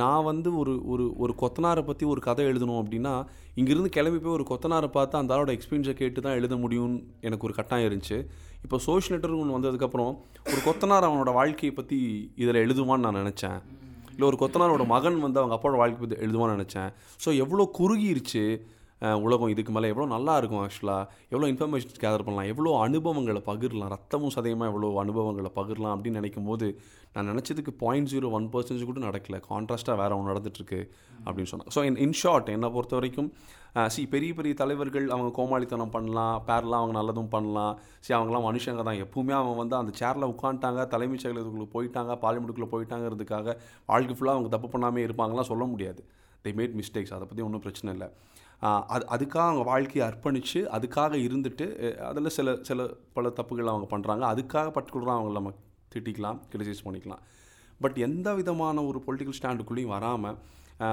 நான் 0.00 0.26
வந்து 0.28 0.48
ஒரு 0.60 0.72
ஒரு 0.92 1.04
ஒரு 1.22 1.32
கொத்தனாரை 1.40 1.82
பற்றி 1.88 2.04
ஒரு 2.12 2.20
கதை 2.26 2.42
எழுதணும் 2.50 2.80
அப்படின்னா 2.82 3.14
இங்கேருந்து 3.60 3.90
கிளம்பி 3.96 4.18
போய் 4.24 4.36
ஒரு 4.36 4.44
கொத்தனாரை 4.50 4.88
பார்த்து 4.96 5.20
அந்த 5.20 5.34
ஆளோட 5.36 5.50
எக்ஸ்பீரியன்ஸை 5.56 5.94
கேட்டு 6.00 6.24
தான் 6.26 6.38
எழுத 6.40 6.56
முடியும்னு 6.64 6.98
எனக்கு 7.28 7.46
ஒரு 7.48 7.54
கட்டாயம் 7.58 7.88
இருந்துச்சு. 7.88 8.18
இப்போ 8.64 8.78
சோஷியல் 8.86 9.14
நெட்ஒர்க் 9.16 9.42
ஒன்று 9.44 9.58
வந்ததுக்கப்புறம் 9.58 10.12
ஒரு 10.52 10.60
கொத்தனார் 10.68 11.08
அவனோட 11.08 11.32
வாழ்க்கையை 11.40 11.72
பற்றி 11.80 11.98
இதில் 12.42 12.62
எழுதுவான்னு 12.64 13.06
நான் 13.06 13.20
நினச்சேன். 13.22 13.58
இல்லை 14.20 14.32
ஒரு 14.32 14.38
கொத்தனாரோட 14.40 14.86
மகன் 14.86 15.20
வந்து 15.20 15.40
அவங்க 15.40 15.54
அப்பாவோட 15.56 15.76
வாழ்க்கை 15.80 15.98
பற்றி 16.00 16.26
எழுதுவான்னு 16.26 16.56
நினச்சேன். 16.56 16.90
ஸோ 17.24 17.28
எவ்வளோ 17.36 17.64
குறுகிருச்சு. 17.78 18.44
உலகம் 19.26 19.52
இதுக்கு 19.52 19.72
மேலே 19.74 19.90
எவ்வளோ 19.92 20.06
நல்லா 20.14 20.32
இருக்கும் 20.40 20.62
ஆக்சுவலாக 20.62 21.04
எவ்வளோ 21.32 21.46
இன்ஃபர்மேஷன் 21.52 22.00
கேதர் 22.02 22.24
பண்ணலாம். 22.26 22.48
எவ்வளோ 22.52 22.72
அனுபவங்களை 22.86 23.40
பகிரலாம். 23.50 23.92
ரத்தமும் 23.94 24.34
சதயமாக 24.36 24.70
எவ்வளோ 24.72 24.88
அனுபவங்களை 25.04 25.50
பகிரலாம் 25.58 25.94
அப்படின்னு 25.94 26.20
நினைக்கும் 26.22 26.48
போது 26.50 26.66
நான் 27.14 27.30
நினச்சதுக்கு 27.32 27.72
பாயிண்ட் 27.84 28.10
ஜீரோ 28.12 28.26
ஒன் 28.38 28.48
பர்சன்டேஜ் 28.52 28.88
கூட 28.90 29.00
நடக்கல. 29.06 29.36
கான்ட்ராஸ்ட்டாக 29.50 29.96
வேறு 30.00 30.16
ஒன்று 30.16 30.30
நடந்துட்டுருக்கு 30.32 30.80
அப்படின்னு 31.24 31.50
சொன்னாங்க. 31.52 31.72
ஸோ 31.76 31.82
இன் 31.88 31.98
இன் 32.04 32.18
ஷார்ட் 32.22 32.52
என்னை 32.56 32.68
பொறுத்த 32.76 32.94
வரைக்கும் 32.98 33.30
சி 33.94 34.02
பெரிய 34.12 34.30
பெரிய 34.38 34.52
தலைவர்கள் 34.60 35.06
அவங்க 35.14 35.30
கோமாளித்தனம் 35.38 35.92
பண்ணலாம் 35.96 36.36
பேரெலாம் 36.48 36.80
அவங்க 36.82 36.94
நல்லதும் 37.00 37.32
பண்ணலாம். 37.34 37.74
சி 38.04 38.10
அவங்களாம் 38.16 38.46
மனுஷங்க 38.48 38.84
தான். 38.88 39.00
எப்பவுமே 39.04 39.34
அவங்க 39.40 39.56
வந்து 39.62 39.76
அந்த 39.80 39.92
சேரில் 40.00 40.30
உட்காந்துட்டாங்க 40.32 40.86
தலைமைச் 40.94 41.24
செயலகத்துக்குள்ளே 41.24 41.68
போயிட்டாங்க 41.76 42.14
பார்லிமெண்ட்டுக்குள்ளே 42.24 42.70
போயிட்டாங்கிறதுக்காக 42.74 43.56
வாழ்க்கை 43.90 44.16
ஃபுல்லாக 44.18 44.36
அவங்க 44.38 44.50
தப்பு 44.56 44.70
பண்ணாமே 44.74 45.02
இருப்பாங்கலாம் 45.08 45.50
சொல்ல 45.52 45.66
முடியாது. 45.74 46.02
தே 46.44 46.52
மேட் 46.60 46.76
மிஸ்டேக்ஸ் 46.80 47.14
அதை 47.16 47.26
பற்றி 47.30 47.44
ஒன்றும் 47.48 47.64
பிரச்சனை 47.66 47.92
இல்லை. 47.96 48.08
அது 48.94 49.04
அதுக்காக 49.14 49.46
அவங்க 49.50 49.62
வாழ்க்கையை 49.62 50.02
அர்ப்பணித்து 50.08 50.60
அதுக்காக 50.76 51.14
இருந்துட்டு 51.26 51.66
அதில் 51.98 52.28
சில 52.28 52.56
சில 52.62 52.88
பல 53.12 53.28
தப்புகள் 53.28 53.72
அவங்க 53.72 53.86
பண்ணுறாங்க 53.96 54.24
அதுக்காக 54.32 54.68
பர்டிகுலராக 54.76 55.18
அவங்கள 55.18 55.32
நம்ம 55.32 55.52
திட்டிக்கலாம் 55.94 56.40
கிரிட்டிசைஸ் 56.50 56.86
பண்ணிக்கலாம். 56.86 57.22
பட் 57.80 57.98
எந்த 57.98 58.34
விதமான 58.34 58.82
ஒரு 58.84 59.02
பொலிட்டிக்கல் 59.06 59.38
ஸ்டாண்டுக்குள்ளேயும் 59.40 59.94
வராமல் 59.96 60.36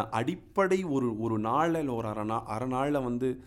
அடிப்படை 0.10 0.84
ஒரு 0.84 1.20
ஒரு 1.20 1.40
நாளில் 1.40 1.90
ஒரு 1.90 2.08
அரை 2.08 2.24
நா 2.24 2.44
அரை 2.46 2.68
நாளில் 2.68 3.02
வந்து 3.02 3.44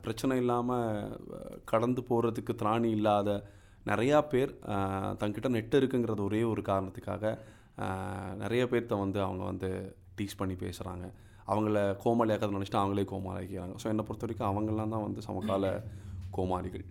பிரச்சனை 0.00 0.38
இல்லாமல் 0.38 1.18
கடந்து 1.64 2.02
போகிறதுக்கு 2.08 2.52
திராணி 2.62 2.90
இல்லாத 2.90 3.44
நிறையா 3.86 4.20
பேர் 4.28 4.58
தங்கிட்ட 5.18 5.48
நெட் 5.48 5.74
இருக்குங்கிறது 5.74 6.20
ஒரே 6.20 6.42
ஒரு 6.42 6.62
காரணத்துக்காக 6.62 7.38
நிறைய 8.34 8.64
பேர்த்த 8.64 8.98
வந்து 8.98 9.22
அவங்க 9.22 9.44
வந்து 9.44 9.96
டீச் 10.20 10.36
பண்ணி 10.36 10.54
பேசுகிறாங்க 10.54 11.06
அவங்கள 11.52 11.78
கோமாளியாக்கிறத 12.02 12.56
நினச்சிட்டு 12.56 12.82
அவங்களே 12.82 13.06
கோமாளிக்கிறாங்க 13.12 13.74
ஸோ 13.82 13.86
என்னை 13.92 14.04
பொறுத்த 14.08 14.26
வரைக்கும் 14.26 14.50
அவங்களாம் 14.50 14.94
தான் 14.94 15.06
வந்து 15.06 15.26
சமகால 15.28 15.64
கோமாளிகள். 16.36 16.84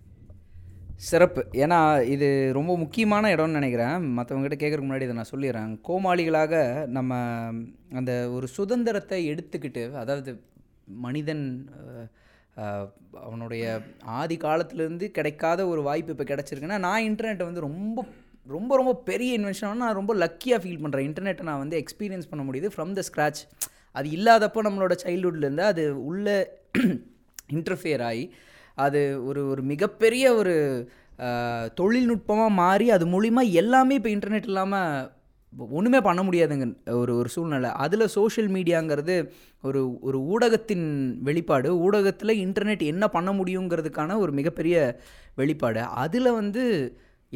சிறப்பு. 1.08 1.42
ஏன்னா 1.62 1.78
இது 2.14 2.26
ரொம்ப 2.58 2.72
முக்கியமான 2.82 3.30
இடம்னு 3.34 3.58
நினைக்கிறேன். 3.60 3.96
மற்றவங்ககிட்ட 4.18 4.58
கேட்குறக்கு 4.60 4.88
முன்னாடி 4.88 5.06
இதை 5.08 5.16
நான் 5.18 5.32
சொல்லிடுறேன். 5.32 5.72
கோமாளிகளாக 5.88 6.54
நம்ம 6.96 7.12
அந்த 8.00 8.12
ஒரு 8.36 8.46
சுதந்திரத்தை 8.56 9.18
எடுத்துக்கிட்டு 9.32 9.82
அதாவது 10.02 10.32
மனிதன் 11.06 11.44
அவனுடைய 13.26 13.64
ஆதி 14.20 14.36
காலத்துலேருந்து 14.44 15.06
கிடைக்காத 15.18 15.60
ஒரு 15.72 15.80
வாய்ப்பு 15.88 16.12
இப்போ 16.14 16.26
கிடச்சிருக்குன்னா 16.28 16.78
நான் 16.86 17.06
இன்டர்நெட்டை 17.10 17.46
வந்து 17.48 17.66
ரொம்ப 17.68 18.04
ரொம்ப 18.46 18.72
ரொம்ப 18.76 18.92
பெரிய 19.08 19.36
இன்வென்ஷனாக 19.38 19.82
நான் 19.82 19.98
ரொம்ப 20.00 20.12
லக்கியாக 20.14 20.60
ஃபீல் 20.62 20.82
பண்ணுறேன் 20.82 21.06
இன்டர்நெட்டை 21.08 21.44
நான் 21.50 21.62
வந்து 21.62 21.76
எக்ஸ்பீரியன்ஸ் 21.82 22.30
பண்ண 22.30 22.42
முடியுது 22.48 22.70
ஃப்ரம் 22.74 22.92
த 22.98 23.04
ஸ்க்ராச் 23.06 23.40
அது 23.94 24.08
இல்லாதப்போ 24.08 24.60
நம்மளோட 24.66 24.94
சைல்ட்ஹுட்லேருந்து 25.04 25.64
அது 25.72 25.82
உள்ளே 26.04 26.36
இன்டர்ஃபியர் 27.56 28.04
ஆகி 28.10 28.24
அது 28.74 29.00
ஒரு 29.24 29.40
ஒரு 29.48 29.62
மிகப்பெரிய 29.62 30.24
ஒரு 30.34 30.54
தொழில்நுட்பமாக 31.74 32.56
மாறி 32.62 32.86
அது 32.90 33.04
மூலிமா 33.06 33.42
எல்லாமே 33.62 33.96
இப்போ 33.98 34.10
இன்டர்நெட் 34.10 34.48
இல்லாமல் 34.50 35.10
ஒன்றுமே 35.70 35.98
பண்ண 36.00 36.20
முடியாதுங்க 36.22 36.66
ஒரு 37.00 37.12
ஒரு 37.16 37.28
சூழ்நிலை. 37.28 37.70
அதில் 37.84 38.12
சோஷியல் 38.16 38.48
மீடியாங்கிறது 38.50 39.16
ஒரு 39.64 39.80
ஒரு 40.00 40.18
ஊடகத்தின் 40.32 40.86
வெளிப்பாடு. 41.28 41.68
ஊடகத்தில் 41.78 42.40
இன்டர்நெட் 42.44 42.82
என்ன 42.92 43.04
பண்ண 43.08 43.30
முடியுங்கிறதுக்கான 43.32 44.16
ஒரு 44.18 44.32
மிகப்பெரிய 44.32 44.76
வெளிப்பாடு. 45.40 45.82
அதில் 46.04 46.30
வந்து 46.32 46.64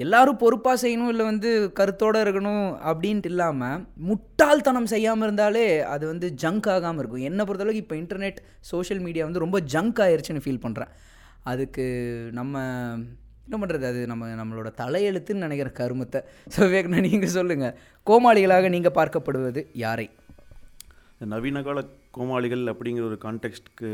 எல்லாரும் 0.05 0.41
பொறுப்பாக 0.43 0.77
செய்யணும் 0.83 1.11
இல்லை 1.13 1.25
வந்து 1.31 1.51
கருத்தோடு 1.79 2.23
இருக்கணும் 2.25 2.67
அப்படின்ட்டு 2.91 3.31
இல்லாமல் 3.33 3.83
முட்டாள்தனம் 4.09 4.91
செய்யாமல் 4.93 5.27
இருந்தாலே 5.27 5.67
அது 5.95 6.05
வந்து 6.13 6.29
ஜங்க் 6.43 6.69
ஆகாமல் 6.75 7.01
இருக்கும். 7.03 7.25
என்னை 7.29 7.45
பொறுத்தளவுக்கு 7.49 7.85
இப்போ 7.85 7.97
இன்டர்நெட் 8.03 8.41
சோஷியல் 8.73 9.03
மீடியா 9.07 9.27
வந்து 9.29 9.45
ரொம்ப 9.45 9.61
ஜங்க் 9.75 10.03
ஆயிடுச்சுன்னு 10.07 10.45
ஃபீல் 10.47 10.65
பண்ணுறேன் 10.67 10.93
அதுக்கு 11.53 11.87
நம்ம 12.39 12.63
என்ன 13.47 13.59
பண்ணுறது 13.61 13.85
அது 13.91 14.01
நம்ம 14.13 14.27
நம்மளோட 14.41 14.71
தலையெழுத்துன்னு 14.81 15.47
நினைக்கிற 15.47 15.69
கருமத்தை. 15.79 16.21
ஸோ 16.55 16.59
விவேக்னா 16.65 16.99
நீங்கள் 17.09 17.37
சொல்லுங்கள் 17.37 17.77
கோமாளிகளாக 18.11 18.69
நீங்கள் 18.75 18.97
பார்க்கப்படுவது 18.99 19.61
யாரை? 19.85 20.07
நவீன 21.33 21.63
கால 21.69 21.81
கோமாளிகள் 22.17 22.65
அப்படிங்கிற 22.73 23.05
ஒரு 23.11 23.17
கான்டெக்ட்க்கு 23.25 23.89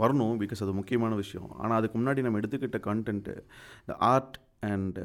வரணும் 0.00 0.34
பிகாஸ் 0.40 0.62
அது 0.64 0.72
முக்கியமான 0.78 1.12
விஷயம். 1.20 1.50
ஆனால் 1.60 1.76
அதுக்கு 1.80 1.96
முன்னாடி 2.00 2.24
நம்ம 2.26 2.40
எடுத்துக்கிட்ட 2.40 2.78
கான்டென்ட்டு 2.88 3.34
இந்த 3.82 3.94
ஆர்ட் 4.12 4.36
அண்ட் 4.72 5.00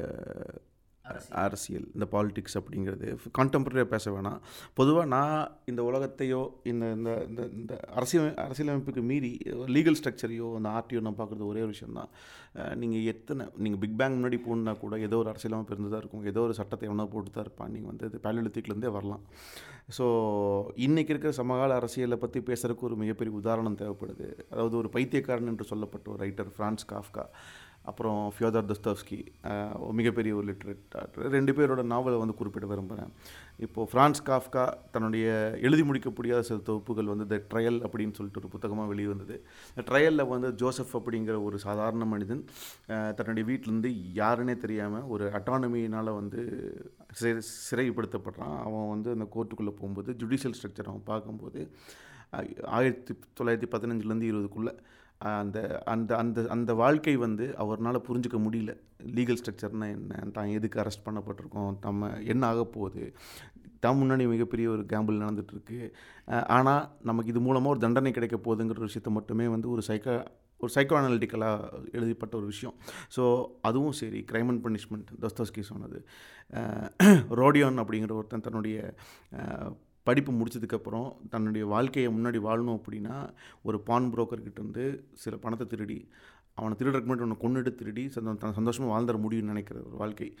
அரசியல். 1.42 1.86
இந்த 1.94 2.06
பாலிடிக்ஸ் 2.12 2.56
அப்படிங்கிறது. 2.58 3.06
கான்டெம்பரரியாக 3.36 3.88
பேச 3.92 4.10
வேணாம். 4.14 4.40
பொதுவாக 4.78 5.06
நான் 5.14 5.38
இந்த 5.70 5.80
உலகத்தையோ 5.88 6.40
இந்த 6.70 6.84
இந்த 6.96 7.10
இந்த 7.28 7.42
இந்த 7.58 7.74
அரசியல் 7.98 8.28
அரசியலமைப்புக்கு 8.44 9.02
மீறி 9.10 9.30
லீகல் 9.76 9.98
ஸ்ட்ரக்சரையோ 10.00 10.48
அந்த 10.58 10.70
ஆர்டியோ 10.78 11.00
நான் 11.06 11.18
பார்க்குறது 11.20 11.48
ஒரே 11.52 11.62
ஒரு 11.66 11.72
விஷயம் 11.74 11.98
தான். 12.00 12.10
நீங்கள் 12.82 13.06
எத்தனை 13.12 13.46
நீங்கள் 13.64 13.82
பிக் 13.84 13.96
பேங் 14.00 14.16
முன்னாடி 14.18 14.38
போகணுன்னா 14.44 14.74
கூட 14.82 14.98
ஏதோ 15.08 15.18
ஒரு 15.22 15.32
அரசியலமைப்பு 15.32 15.74
இருந்து 15.74 15.92
தான் 15.94 16.02
இருக்கும். 16.04 16.24
ஏதோ 16.32 16.42
ஒரு 16.48 16.56
சட்டத்தை 16.60 16.86
எவனா 16.90 17.06
போட்டு 17.14 17.32
தான் 17.36 17.46
இருப்பான். 17.46 17.72
நீங்கள் 17.76 17.92
வந்து 17.92 18.10
இது 18.10 18.20
பேலலித்திக்லேருந்தே 18.26 18.92
வரலாம். 18.98 19.24
ஸோ 19.98 20.06
இன்றைக்கி 20.86 21.12
இருக்கிற 21.14 21.32
சமகால 21.40 21.78
அரசியலை 21.80 22.18
பற்றி 22.26 22.42
பேசுகிறதுக்கு 22.50 22.88
ஒரு 22.90 22.98
மிகப்பெரிய 23.02 23.34
உதாரணம் 23.40 23.80
தேவைப்படுது. 23.82 24.28
அதாவது 24.52 24.76
ஒரு 24.82 24.90
பைத்தியக்காரன் 24.98 25.52
என்று 25.54 25.70
சொல்லப்பட்ட 25.72 26.08
ஒரு 26.14 26.22
ரைட்டர் 26.26 26.52
ஃப்ரான்ஸ் 26.56 26.86
காஃப்கா 26.94 27.26
அப்புறம் 27.84 28.18
ஃபியோதர் 28.34 28.66
தஸ்தவ்ஸ்கி 28.70 29.18
மிகப்பெரிய 29.98 30.32
ஒரு 30.38 30.46
லிட்ரேட்டர் 30.48 31.30
ரெண்டு 31.36 31.52
பேரோட 31.56 31.82
நாவலை 31.92 32.16
வந்து 32.22 32.36
குறிப்பிட 32.40 32.66
விரும்புகிறேன் 32.66 33.12
இப்போது 33.66 33.88
ஃப்ரான்ஸ் 33.90 34.20
காஃப்கா 34.28 34.64
தன்னுடைய 34.94 35.26
எழுதி 35.66 35.84
முடிக்க 35.88 36.08
முடியாத 36.10 36.42
சில 36.48 36.58
தொகுப்புகள் 36.68 37.10
வந்து 37.12 37.26
த 37.32 37.38
ட்ரையல் 37.52 37.78
அப்படின்னு 37.86 38.16
சொல்லிட்டு 38.18 38.40
ஒரு 38.42 38.50
புத்தகமாக 38.54 38.90
வெளிவந்தது. 38.92 39.36
இந்த 39.70 39.84
ட்ரையலில் 39.90 40.30
வந்து 40.34 40.50
ஜோசப் 40.62 40.94
அப்படிங்கிற 40.98 41.36
ஒரு 41.48 41.58
சாதாரண 41.66 42.04
மனிதன் 42.04 42.44
தன்னுடைய 43.18 43.44
வீட்டிலேருந்து 43.50 43.92
யாருன்னே 44.20 44.56
தெரியாமல் 44.66 45.08
ஒரு 45.14 45.26
அட்டானமியினால் 45.40 46.18
வந்து 46.20 46.40
சிறை 47.20 47.34
சிறைப்படுத்தப்படுறான். 47.70 48.56
அவன் 48.66 48.92
வந்து 48.94 49.10
அந்த 49.16 49.28
கோர்ட்டுக்குள்ளே 49.36 49.74
போகும்போது 49.80 50.12
ஜுடிஷியல் 50.22 50.56
ஸ்ட்ரக்சர் 50.58 50.92
அவன் 50.92 51.10
பார்க்கும்போது 51.12 51.60
ஆயிரத்தி 52.78 53.12
தொள்ளாயிரத்தி 53.38 53.68
பதினஞ்சுலேருந்து 53.72 54.30
இருபதுக்குள்ளே 54.30 54.72
அந்த 55.20 55.58
அந்த 55.86 56.16
அந்த 56.16 56.46
அந்த 56.48 56.74
வாழ்க்கை 56.74 57.16
வந்து 57.16 57.46
அவர்னால் 57.58 58.04
புரிஞ்சுக்க 58.08 58.38
முடியல. 58.46 58.72
லீகல் 59.16 59.38
ஸ்ட்ரக்சர்னா 59.40 59.86
என்ன? 59.96 60.22
தான் 60.32 60.48
எதுக்கு 60.48 60.80
அரெஸ்ட் 60.82 61.06
பண்ணப்பட்டிருக்கோம்? 61.06 61.72
நம்ம 61.80 62.10
என்ன 62.24 62.46
ஆக 62.46 62.64
போகுது? 62.64 63.04
தான் 63.80 63.98
முன்னாடி 64.00 64.24
மிகப்பெரிய 64.28 64.68
ஒரு 64.70 64.82
கேம்பிள் 64.82 65.22
நடந்துகிட்ருக்கு 65.22 65.78
ஆனால் 66.46 66.82
நமக்கு 67.02 67.30
இது 67.30 67.40
மூலமாக 67.40 67.68
ஒரு 67.68 67.80
தண்டனை 67.80 68.12
கிடைக்க 68.12 68.36
போகுதுங்கிற 68.36 68.80
விஷயத்தை 68.80 69.12
மட்டுமே 69.12 69.48
வந்து 69.48 69.70
ஒரு 69.70 69.82
சைக்கா 69.88 70.14
ஒரு 70.60 70.72
சைக்கோ 70.74 70.94
அனாலிட்டிக்கலாக 70.98 71.68
எழுதப்பட்ட 71.92 72.34
ஒரு 72.36 72.46
விஷயம். 72.46 72.74
ஸோ 73.16 73.22
அதுவும் 73.60 73.92
சரி 73.92 74.24
கிரைம் 74.32 74.50
அண்ட் 74.52 74.64
பனிஷ்மெண்ட் 74.66 75.10
தஸ்தஸ்கி 75.22 75.60
சொன்னது. 75.60 75.98
ரோடியான் 77.40 77.80
அப்படிங்கிற 77.82 78.12
ஒருத்தன் 78.12 78.40
தன்னுடைய 78.40 78.78
படிப்பு 80.02 80.32
முடிச்சதுக்கப்புறம் 80.32 81.16
தன்னுடைய 81.28 81.66
வாழ்க்கையை 81.66 82.14
முன்னாடி 82.14 82.38
வாழணும் 82.38 82.80
அப்படின்னா 82.80 83.28
ஒரு 83.62 83.80
பான் 83.80 84.12
புரோக்கர்கிட்ட 84.12 84.50
இருந்து 84.50 85.08
சில 85.14 85.36
பணத்தை 85.36 85.66
திருடி 85.66 86.08
அவனை 86.54 86.76
திருடுறக்கு 86.80 87.06
முன்னாடி 87.06 87.36
ஒன்று 87.36 87.48
கொண்டுட்டு 87.48 87.74
திருடி 87.74 88.06
சந்தோ- 88.06 88.52
சந்தோஷமாக 88.52 89.00
வாழ்ந்துட 89.00 89.16
முடியும்னு 89.16 89.42
நினைக்கிற 89.42 89.80
ஒரு 89.80 89.96
வாழ்க்கை. 89.96 90.34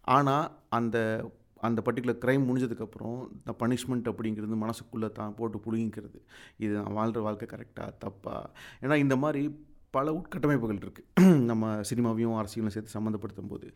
ஆனால் 0.00 0.58
அந்த 0.68 1.30
அந்த 1.56 1.82
பர்டிகுலர் 1.84 2.20
க்ரைம் 2.24 2.44
முடிஞ்சதுக்கப்புறம் 2.44 3.28
இந்த 3.32 3.54
பனிஷ்மெண்ட் 3.58 4.14
அப்படிங்கிறது 4.14 4.68
மனசுக்குள்ளே 4.68 5.12
தான் 5.12 5.34
போட்டு 5.34 5.58
புழுங்கிக்கிறது. 5.58 6.20
இது 6.56 6.74
நான் 6.74 6.92
வாழ்கிற 6.92 7.20
வாழ்க்கை 7.20 7.48
கரெக்டாக 7.48 7.90
தப்பா? 7.98 8.50
ஏன்னா 8.80 8.94
இந்த 8.94 9.16
மாதிரி 9.16 9.66
பல 9.96 10.12
உட்கட்டமைப்புகள் 10.12 10.80
இருக்குது 10.84 11.32
நம்ம 11.50 11.72
சினிமாவையும் 11.90 12.36
அரசியலும் 12.40 12.74
சேர்த்து 12.74 12.94
சம்மந்தப்படுத்தும் 12.96 13.50
போது 13.52 13.66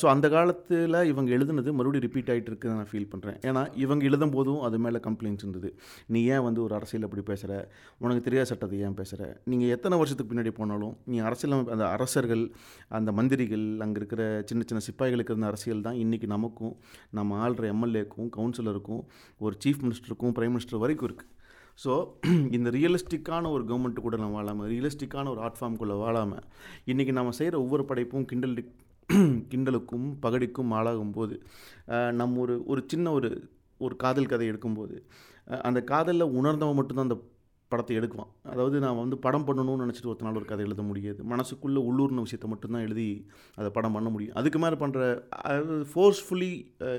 ஸோ 0.00 0.06
அந்த 0.12 0.26
காலத்தில் 0.28 0.98
இவங்க 1.12 1.30
எழுதுனது 1.36 1.70
மறுபடியும் 1.78 2.06
ரிப்பீட் 2.06 2.30
ஆகிட்டு 2.32 2.50
இருக்குன்னு 2.52 2.78
நான் 2.80 2.90
ஃபீல் 2.92 3.08
பண்ணுறேன் 3.12 3.38
ஏன்னா 3.48 3.62
இவங்க 3.84 4.04
எழுதும் 4.04 4.34
போதும் 4.36 4.60
அது 4.60 4.76
மேலே 4.78 5.00
கம்ப்ளைண்ட்ஸ் 5.06 5.44
இருந்தது. 5.44 5.70
நீ 6.14 6.20
ஏன் 6.34 6.44
வந்து 6.46 6.60
ஒரு 6.62 6.74
அரசியல் 6.74 7.06
அப்படி 7.08 7.22
பேசுகிற 7.22 7.52
உனக்கு 7.98 8.22
தெரியாத 8.22 8.48
சட்டத்தை 8.50 8.78
ஏன் 8.88 8.98
பேசுகிற 9.00 9.22
நீங்கள் 9.44 9.72
எத்தனை 9.76 9.98
வருஷத்துக்கு 9.98 10.32
பின்னாடி 10.32 10.52
போனாலும் 10.60 10.94
நீ 11.04 11.18
அரசியல் 11.28 11.56
அந்த 11.76 11.86
அரசர்கள் 11.88 12.44
அந்த 12.90 13.12
மந்திரிகள் 13.12 13.66
அங்கே 13.80 14.00
இருக்கிற 14.02 14.22
சின்ன 14.44 14.64
சின்ன 14.68 14.82
சிப்பாய்களுக்கு 14.88 15.34
இருந்த 15.34 15.46
அரசியல் 15.46 15.86
தான் 15.88 16.00
இன்றைக்கி 16.04 16.26
நமக்கும் 16.26 16.74
நம்ம 17.10 17.38
ஆள்ற 17.46 17.64
எம்எல்ஏக்கும் 17.74 18.30
கவுன்சிலருக்கும் 18.38 19.02
ஒரு 19.40 19.56
சீஃப் 19.64 19.82
மினிஸ்டருக்கும் 19.84 20.36
பிரைம் 20.38 20.54
மினிஸ்டர் 20.56 20.82
வரைக்கும் 20.84 21.08
இருக்குது 21.08 21.32
ஸோ 21.78 21.92
இந்த 22.56 22.68
ரியலிஸ்டிக்கான 22.70 23.50
ஒரு 23.50 23.62
கவர்மெண்ட்டு 23.64 24.00
கூட 24.00 24.16
நம்ம 24.16 24.36
வாழாமல் 24.36 24.68
ரியலிஸ்டிக்கான 24.68 25.30
ஒரு 25.30 25.40
ஆர்ட் 25.40 25.58
ஃபார்ம்குள்ளே 25.58 25.96
வாழாமல் 25.98 26.44
இன்றைக்கி 26.84 27.12
நம்ம 27.12 27.30
செய்கிற 27.30 27.56
ஒவ்வொரு 27.60 27.84
படைப்பும் 27.84 28.24
கிண்டல் 28.24 28.56
கிண்டலுக்கும் 29.50 30.06
பகடிக்கும் 30.24 30.72
ஆளாகும் 30.72 31.12
போது 31.12 31.34
நம்ம 32.12 32.40
ஒரு 32.40 32.54
ஒரு 32.66 32.82
சின்ன 32.86 33.12
ஒரு 33.12 33.30
ஒரு 33.80 33.94
காதல் 33.96 34.26
கதை 34.26 34.46
எடுக்கும்போது 34.50 34.96
அந்த 35.62 35.80
காதலில் 35.84 36.34
உணர்ந்தவன் 36.34 36.78
மட்டும்தான் 36.78 37.08
அந்த 37.08 37.18
படத்தை 37.72 37.94
எடுக்குவான். 37.98 38.30
அதாவது 38.52 38.76
நான் 38.84 38.98
வந்து 39.02 39.16
படம் 39.26 39.46
பண்ணணும்னு 39.46 39.84
நினச்சிட்டு 39.84 40.10
ஒருத்தனால 40.10 40.28
நாள் 40.28 40.40
ஒரு 40.40 40.48
கதை 40.50 40.64
எழுத 40.66 40.82
முடியாது. 40.88 41.20
மனசுக்குள்ளே 41.32 41.80
உள்ளூர்ன 41.88 42.22
விஷயத்தை 42.26 42.48
மட்டும்தான் 42.52 42.84
எழுதி 42.86 43.06
அதை 43.58 43.68
படம் 43.76 43.94
பண்ண 43.96 44.08
முடியும். 44.14 44.34
அதுக்கு 44.40 44.58
மேலே 44.64 44.76
பண்ணுற 44.82 45.00
அதாவது 45.48 45.76
forcefully 45.92 46.50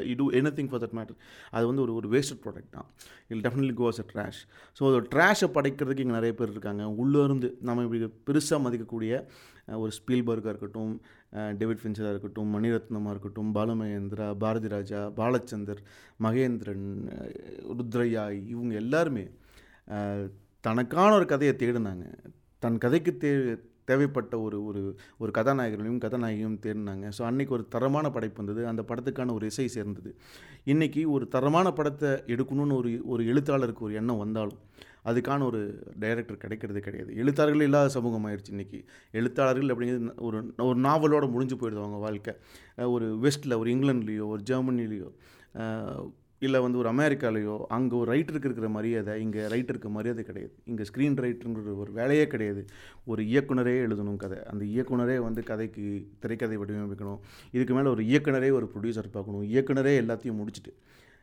you 0.10 0.16
do 0.22 0.28
anything 0.58 0.70
for 0.72 0.82
that 0.84 0.96
matter 1.00 1.18
அது 1.56 1.66
வந்து 1.70 1.84
ஒரு 1.86 1.94
ஒரு 2.00 2.10
வேஸ்டட் 2.16 2.42
ப்ராடக்ட் 2.46 2.74
தான். 2.78 2.88
Will 3.34 3.44
definitely 3.46 3.76
goes 3.84 4.02
a 4.04 4.06
trash 4.14 4.42
so 4.80 4.84
அதோட 4.90 5.06
ட்ராஷை 5.14 5.50
படைக்கிறதுக்கு 5.58 6.06
இங்கே 6.06 6.18
நிறைய 6.20 6.34
பேர் 6.40 6.54
இருக்காங்க. 6.56 6.86
உள்ளே 7.04 7.22
இருந்து 7.28 7.50
நம்ம 7.70 7.86
இப்படி 7.88 8.02
பெருசாக 8.30 8.60
மதிக்கக்கூடிய 8.66 9.14
ஒரு 9.84 9.92
ஸ்பீல்பர்காக 10.00 10.52
இருக்கட்டும் 10.54 10.92
டேவிட் 11.60 11.82
ஃபின்ச்சராக 11.82 12.14
இருக்கட்டும் 12.14 12.52
மணிரத்னமாக 12.56 13.14
இருக்கட்டும் 13.16 13.50
பாலுமகேந்திரா 13.58 14.28
பாரதி 14.44 14.70
ராஜா 14.76 15.00
பாலச்சந்தர் 15.20 15.82
மகேந்திரன் 16.26 16.86
ருத்ரையா 17.80 18.24
இவங்க 18.54 18.74
எல்லாருமே 18.84 19.26
தனக்கான 20.68 21.10
ஒரு 21.20 21.28
கதையை 21.34 21.56
தேடினாங்க. 21.64 22.06
தன் 22.64 22.84
கதைக்கு 22.86 23.12
தே 23.24 23.32
தேவைப்பட்ட 23.90 24.36
ஒரு 24.46 24.58
ஒரு 24.70 24.82
ஒரு 25.22 25.32
கதாநாயகர்களையும் 25.38 26.02
கதாநாயகியும் 26.06 26.58
தேடினாங்க. 26.64 27.06
ஸோ 27.18 27.22
அன்றைக்கி 27.28 27.54
ஒரு 27.58 27.64
தரமான 27.76 28.06
படைப்பு 28.16 28.40
வந்தது. 28.42 28.62
அந்த 28.72 28.82
படத்துக்கான 28.90 29.34
ஒரு 29.38 29.46
இசை 29.52 29.68
சேர்ந்தது. 29.76 30.10
இன்றைக்கி 30.66 31.02
ஒரு 31.16 31.26
தரமான 31.36 31.68
படத்தை 31.72 32.10
எடுக்கணும்னு 32.34 32.78
ஒரு 32.82 32.92
ஒரு 33.06 33.24
எழுத்தாளருக்கு 33.32 33.86
ஒரு 33.88 33.96
எண்ணம் 34.02 34.22
வந்தாலும் 34.24 34.62
அதுக்கான 35.10 35.44
ஒரு 35.44 35.60
டைரக்டர் 36.00 36.44
கிடைக்கிறது 36.44 36.80
கிடையாது. 36.80 37.12
எழுத்தாளர்கள் 37.22 37.68
இல்லாத 37.68 37.90
சமூகம் 37.98 38.26
ஆயிடுச்சு 38.28 38.54
இன்றைக்கி 38.56 38.80
எழுத்தாளர்கள் 39.20 39.72
அப்படிங்கிறது 39.74 40.14
ஒரு 40.28 40.40
ஒரு 40.70 40.80
நாவலோடு 40.80 41.34
முடிஞ்சு 41.36 41.56
போயிடுது 41.56 41.84
அவங்க 41.84 42.00
வாழ்க்கை. 42.08 42.34
ஒரு 42.96 43.08
வெஸ்ட்டில் 43.26 43.60
ஒரு 43.62 43.70
இங்கிலாண்ட்லேயோ 43.76 44.26
ஒரு 44.34 44.44
ஜெர்மனிலேயோ 44.52 45.12
இல்லை 46.42 46.60
வந்து 46.60 46.78
ஒரு 46.78 46.90
அமெரிக்காலேயோ 46.94 47.66
அங்கே 47.68 47.96
ஒரு 47.96 48.14
ரைட்டருக்கு 48.14 48.50
இருக்கிற 48.50 48.70
மரியாதை 48.70 49.22
இங்கே 49.22 49.40
ரைட்டருக்கு 49.40 49.90
மரியாதை 49.90 50.24
கிடையாது. 50.24 50.54
இங்கே 50.66 50.84
ஸ்க்ரீன் 50.84 51.18
ரைட்டருங்கிற 51.26 51.76
ஒரு 51.78 51.92
வேலையே 51.92 52.28
கிடையாது. 52.28 52.66
ஒரு 53.06 53.24
இயக்குனரே 53.24 53.76
எழுதணும் 53.86 54.16
கதை. 54.16 54.38
அந்த 54.52 54.66
இயக்குனரே 54.66 55.18
வந்து 55.18 55.44
கதைக்கு 55.44 55.86
திரைக்கதை 56.20 56.58
வடிவமைக்கணும். 56.58 57.20
இதுக்கு 57.52 57.74
மேலே 57.74 57.90
ஒரு 57.90 58.04
இயக்குனரே 58.04 58.52
ஒரு 58.52 58.72
ப்ரொடியூசர் 58.74 59.16
பார்க்கணும். 59.18 59.44
இயக்குனரே 59.44 59.96
எல்லாத்தையும் 60.04 60.40
முடிச்சுட்டு 60.42 60.74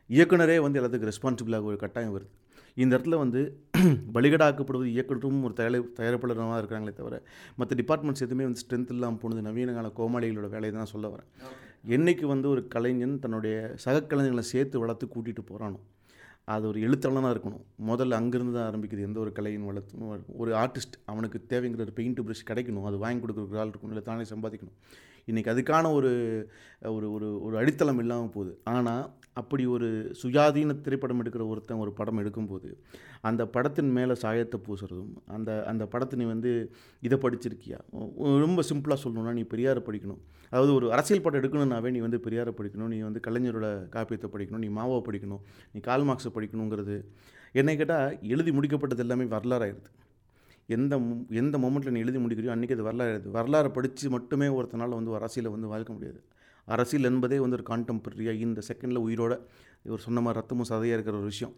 இயக்குனரே 0.09 0.57
வந்து 0.59 0.79
எல்லாத்துக்கும் 0.79 1.11
ரெஸ்பான்சிபிளாக 1.11 1.63
ஒரு 1.63 1.77
கட்டாயம் 1.77 2.15
வருது. 2.15 2.33
இந்த 2.77 2.97
இடத்துல 2.97 3.17
வந்து 3.17 3.41
பலிகடாக்கப்படுவது 4.15 4.87
இயக்குனரும் 4.95 5.43
ஒரு 5.43 5.53
தயாரி 5.57 5.79
தயாரிப்பாளராக 5.99 6.57
இருக்கிறாங்களே 6.61 6.93
தவிர 6.93 7.17
மற்ற 7.55 7.75
டிபார்ட்மெண்ட்ஸ் 7.81 8.25
எதுவுமே 8.25 8.43
வந்து 8.43 8.61
ஸ்ட்ரென்த் 8.63 8.91
இல்லாமல் 8.91 9.19
போனது 9.19 9.41
நவீன 9.41 9.73
கால 9.73 9.91
கோமாளிகளோட 9.99 10.49
வேலையை 10.49 10.71
தான் 10.71 10.91
சொல்ல 10.93 11.07
வரேன். 11.07 11.29
என்னைக்கு 11.93 12.25
வந்து 12.25 12.47
ஒரு 12.49 12.61
கலைஞன் 12.73 13.13
தன்னுடைய 13.23 13.55
சக 13.83 14.01
கலைஞர்களை 14.11 14.43
சேர்த்து 14.51 14.81
வளர்த்து 14.83 15.05
கூட்டிகிட்டு 15.13 15.43
போகிறானோ 15.49 15.79
அது 16.53 16.65
ஒரு 16.69 16.79
எழுத்தாளனாக 16.85 17.33
இருக்கணும். 17.35 17.63
முதல்ல 17.89 18.17
அங்கேருந்து 18.19 18.55
தான் 18.57 18.67
ஆரம்பிக்குது 18.69 19.05
எந்த 19.07 19.19
ஒரு 19.19 19.31
கலையின் 19.37 19.67
வளர்த்து 19.69 20.25
ஒரு 20.41 20.51
ஆர்டிஸ்ட் 20.61 20.97
அவனுக்கு 21.11 21.37
தேவைங்கிற 21.51 21.83
ஒரு 21.87 21.95
பெயிண்ட் 21.99 22.21
ப்ரஷ் 22.25 22.47
கிடைக்கணும் 22.49 22.87
அது 22.89 22.97
வாங்கி 23.03 23.21
கொடுக்குற 23.23 23.61
ஆள் 23.61 23.71
இருக்கணும் 23.71 23.93
இல்லை 23.95 24.03
தானே 24.09 24.25
சம்பாதிக்கணும். 24.33 24.77
இன்றைக்கி 25.29 25.49
அதுக்கான 25.53 25.91
ஒரு 25.91 26.11
ஒரு 26.95 27.07
ஒரு 27.15 27.27
ஒரு 27.41 27.55
அடித்தளம் 27.61 28.01
இல்லாமல் 28.03 28.33
போகுது. 28.35 28.51
ஆனால் 28.73 29.03
அப்படி 29.39 29.63
ஒரு 29.75 29.87
சுயாதீன 30.19 30.75
திரைப்படம் 30.85 31.21
எடுக்கிற 31.21 31.43
ஒருத்தன் 31.51 31.81
ஒரு 31.83 31.91
படம் 31.99 32.19
எடுக்கும்போது 32.21 32.69
அந்த 33.29 33.41
படத்தின் 33.55 33.91
மேலே 33.97 34.15
சாயத்தை 34.21 34.57
பூசுறதும் 34.67 35.11
அந்த 35.35 35.49
அந்த 35.71 35.83
படத்தை 35.93 36.15
நீ 36.21 36.25
வந்து 36.33 36.51
இதை 37.07 37.17
படிச்சிருக்கியா? 37.25 37.79
ரொம்ப 38.45 38.63
சிம்பிளாக 38.69 38.99
சொல்லணும்னா 39.03 39.33
நீ 39.39 39.43
பெரியாரை 39.53 39.81
படிக்கணும். 39.87 40.21
அதாவது 40.51 40.71
ஒரு 40.77 40.87
அரசியல் 40.95 41.23
படம் 41.25 41.41
எடுக்கணும்னாவே 41.41 41.91
நீ 41.95 42.01
வந்து 42.05 42.19
பெரியாரை 42.27 42.53
படிக்கணும் 42.59 42.91
நீ 42.93 42.99
வந்து 43.09 43.21
கலைஞரோட 43.27 43.67
காப்பியத்தை 43.95 44.29
படிக்கணும் 44.35 44.63
நீ 44.65 44.69
மாவோ 44.79 44.99
படிக்கணும் 45.09 45.43
நீ 45.73 45.81
கால் 45.89 46.07
மார்க்ஸை 46.09 46.31
படிக்கணுங்கிறது. 46.37 46.97
என்னை 47.61 47.75
கேட்டால் 47.81 48.17
எழுதி 48.35 48.53
முடிக்கப்பட்டது 48.57 49.05
எல்லாமே 49.05 49.27
வரலாறாயிருது 49.35 49.91
எந்த 50.75 50.95
எந்த 51.41 51.55
மொமெண்ட்டில் 51.63 51.95
நீ 51.95 51.99
எழுதி 52.05 52.19
முடிக்கிறியோ 52.21 52.53
அன்றைக்கி 52.53 52.75
அது 52.77 52.87
வரலாறு 52.87 53.31
வரலாறு 53.35 53.69
படித்து 53.75 54.09
மட்டுமே 54.15 54.47
ஒருத்தனால் 54.59 54.97
வந்து 54.99 55.11
ஒரு 55.13 55.19
அரசியலை 55.21 55.49
வந்து 55.55 55.71
வாழ்க்க 55.73 55.91
முடியாது. 55.97 56.19
அரசியல் 56.73 57.07
என்பதே 57.09 57.39
வந்து 57.43 57.57
ஒரு 57.59 57.65
கான்டெம்பரரியாக 57.71 58.45
இந்த 58.47 58.61
செகண்டில் 58.67 59.01
உயிரோட 59.07 59.33
இவர் 59.87 60.05
சொன்ன 60.05 60.21
மாதிரி 60.25 60.39
ரத்தமும் 60.41 60.69
சதையாக 60.69 60.97
இருக்கிற 60.97 61.15
ஒரு 61.17 61.27
விஷயம். 61.33 61.53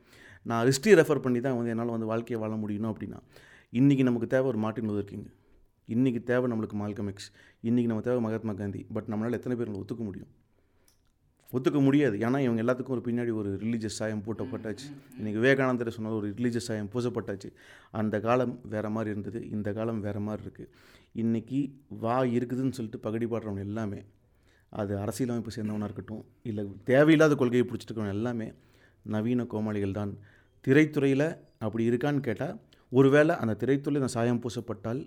நான் 0.49 0.65
ஹிஸ்ட்ரி 0.69 0.93
ரெஃபர் 0.99 1.23
பண்ணி 1.25 1.39
தான் 1.45 1.57
வந்து 1.57 1.71
என்னால் 1.73 1.93
வந்து 1.95 2.09
வாழ்க்கையை 2.13 2.39
வாழ 2.43 2.55
முடியணும் 2.63 2.91
அப்படின்னா 2.93 3.19
இன்றைக்கி 3.79 4.03
நமக்கு 4.09 4.27
தேவை 4.27 4.47
ஒரு 4.47 4.59
மார்ட்டின் 4.65 4.89
லூதர் 4.89 5.11
கிங். 5.11 5.29
இன்றைக்கி 5.95 6.19
தேவை 6.23 6.45
நம்மளுக்கு 6.51 6.77
மால்கம் 6.81 7.09
எக்ஸ். 7.11 7.29
இன்றைக்கி 7.67 7.89
நம்ம 7.91 8.01
தேவை 8.01 8.19
மகாத்மா 8.25 8.53
காந்தி. 8.53 8.81
பட் 8.95 9.07
நம்மளால் 9.11 9.37
எத்தனை 9.39 9.55
பேர் 9.59 9.79
ஒத்துக்க 9.81 10.03
முடியும்? 10.09 10.31
ஒத்துக்க 11.51 11.79
முடியாது. 11.87 12.15
ஏன்னா 12.17 12.39
இவங்க 12.45 12.61
எல்லாத்துக்கும் 12.63 12.95
ஒரு 12.95 13.03
பின்னாடி 13.05 13.31
ஒரு 13.41 13.49
ரிலீஜியஸ் 13.63 13.99
சாயம் 13.99 14.23
பூட்டப்பட்டாச்சு. 14.25 14.87
இன்றைக்கி 15.17 15.37
விவேகானந்தர் 15.39 15.95
சொன்ன 15.97 16.13
ஒரு 16.19 16.29
ரிலீஜியஸ் 16.37 16.67
சாயம் 16.69 16.89
பூசப்பட்டாச்சு. 16.93 17.49
அந்த 17.99 18.19
காலம் 18.19 18.59
வேறு 18.73 18.89
மாதிரி 18.89 19.11
இருந்தது. 19.13 19.41
இந்த 19.49 19.71
காலம் 19.73 20.01
வேறு 20.07 20.19
மாதிரி 20.19 20.43
இருக்குது 20.45 20.71
இன்றைக்கி 21.23 21.59
வா 22.03 22.17
இருக்குதுன்னு 22.37 22.77
சொல்லிட்டு 22.79 22.99
பகடி 23.07 23.25
பாடுறவங்க 23.25 23.63
எல்லாமே 23.69 24.01
அது 24.73 24.93
அரசியலமைப்பு 25.03 25.51
சேர்ந்தவனாக 25.55 25.87
இருக்கட்டும் 25.89 26.23
இல்லை 26.49 26.63
தேவையில்லாத 26.89 27.35
கொள்கையை 27.35 27.65
பிடிச்சிட்டு 27.67 28.13
எல்லாமே 28.15 28.47
நவீன 29.05 29.43
கோமாளிகள் 29.51 29.97
தான். 29.99 30.11
திரைத்துறையில் 30.65 31.27
அப்படி 31.65 31.83
இருக்கான்னு 31.89 32.21
கேட்டால் 32.27 32.55
ஒருவேளை 32.91 33.33
அந்த 33.43 33.53
திரைத்துறையில் 33.61 34.01
அந்த 34.01 34.13
சாயம் 34.15 34.41
பூசப்பட்டால் 34.43 35.01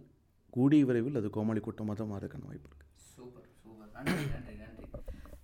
கூடிய 0.57 0.85
விரைவில் 0.89 1.19
அது 1.21 1.29
கோமாளி 1.37 1.61
கூட்டமாக 1.61 1.97
தான் 1.99 2.11
மாறதுக்கான 2.13 2.47
வாய்ப்பு 2.49 2.69
இருக்குது 2.71 2.89
சூப்பர் 3.17 3.47
சூப்பர். 3.65 3.91
நன்றி 3.99 4.25
நன்றி 4.35 4.55
நன்றி. 4.63 4.87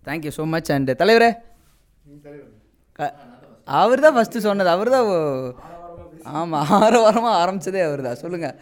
தேங்க்யூ 0.06 0.32
ஸோ 0.38 0.44
மச் 0.54 0.72
அண்ட் 0.76 0.92
தலைவரே 1.02 1.30
அவர் 3.68 4.04
தான் 4.04 4.16
ஃபஸ்ட்டு 4.16 4.44
சொன்னது 4.48 4.70
அவர் 4.74 4.90
தான் 4.96 5.06
ஆமாம் 6.32 6.68
ஆறு 6.78 6.98
வாரமாக 7.04 7.34
ஆரம்பிச்சதே 7.42 7.80
அவர் 7.88 8.02
தான் 8.06 8.20
சொல்லுங்கள் 8.22 8.56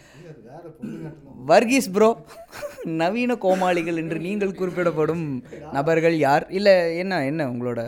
வர்கீஸ் 1.51 1.87
ப்ரோ 1.95 2.09
நவீன 3.01 3.35
கோமாளிகள் 3.45 4.01
என்று 4.01 4.17
நீங்கள் 4.25 4.57
குறிப்பிடப்படும் 4.59 5.25
நபர்கள் 5.77 6.15
யார்? 6.25 6.45
இல்லை 6.57 6.73
என்ன 7.01 7.19
என்ன 7.29 7.47
உங்களோட? 7.53 7.81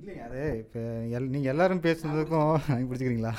இல்லைங்க 0.00 0.24
அது 0.28 0.42
இப்போ 0.62 0.80
எல் 1.16 1.30
நீங்கள் 1.34 1.52
எல்லாரும் 1.54 1.84
பேசுனதுக்கும் 1.86 2.50
பிடிச்சிக்கிறீங்களா 2.88 3.32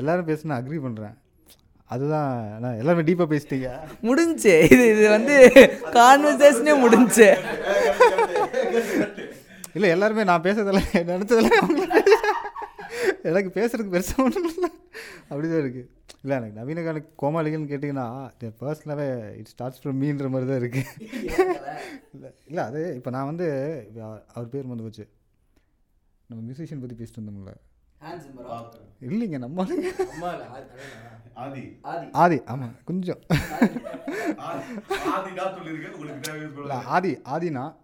எல்லாரும் 0.00 0.28
பேசுனா 0.30 0.58
அக்ரி 0.60 0.78
பண்ணுறேன் 0.86 1.16
அதுதான் 1.90 2.30
நான் 2.62 2.78
எல்லாருமே 2.80 3.06
டீப்பாக 3.08 3.28
பேசிட்டீங்க. 3.32 3.68
முடிஞ்சு. 4.08 4.54
இது 4.74 4.84
இது 4.94 5.04
வந்து 5.16 5.34
கான்வர்சேஷனே 5.96 6.74
முடிஞ்சு. 6.84 7.28
இல்லை 9.76 9.88
எல்லாருமே 9.94 10.24
நான் 10.30 10.46
பேசுறதெல்லாம் 10.46 10.90
நினச்சதெல்லாம் 11.12 11.68
எனக்கு 13.28 13.50
பேசுறதுக்கு 13.58 13.94
பெருசாக 13.94 14.24
ஒன்றும் 14.26 14.50
இல்லை. 14.52 14.70
அப்படி 15.30 15.46
தான் 15.48 15.62
இருக்குது 15.62 15.86
இல்லை 16.26 16.36
எனக்கு 16.38 16.58
நவீன 16.60 16.82
கால 16.82 16.98
கோமாளிகள்னு 17.22 17.70
கேட்டிங்கன்னா 17.70 18.06
பர்சனலாகவே 18.60 19.04
இட் 19.36 19.46
ஸ்டார்ட்ஸ் 19.46 19.80
ஃப்ரம் 19.82 20.00
மீன்ற 20.02 20.28
மாதிரி 20.28 20.46
தான் 20.50 20.60
இருக்குது 20.62 20.92
இல்லை 22.14 22.30
இல்லை 22.46 22.62
அது 22.64 22.80
இப்போ 22.96 23.10
நான் 23.10 23.24
வந்து 23.24 23.46
அவர் 24.34 24.48
பேர் 24.48 24.66
வந்து 24.66 24.84
போச்சு. 24.84 25.04
நம்ம 26.30 26.40
மியூசிஷியன் 26.42 26.80
பற்றி 26.80 26.96
பேசிட்டு 26.96 27.20
இருந்தோம்ல 27.20 27.54
இல்லைங்க 29.08 29.38
நம்ம. 29.38 29.66
ஆதி 31.34 32.10
ஆதி. 32.12 32.40
ஆமாம் 32.44 32.74
கொஞ்சம். 32.84 33.18
இல்லை 36.60 36.76
ஆதி 36.84 37.18
ஆதினா? 37.24 37.74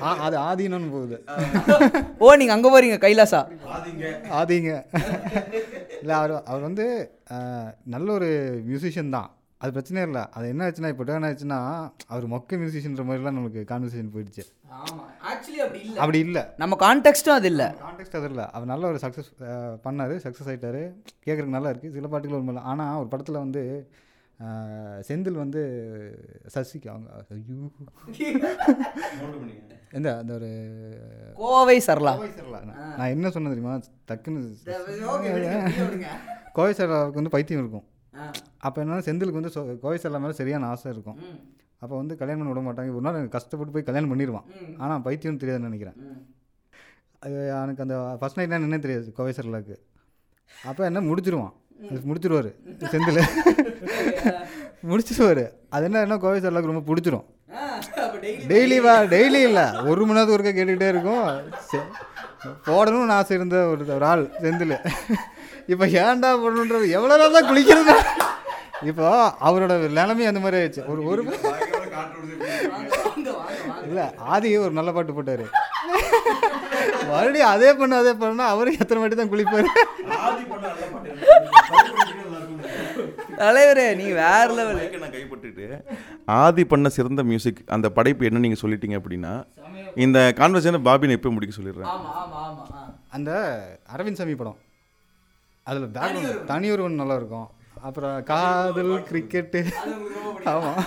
ஆ- 0.00 0.30
அது 0.30 0.38
ஆதீனம்னு 0.38 0.90
போகுது. 0.90 1.24
ஓ 2.18 2.34
நீங்கள் 2.34 2.56
அங்கே 2.56 2.70
போறீங்க 2.72 2.96
கைலாசா? 2.96 3.40
ஆதிங்க. 4.30 4.84
இல்லை 6.00 6.14
அவர் 6.14 6.42
அவர் 6.44 6.60
வந்து 6.60 7.10
நல்ல 7.84 8.12
ஒரு 8.12 8.62
மியூசிஷியன் 8.68 9.10
தான். 9.10 9.30
அது 9.62 9.70
பிரச்சனையே 9.76 10.04
இல்லை. 10.08 10.22
அது 10.36 10.44
என்ன 10.52 10.66
ஆச்சுன்னா 10.66 10.90
இப்போ 10.92 11.04
என்ன 11.16 11.30
ஆச்சுன்னா 11.30 11.58
அவர் 12.12 12.26
மொக்க 12.34 12.58
மியூசிஷியன்ற 12.60 13.02
மாதிரிலாம் 13.08 13.36
நம்மளுக்கு 13.38 13.62
கான்வர்சேஷன் 13.72 14.12
போயிடுச்சு. 14.14 14.44
ஆமாம் 14.78 15.08
ஆக்சுவலி 15.30 15.60
அப்படி 15.64 15.80
இல்லை. 15.86 15.98
அப்படி 16.02 16.20
இல்லை. 16.26 16.42
நம்ம 16.62 16.76
கான்டெக்ஸ்ட்டும் 16.84 17.38
அது 17.38 17.48
இல்லை. 17.52 17.66
கான்டெக்ட் 17.82 18.16
அது 18.20 18.28
இல்லை. 18.32 18.46
அவர் 18.56 18.70
நல்ல 18.72 18.86
ஒரு 18.92 19.00
சக்ஸஸ் 19.04 19.30
பண்ணார். 19.86 20.14
சக்ஸஸ் 20.26 20.48
ஆகிட்டார் 20.52 20.80
கேட்குறதுக்கு 21.26 21.56
நல்லா 21.56 21.72
இருக்குது 21.72 21.96
சில 21.98 22.08
பாட்டுகள் 22.14 22.38
ஒரு 22.54 22.64
ஆனால் 22.72 23.00
ஒரு 23.02 23.10
படத்தில் 23.14 23.42
வந்து 23.44 23.64
செந்தில் 25.08 25.40
வந்து 25.42 25.62
சசிக்கு 26.54 26.88
அவங்க 26.92 27.08
ஐயோ. 27.34 27.58
எந்த? 29.98 30.10
அந்த 30.22 30.32
ஒரு 30.38 30.50
கோவை 31.42 31.76
சரலா 31.88 32.14
கோவை 32.16 32.30
சரளா. 32.38 32.60
நான் 32.70 32.96
நான் 32.98 33.12
என்ன 33.14 33.30
சொன்னேன் 33.34 33.54
தெரியுமா? 33.54 33.74
டக்குன்னு 34.10 34.40
கோவை 36.58 36.72
சரளாவுக்கு 36.80 37.20
வந்து 37.20 37.36
பைத்தியம் 37.36 37.62
இருக்கும். 37.64 37.86
அப்போ 38.58 38.84
என்னன்னா 38.84 38.98
செந்திலுக்கு 38.98 39.40
வந்து 39.40 39.50
சொ- 39.54 39.78
கோவை 39.78 39.98
சரளா 40.02 40.20
மேலே 40.20 40.32
சரியான 40.32 40.66
ஆசை 40.66 40.92
இருக்கும். 40.92 41.16
அப்போ 41.78 41.96
வந்து 41.96 42.16
கல்யாணம் 42.16 42.52
பண்ண 42.52 42.60
விட 42.60 42.82
மாட்டாங்க. 42.82 42.90
ஒரு 42.90 43.00
நாள் 43.00 43.12
எனக்கு 43.12 43.38
கஷ்டப்பட்டு 43.38 43.74
போய் 43.74 43.82
கல்யாணம் 43.82 44.18
பண்ணிடுவான் 44.18 44.42
ஆனால் 44.78 45.00
பைத்தியம்னு 45.00 45.40
தெரியாதுன்னு 45.40 45.58
நினைக்கிறேன். 45.58 46.26
அது 47.18 47.46
எனக்கு 47.46 47.82
அந்த 47.82 48.18
ஃபஸ்ட் 48.20 48.46
நைட் 48.46 48.52
என்னன்னே 48.52 48.78
தெரியாது 48.78 49.12
கோவை 49.12 49.34
சரளாக்கு 49.42 49.76
அப்போ 50.64 50.84
என்ன 50.84 51.00
முடிச்சிருவான். 51.00 51.52
முடிச்சிருவாரு. 52.08 52.54
செந்தில். 52.78 53.22
முடிச்சிருவாரு. 54.88 55.50
அது 55.68 55.84
என்ன 55.84 56.00
என்ன 56.00 56.16
கோவை 56.16 56.40
சரளாக்கு 56.40 56.66
ரொம்ப 56.66 56.94
பிடிச்சிரும். 56.94 57.24
டெய்லி 58.48 58.80
வா 58.80 59.00
டெய்லி 59.00 59.42
இல்லை. 59.42 59.76
ஒரு 59.76 60.06
மணி 60.06 60.20
நேரத்துக்கு 60.20 60.42
ஒருக்கா 60.42 60.64
கேட்டுக்கிட்டே 60.64 60.88
இருக்கும். 60.88 61.26
சே- 61.72 62.58
போடணும்னு 62.64 63.08
ஆசை 63.08 63.36
இருந்த 63.36 63.66
ஒரு 63.66 63.94
ஒரு 63.94 64.04
ஆள் 64.04 64.26
செந்தில். 64.26 64.90
இப்போ 65.70 65.84
ஏன்டா 66.02 66.30
போடணுன்ற 66.42 66.76
எவ்வளோ 66.98 67.16
நாள் 67.16 67.36
தான் 67.36 67.48
குளிக்கிறது? 67.50 67.94
இப்போ 68.90 69.06
அவரோட 69.46 69.72
நிலைமை 69.96 70.26
அந்த 70.28 70.40
மாதிரி 70.42 70.58
ஆயிடுச்சு. 70.60 70.82
ஒரு 70.92 71.00
ஒரு 71.10 71.22
இல்லை 73.88 74.04
ஆதி 74.32 74.50
ஒரு 74.64 74.72
நல்ல 74.78 74.90
பாட்டு 74.96 75.12
போட்டார். 75.16 75.44
மறுபடியும் 77.10 77.52
அதே 77.52 77.70
பண்ண 77.78 77.94
அதே 78.02 78.12
பண்ணா 78.20 78.44
அவரு 78.52 78.70
எத்தனை 78.80 79.00
வாட்டி 79.00 79.16
தான் 79.16 79.32
குளிப்பார்? 79.32 79.68
தலைவரே 83.40 83.86
நீ 84.00 84.06
வேற 84.20 84.46
லெவல் 84.56 84.80
நான் 84.96 85.14
கைப்பற்றிட்டு 85.14 85.66
ஆதி 86.38 86.64
பண்ண 86.72 86.88
சிறந்த 86.96 87.22
மியூசிக் 87.30 87.62
அந்த 87.74 87.86
படைப்பு 87.98 88.28
என்ன 88.28 88.42
நீங்கள் 88.44 88.62
சொல்லிட்டீங்க 88.62 88.98
அப்படின்னா 89.00 89.32
இந்த 90.04 90.18
கான்வர்சேஷனை 90.40 90.82
பாபினை 90.88 91.16
எப்போ 91.18 91.32
முடிக்க 91.36 91.54
சொல்லிடுறேன். 91.54 91.88
ஆமா 91.92 92.10
ஆமா 92.22 92.40
ஆமா 92.48 92.64
ஆ. 92.74 92.82
அந்த 93.16 93.30
அரவிந்த் 93.94 94.20
சாமி 94.20 94.34
படம். 94.34 94.58
அதில் 95.66 95.88
பேக்ரவுண்ட் 95.94 96.44
தனி 96.44 96.70
ஒருவன் 96.70 97.00
நல்லா 97.02 97.14
இருக்கும் 97.14 97.48
அப்புறம் 97.82 98.22
காதல் 98.22 98.92
கிரிக்கெட்டு 99.10 99.60
ஆமாம் 100.44 100.82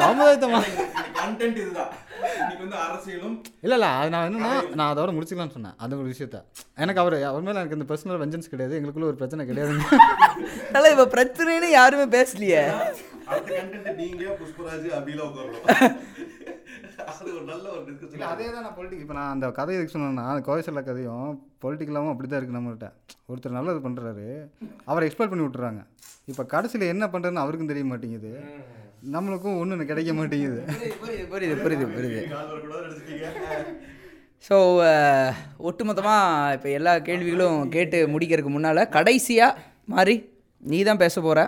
சமுதாயத்தமா 0.00 0.60
இல்லை 3.62 3.76
இல்லை 3.76 3.88
அது 3.88 4.10
நான் 4.10 4.26
என்னன்னா 4.28 4.74
நான் 4.74 4.96
அதோட 4.96 5.10
முடிச்சுக்கலாம்னு 5.16 5.56
சொன்னேன். 5.56 5.74
அந்த 5.76 5.96
ஒரு 5.96 6.08
விஷயத்த. 6.08 6.38
எனக்கு 6.76 7.00
அவர் 7.00 7.16
அவர் 7.22 7.42
மேலே 7.42 7.58
எனக்கு 7.58 7.78
இந்த 7.78 7.88
பர்சனல் 7.90 8.20
வெஞ்சன்ஸ் 8.22 8.52
கிடையாது. 8.52 8.74
எங்களுக்குள்ள 8.78 9.08
ஒரு 9.10 9.14
பிரச்சனை 9.14 9.46
கிடையாதுங்க 9.50 9.98
தலை 10.74 10.90
இப்ப 10.94 11.06
பிரச்சனைன்னு 11.16 11.68
யாருமே 11.70 12.06
பேசலையே. 12.18 12.62
நீங்க 13.96 14.24
புஷ்பராஜ் 14.40 14.88
அது 17.10 17.28
ஒரு 17.36 17.44
நல்ல 17.50 17.66
ஒரு. 17.76 17.92
இல்லை 18.14 18.26
அதே 18.32 18.46
தான் 18.54 18.64
நான் 18.66 18.76
பொலிட்டிக் 18.78 19.02
இப்போ 19.04 19.16
நான் 19.18 19.32
அந்த 19.34 19.46
கதை 19.58 19.74
எதுக்கு 19.76 19.94
சொன்னேன்னா 19.94 20.24
அந்த 20.32 20.42
கோயசல்ல 20.48 20.82
கதையும் 20.88 21.28
பொலிட்டிக்கலாகவும் 21.64 22.12
அப்படி 22.12 22.28
தான் 22.28 22.40
இருக்குது 22.40 22.58
நம்மகிட்ட 22.58 22.88
ஒருத்தர் 23.30 23.58
நல்லது 23.58 23.80
பண்ணுறாரு 23.86 24.26
அவரை 24.90 25.06
எக்ஸ்பெக்ட் 25.08 25.32
பண்ணி 25.32 25.46
விட்டுறாங்க. 25.46 25.82
இப்போ 26.32 26.44
கடைசியில் 26.54 26.92
என்ன 26.94 27.04
பண்ணுறதுன்னு 27.12 27.44
அவருக்கும் 27.44 27.72
தெரிய 27.72 27.86
மாட்டேங்குது. 27.90 28.32
நம்மளுக்கும் 29.14 29.58
ஒன்றும் 29.60 29.90
கிடைக்க 29.90 30.12
மாட்டேங்குது. 30.18 30.60
புரியுது 31.32 31.56
புரியுது 31.64 31.86
புரியுது. 31.96 32.22
ஸோ 34.48 34.56
ஒட்டுமொத்தமாக 35.68 36.52
இப்போ 36.56 36.68
எல்லா 36.78 36.92
கேள்விகளும் 37.08 37.60
கேட்டு 37.76 38.00
முடிக்கிறதுக்கு 38.12 38.52
முன்னால் 38.56 38.82
கடைசியாக 38.96 39.62
மாதிரி 39.94 40.14
நீ 40.70 40.78
தான் 40.88 41.00
பேச 41.02 41.14
போகிற 41.26 41.40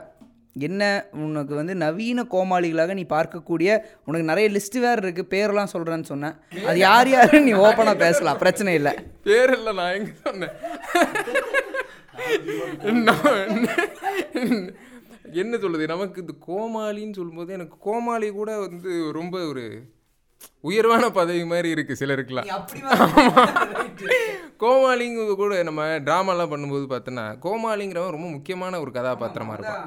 என்ன 0.55 0.83
உனக்கு 1.25 1.55
வந்து 1.55 1.75
நவீன 1.83 2.25
கோமாளிகளாக 2.33 2.95
நீ 2.99 3.05
பார்க்கக்கூடிய 3.13 3.71
உனக்கு 4.05 4.31
நிறைய 4.31 4.47
லிஸ்ட்டு 4.57 4.83
வேறு 4.85 5.03
இருக்குது 5.05 5.31
பேரெல்லாம் 5.35 5.73
சொல்கிறேன்னு 5.75 6.11
சொன்னேன். 6.13 6.37
அது 6.69 6.79
யார் 6.79 7.09
யாருன்னு 7.09 7.47
நீ 7.49 7.53
ஓப்பனாக 7.67 8.03
பேசலாம் 8.05 8.41
பிரச்சனை 8.43 8.75
இல்லை. 8.81 8.93
பேர் 9.29 9.53
இல்லை 9.59 9.73
நான் 9.81 9.95
எங்க 9.99 10.11
சொன்னேன்? 10.27 10.55
என்ன 15.43 15.57
சொல்லுது 15.63 15.85
நமக்கு 15.95 16.23
இது 16.23 16.35
கோமாளின்னு 16.49 17.19
சொல்லும்போது 17.19 17.51
எனக்கு 17.59 17.77
கோமாளி 17.87 18.29
கூட 18.41 18.51
வந்து 18.67 18.93
ரொம்ப 19.19 19.39
ஒரு 19.51 19.65
உயர்வான 20.69 21.05
பதவி 21.19 21.45
மாதிரி 21.53 21.69
இருக்கு 21.75 21.95
சிலருக்குலாம் 22.01 22.49
கோமாளிங்க 24.63 25.35
கூட 25.43 25.63
நம்ம 25.69 25.83
ட்ராமாலாம் 26.07 26.53
பண்ணும்போது 26.53 26.87
பார்த்தோன்னா 26.93 27.27
கோமாளிங்கிறவன் 27.47 28.17
ரொம்ப 28.17 28.29
முக்கியமான 28.37 28.81
ஒரு 28.81 28.91
கதாபாத்திரமா 28.99 29.57
இருப்பான். 29.59 29.85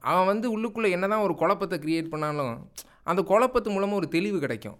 அவன் 0.00 0.26
வந்து 0.26 0.58
உள்ளுக்குள்ளே 0.58 0.90
என்னதான் 0.90 1.20
ஒரு 1.20 1.34
குழப்பத்தை 1.34 1.78
கிரியேட் 1.78 2.08
பண்ணாலும் 2.08 2.68
அந்த 3.02 3.22
குழப்பத்து 3.22 3.70
மூலமாக 3.70 3.94
ஒரு 3.94 4.08
தெளிவு 4.08 4.38
கிடைக்கும். 4.40 4.78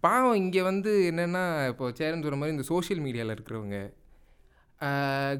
பாவம் 0.00 0.34
இங்கே 0.34 0.62
வந்து 0.62 1.12
என்னென்னா 1.12 1.66
இப்போ 1.68 1.90
சேரன் 1.90 2.22
சொல்கிற 2.22 2.36
மாதிரி 2.36 2.56
இந்த 2.56 2.66
சோஷியல் 2.68 3.02
மீடியாவில் 3.04 3.34
இருக்கிறவங்க 3.36 3.76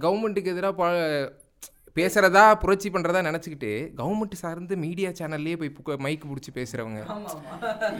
கவர்மெண்ட்டுக்கு 0.00 0.46
எதிராக 0.46 0.74
ப 0.74 0.84
பேசுகிறதா 1.96 2.54
புரட்சி 2.54 2.90
பண்ணுறதா 2.90 3.20
நினச்சிக்கிட்டு 3.26 3.70
கவர்மெண்ட் 3.96 4.32
சார்ந்து 4.32 4.76
மீடியா 4.76 5.10
சேனல்லே 5.10 5.56
போய் 5.56 5.98
மைக்கு 5.98 6.26
பிடிச்சி 6.28 6.52
பேசுகிறவங்க 6.54 7.00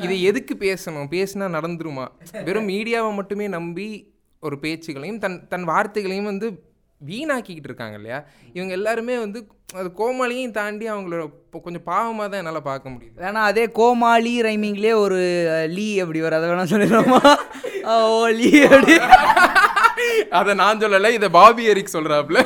இதை 0.00 0.22
எதுக்கு 0.22 0.54
பேசணும்? 0.54 1.08
பேசினா 1.10 1.48
நடந்துருமா? 1.58 2.06
வெறும் 2.44 2.68
மீடியாவை 2.68 3.14
மட்டுமே 3.14 3.48
நம்பி 3.48 4.14
ஒரு 4.40 4.58
பேச்சுகளையும் 4.58 5.18
தன் 5.18 5.48
தன் 5.48 5.64
வார்த்தைகளையும் 5.64 6.30
வந்து 6.30 6.71
வீணாக்கிக்கிட்டு 7.08 7.70
இருக்காங்க 7.70 7.96
இல்லையா? 8.00 8.18
இவங்க 8.56 8.72
எல்லாருமே 8.78 9.14
வந்து 9.24 9.40
அது 9.80 9.88
கோமாளியும் 10.00 10.56
தாண்டி 10.58 10.86
அவங்களோட 10.92 11.22
கொஞ்சம் 11.66 11.86
பாவமாக 11.90 12.26
தான் 12.28 12.40
என்னால் 12.42 12.68
பார்க்க 12.70 12.92
முடியுது. 12.94 13.14
வேணா 13.24 13.42
அதே 13.50 13.64
கோமாளி 13.78 14.32
ரைமிங்லேயே 14.48 14.94
ஒரு 15.04 15.20
லீ 15.76 15.86
அப்படி 16.04 16.20
வரும்? 16.24 16.38
அதை 16.40 16.48
வேணா 16.50 16.66
சொல்லிடுறோமா 16.72 17.20
ஓ 17.92 18.26
லீ 18.40 18.50
அப்படி 18.70 18.96
அதை 20.40 20.52
நான் 20.62 20.82
சொல்லலை 20.84 21.10
இதை 21.18 21.28
பாபி 21.38 21.64
எரிக் 21.72 21.94
சொல்கிறாப்புல 21.96 22.38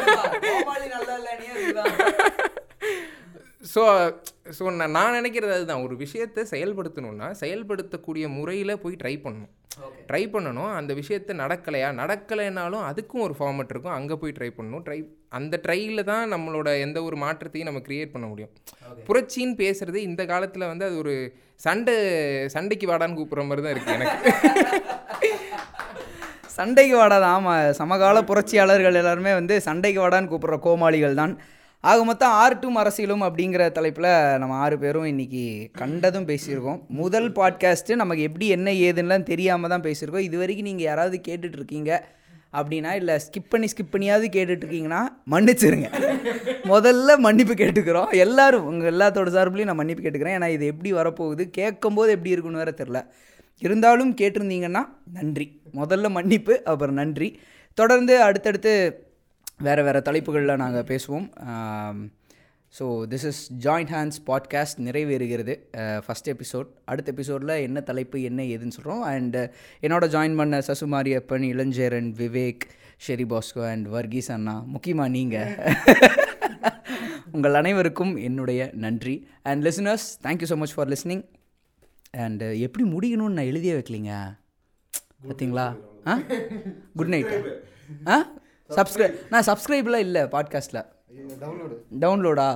ஸோ 3.75 3.83
ஸோ 4.57 4.65
நான் 4.79 4.95
நான் 4.97 5.17
நினைக்கிறது 5.19 5.53
அதுதான். 5.57 5.85
ஒரு 5.87 5.95
விஷயத்தை 6.03 6.43
செயல்படுத்தணும்னா 6.51 7.29
செயல்படுத்தக்கூடிய 7.41 8.25
முறையில் 8.37 8.81
போய் 8.83 9.01
ட்ரை 9.01 9.13
பண்ணணும். 9.25 9.53
ட்ரை 10.09 10.21
பண்ணணும். 10.35 10.73
அந்த 10.79 10.93
விஷயத்தை 10.99 11.33
நடக்கலையா? 11.43 11.89
நடக்கலைனாலும் 12.01 12.85
அதுக்கும் 12.91 13.25
ஒரு 13.27 13.35
ஃபார்மட் 13.39 13.73
இருக்கும். 13.75 13.97
அங்கே 13.99 14.17
போய் 14.23 14.37
ட்ரை 14.39 14.51
பண்ணணும். 14.59 14.83
ட்ரை 14.87 14.99
அந்த 15.39 15.61
ட்ரையில் 15.65 16.03
தான் 16.11 16.33
நம்மளோட 16.35 16.69
எந்த 16.87 16.99
ஒரு 17.09 17.17
மாற்றத்தையும் 17.25 17.69
நம்ம 17.71 17.83
கிரியேட் 17.89 18.15
பண்ண 18.15 18.27
முடியும். 18.33 18.53
புரட்சின்னு 19.09 19.57
பேசுறது 19.63 19.99
இந்த 20.11 20.23
காலத்தில் 20.33 20.71
வந்து 20.73 20.87
அது 20.89 20.97
ஒரு 21.03 21.15
சண்டை 21.67 21.97
சண்டைக்கு 22.55 22.89
வாடான்னு 22.93 23.19
கூப்பிட்ற 23.19 23.45
மாதிரி 23.49 23.65
தான் 23.67 23.75
இருக்குது 23.75 23.97
எனக்கு. 23.99 24.17
சண்டைக்கு 26.59 26.95
வாடாதான் 27.01 27.35
ஆமாம் 27.39 27.73
சமகால 27.81 28.23
புரட்சியாளர்கள் 28.31 29.01
எல்லாருமே 29.03 29.35
வந்து 29.41 29.55
சண்டைக்கு 29.69 30.01
வாடான்னு 30.05 30.31
கூப்பிட்ற 30.33 30.59
கோமாளிகள் 30.67 31.21
தான். 31.23 31.35
ஆக 31.87 32.05
மொத்தம் 32.05 32.33
ஆர்ட்டும் 32.33 32.79
அரசியலும் 32.79 33.23
அப்படிங்கிற 33.23 33.73
தலைப்பில் 33.73 34.39
நம்ம 34.39 34.55
ஆறு 34.55 34.79
பேரும் 34.79 35.05
இன்றைக்கி 35.05 35.69
கண்டதும் 35.73 36.27
பேசியிருக்கோம். 36.27 36.87
முதல் 36.89 37.33
பாட்காஸ்ட்டு 37.33 37.95
நமக்கு 37.95 38.23
எப்படி 38.23 38.49
என்ன 38.49 38.71
ஏதுன்னெலாம் 38.71 39.23
தெரியாமல் 39.23 39.71
தான் 39.71 39.81
பேசியிருக்கோம். 39.81 40.19
இது 40.19 40.39
வரைக்கும் 40.39 40.67
நீங்கள் 40.67 40.85
யாராவது 40.85 41.21
கேட்டுட்ருக்கீங்க 41.29 41.99
அப்படின்னா 42.53 42.93
இல்லை 42.93 43.15
ஸ்கிப் 43.15 43.49
பண்ணி 43.49 43.67
ஸ்கிப் 43.67 43.95
பண்ணியாவது 43.95 44.25
கேட்டுட்ருக்கீங்கன்னா 44.33 45.03
மன்னிச்சிருங்க. 45.31 45.87
முதல்ல 46.65 47.19
மன்னிப்பு 47.19 47.55
கேட்டுக்கிறோம். 47.55 48.11
எல்லோரும் 48.11 48.67
உங்கள் 48.67 48.95
எல்லாத்தோட 48.95 49.31
சார்பிலையும் 49.31 49.65
நான் 49.65 49.77
மன்னிப்பு 49.77 50.11
கேட்டுக்கிறேன். 50.11 50.37
ஏன்னா 50.39 50.49
இது 50.49 50.67
எப்படி 50.67 50.93
வரப்போகுது 50.93 51.51
கேட்கும்போது 51.51 52.11
எப்படி 52.11 52.31
இருக்குன்னு 52.31 52.59
வேறு 52.59 52.75
தெரில 52.85 53.07
இருந்தாலும் 53.59 54.15
கேட்டிருந்தீங்கன்னா 54.15 54.85
நன்றி. 55.13 55.61
முதல்ல 55.75 56.11
மன்னிப்பு 56.11 56.65
அப்புறம் 56.65 56.95
நன்றி. 56.95 57.41
தொடர்ந்து 57.75 58.23
அடுத்தடுத்து 58.23 59.06
வேறு 59.61 59.83
வேறு 59.83 60.03
தலைப்புகளில் 60.03 60.57
நாங்கள் 60.57 60.83
பேசுவோம். 60.83 61.27
So 62.75 62.85
this 63.11 63.25
is 63.25 63.41
joint 63.63 63.91
hands 63.91 64.19
podcast 64.27 64.79
நிறைவேறுகிறது. 64.79 65.55
ஃபஸ்ட் 66.07 66.29
எபிசோட் 66.33 66.69
அடுத்த 66.85 67.13
எபிசோடில் 67.13 67.49
என்ன 67.49 67.81
தலைப்பு 67.81 68.23
என்ன 68.23 68.43
ஏதுன்னு 68.43 68.77
சொல்கிறோம் 68.77 69.03
அண்ட் 69.03 69.37
என்னோட 69.83 70.05
ஜாயின் 70.15 70.37
பண்ண 70.37 70.59
சசுமாரியப்பன் 70.59 71.47
இளஞ்சேரன் 71.53 72.11
விவேக் 72.23 72.65
ஷெரி 73.07 73.27
பாஸ்கோ 73.33 73.63
அண்ட் 73.71 73.87
வர்கீஸ் 73.89 74.31
அண்ணா 74.33 74.63
முக்கியமாக 74.67 75.09
நீங்கள் 75.09 75.51
உங்கள் 77.33 77.55
அனைவருக்கும் 77.55 78.17
என்னுடைய 78.17 78.71
நன்றி. 78.75 79.17
And 79.43 79.67
listeners 79.67 80.07
thank you 80.23 80.49
so 80.53 80.57
much 80.57 80.75
for 80.75 80.89
listening 80.89 81.25
and 82.25 82.43
எப்படி 82.67 82.85
முடிக்கணும்னு 82.91 83.37
நான் 83.39 83.51
எழுதியே 83.53 83.75
வைக்கலிங்க. 83.79 84.13
பார்த்தீங்களா 85.29 85.67
ஆ? 86.07 86.15
குட் 86.97 87.09
நைட் 87.09 87.33
ஆ? 88.07 88.17
சப்ஸ்கிரைப் 88.69 89.15
நான் 89.31 89.45
சப்ஸ்கிரைப்லாம் 89.47 90.05
இல்லை 90.07 90.23
பாட்காஸ்ட்டில் 90.23 90.85
டவுன்லோடு 91.41 91.75
டவுன்லோடா 92.01 92.49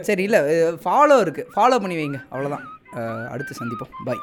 சரி 0.00 0.22
இல்லை 0.22 0.40
ஃபாலோ 0.84 1.16
இருக்குது 1.24 1.48
ஃபாலோ 1.56 1.78
பண்ணி 1.78 1.96
வைங்க. 1.96 2.20
அவ்வளோதான் 2.32 3.26
அடுத்து 3.26 3.54
சந்திப்போம். 3.60 3.94
பாய் 4.04 4.22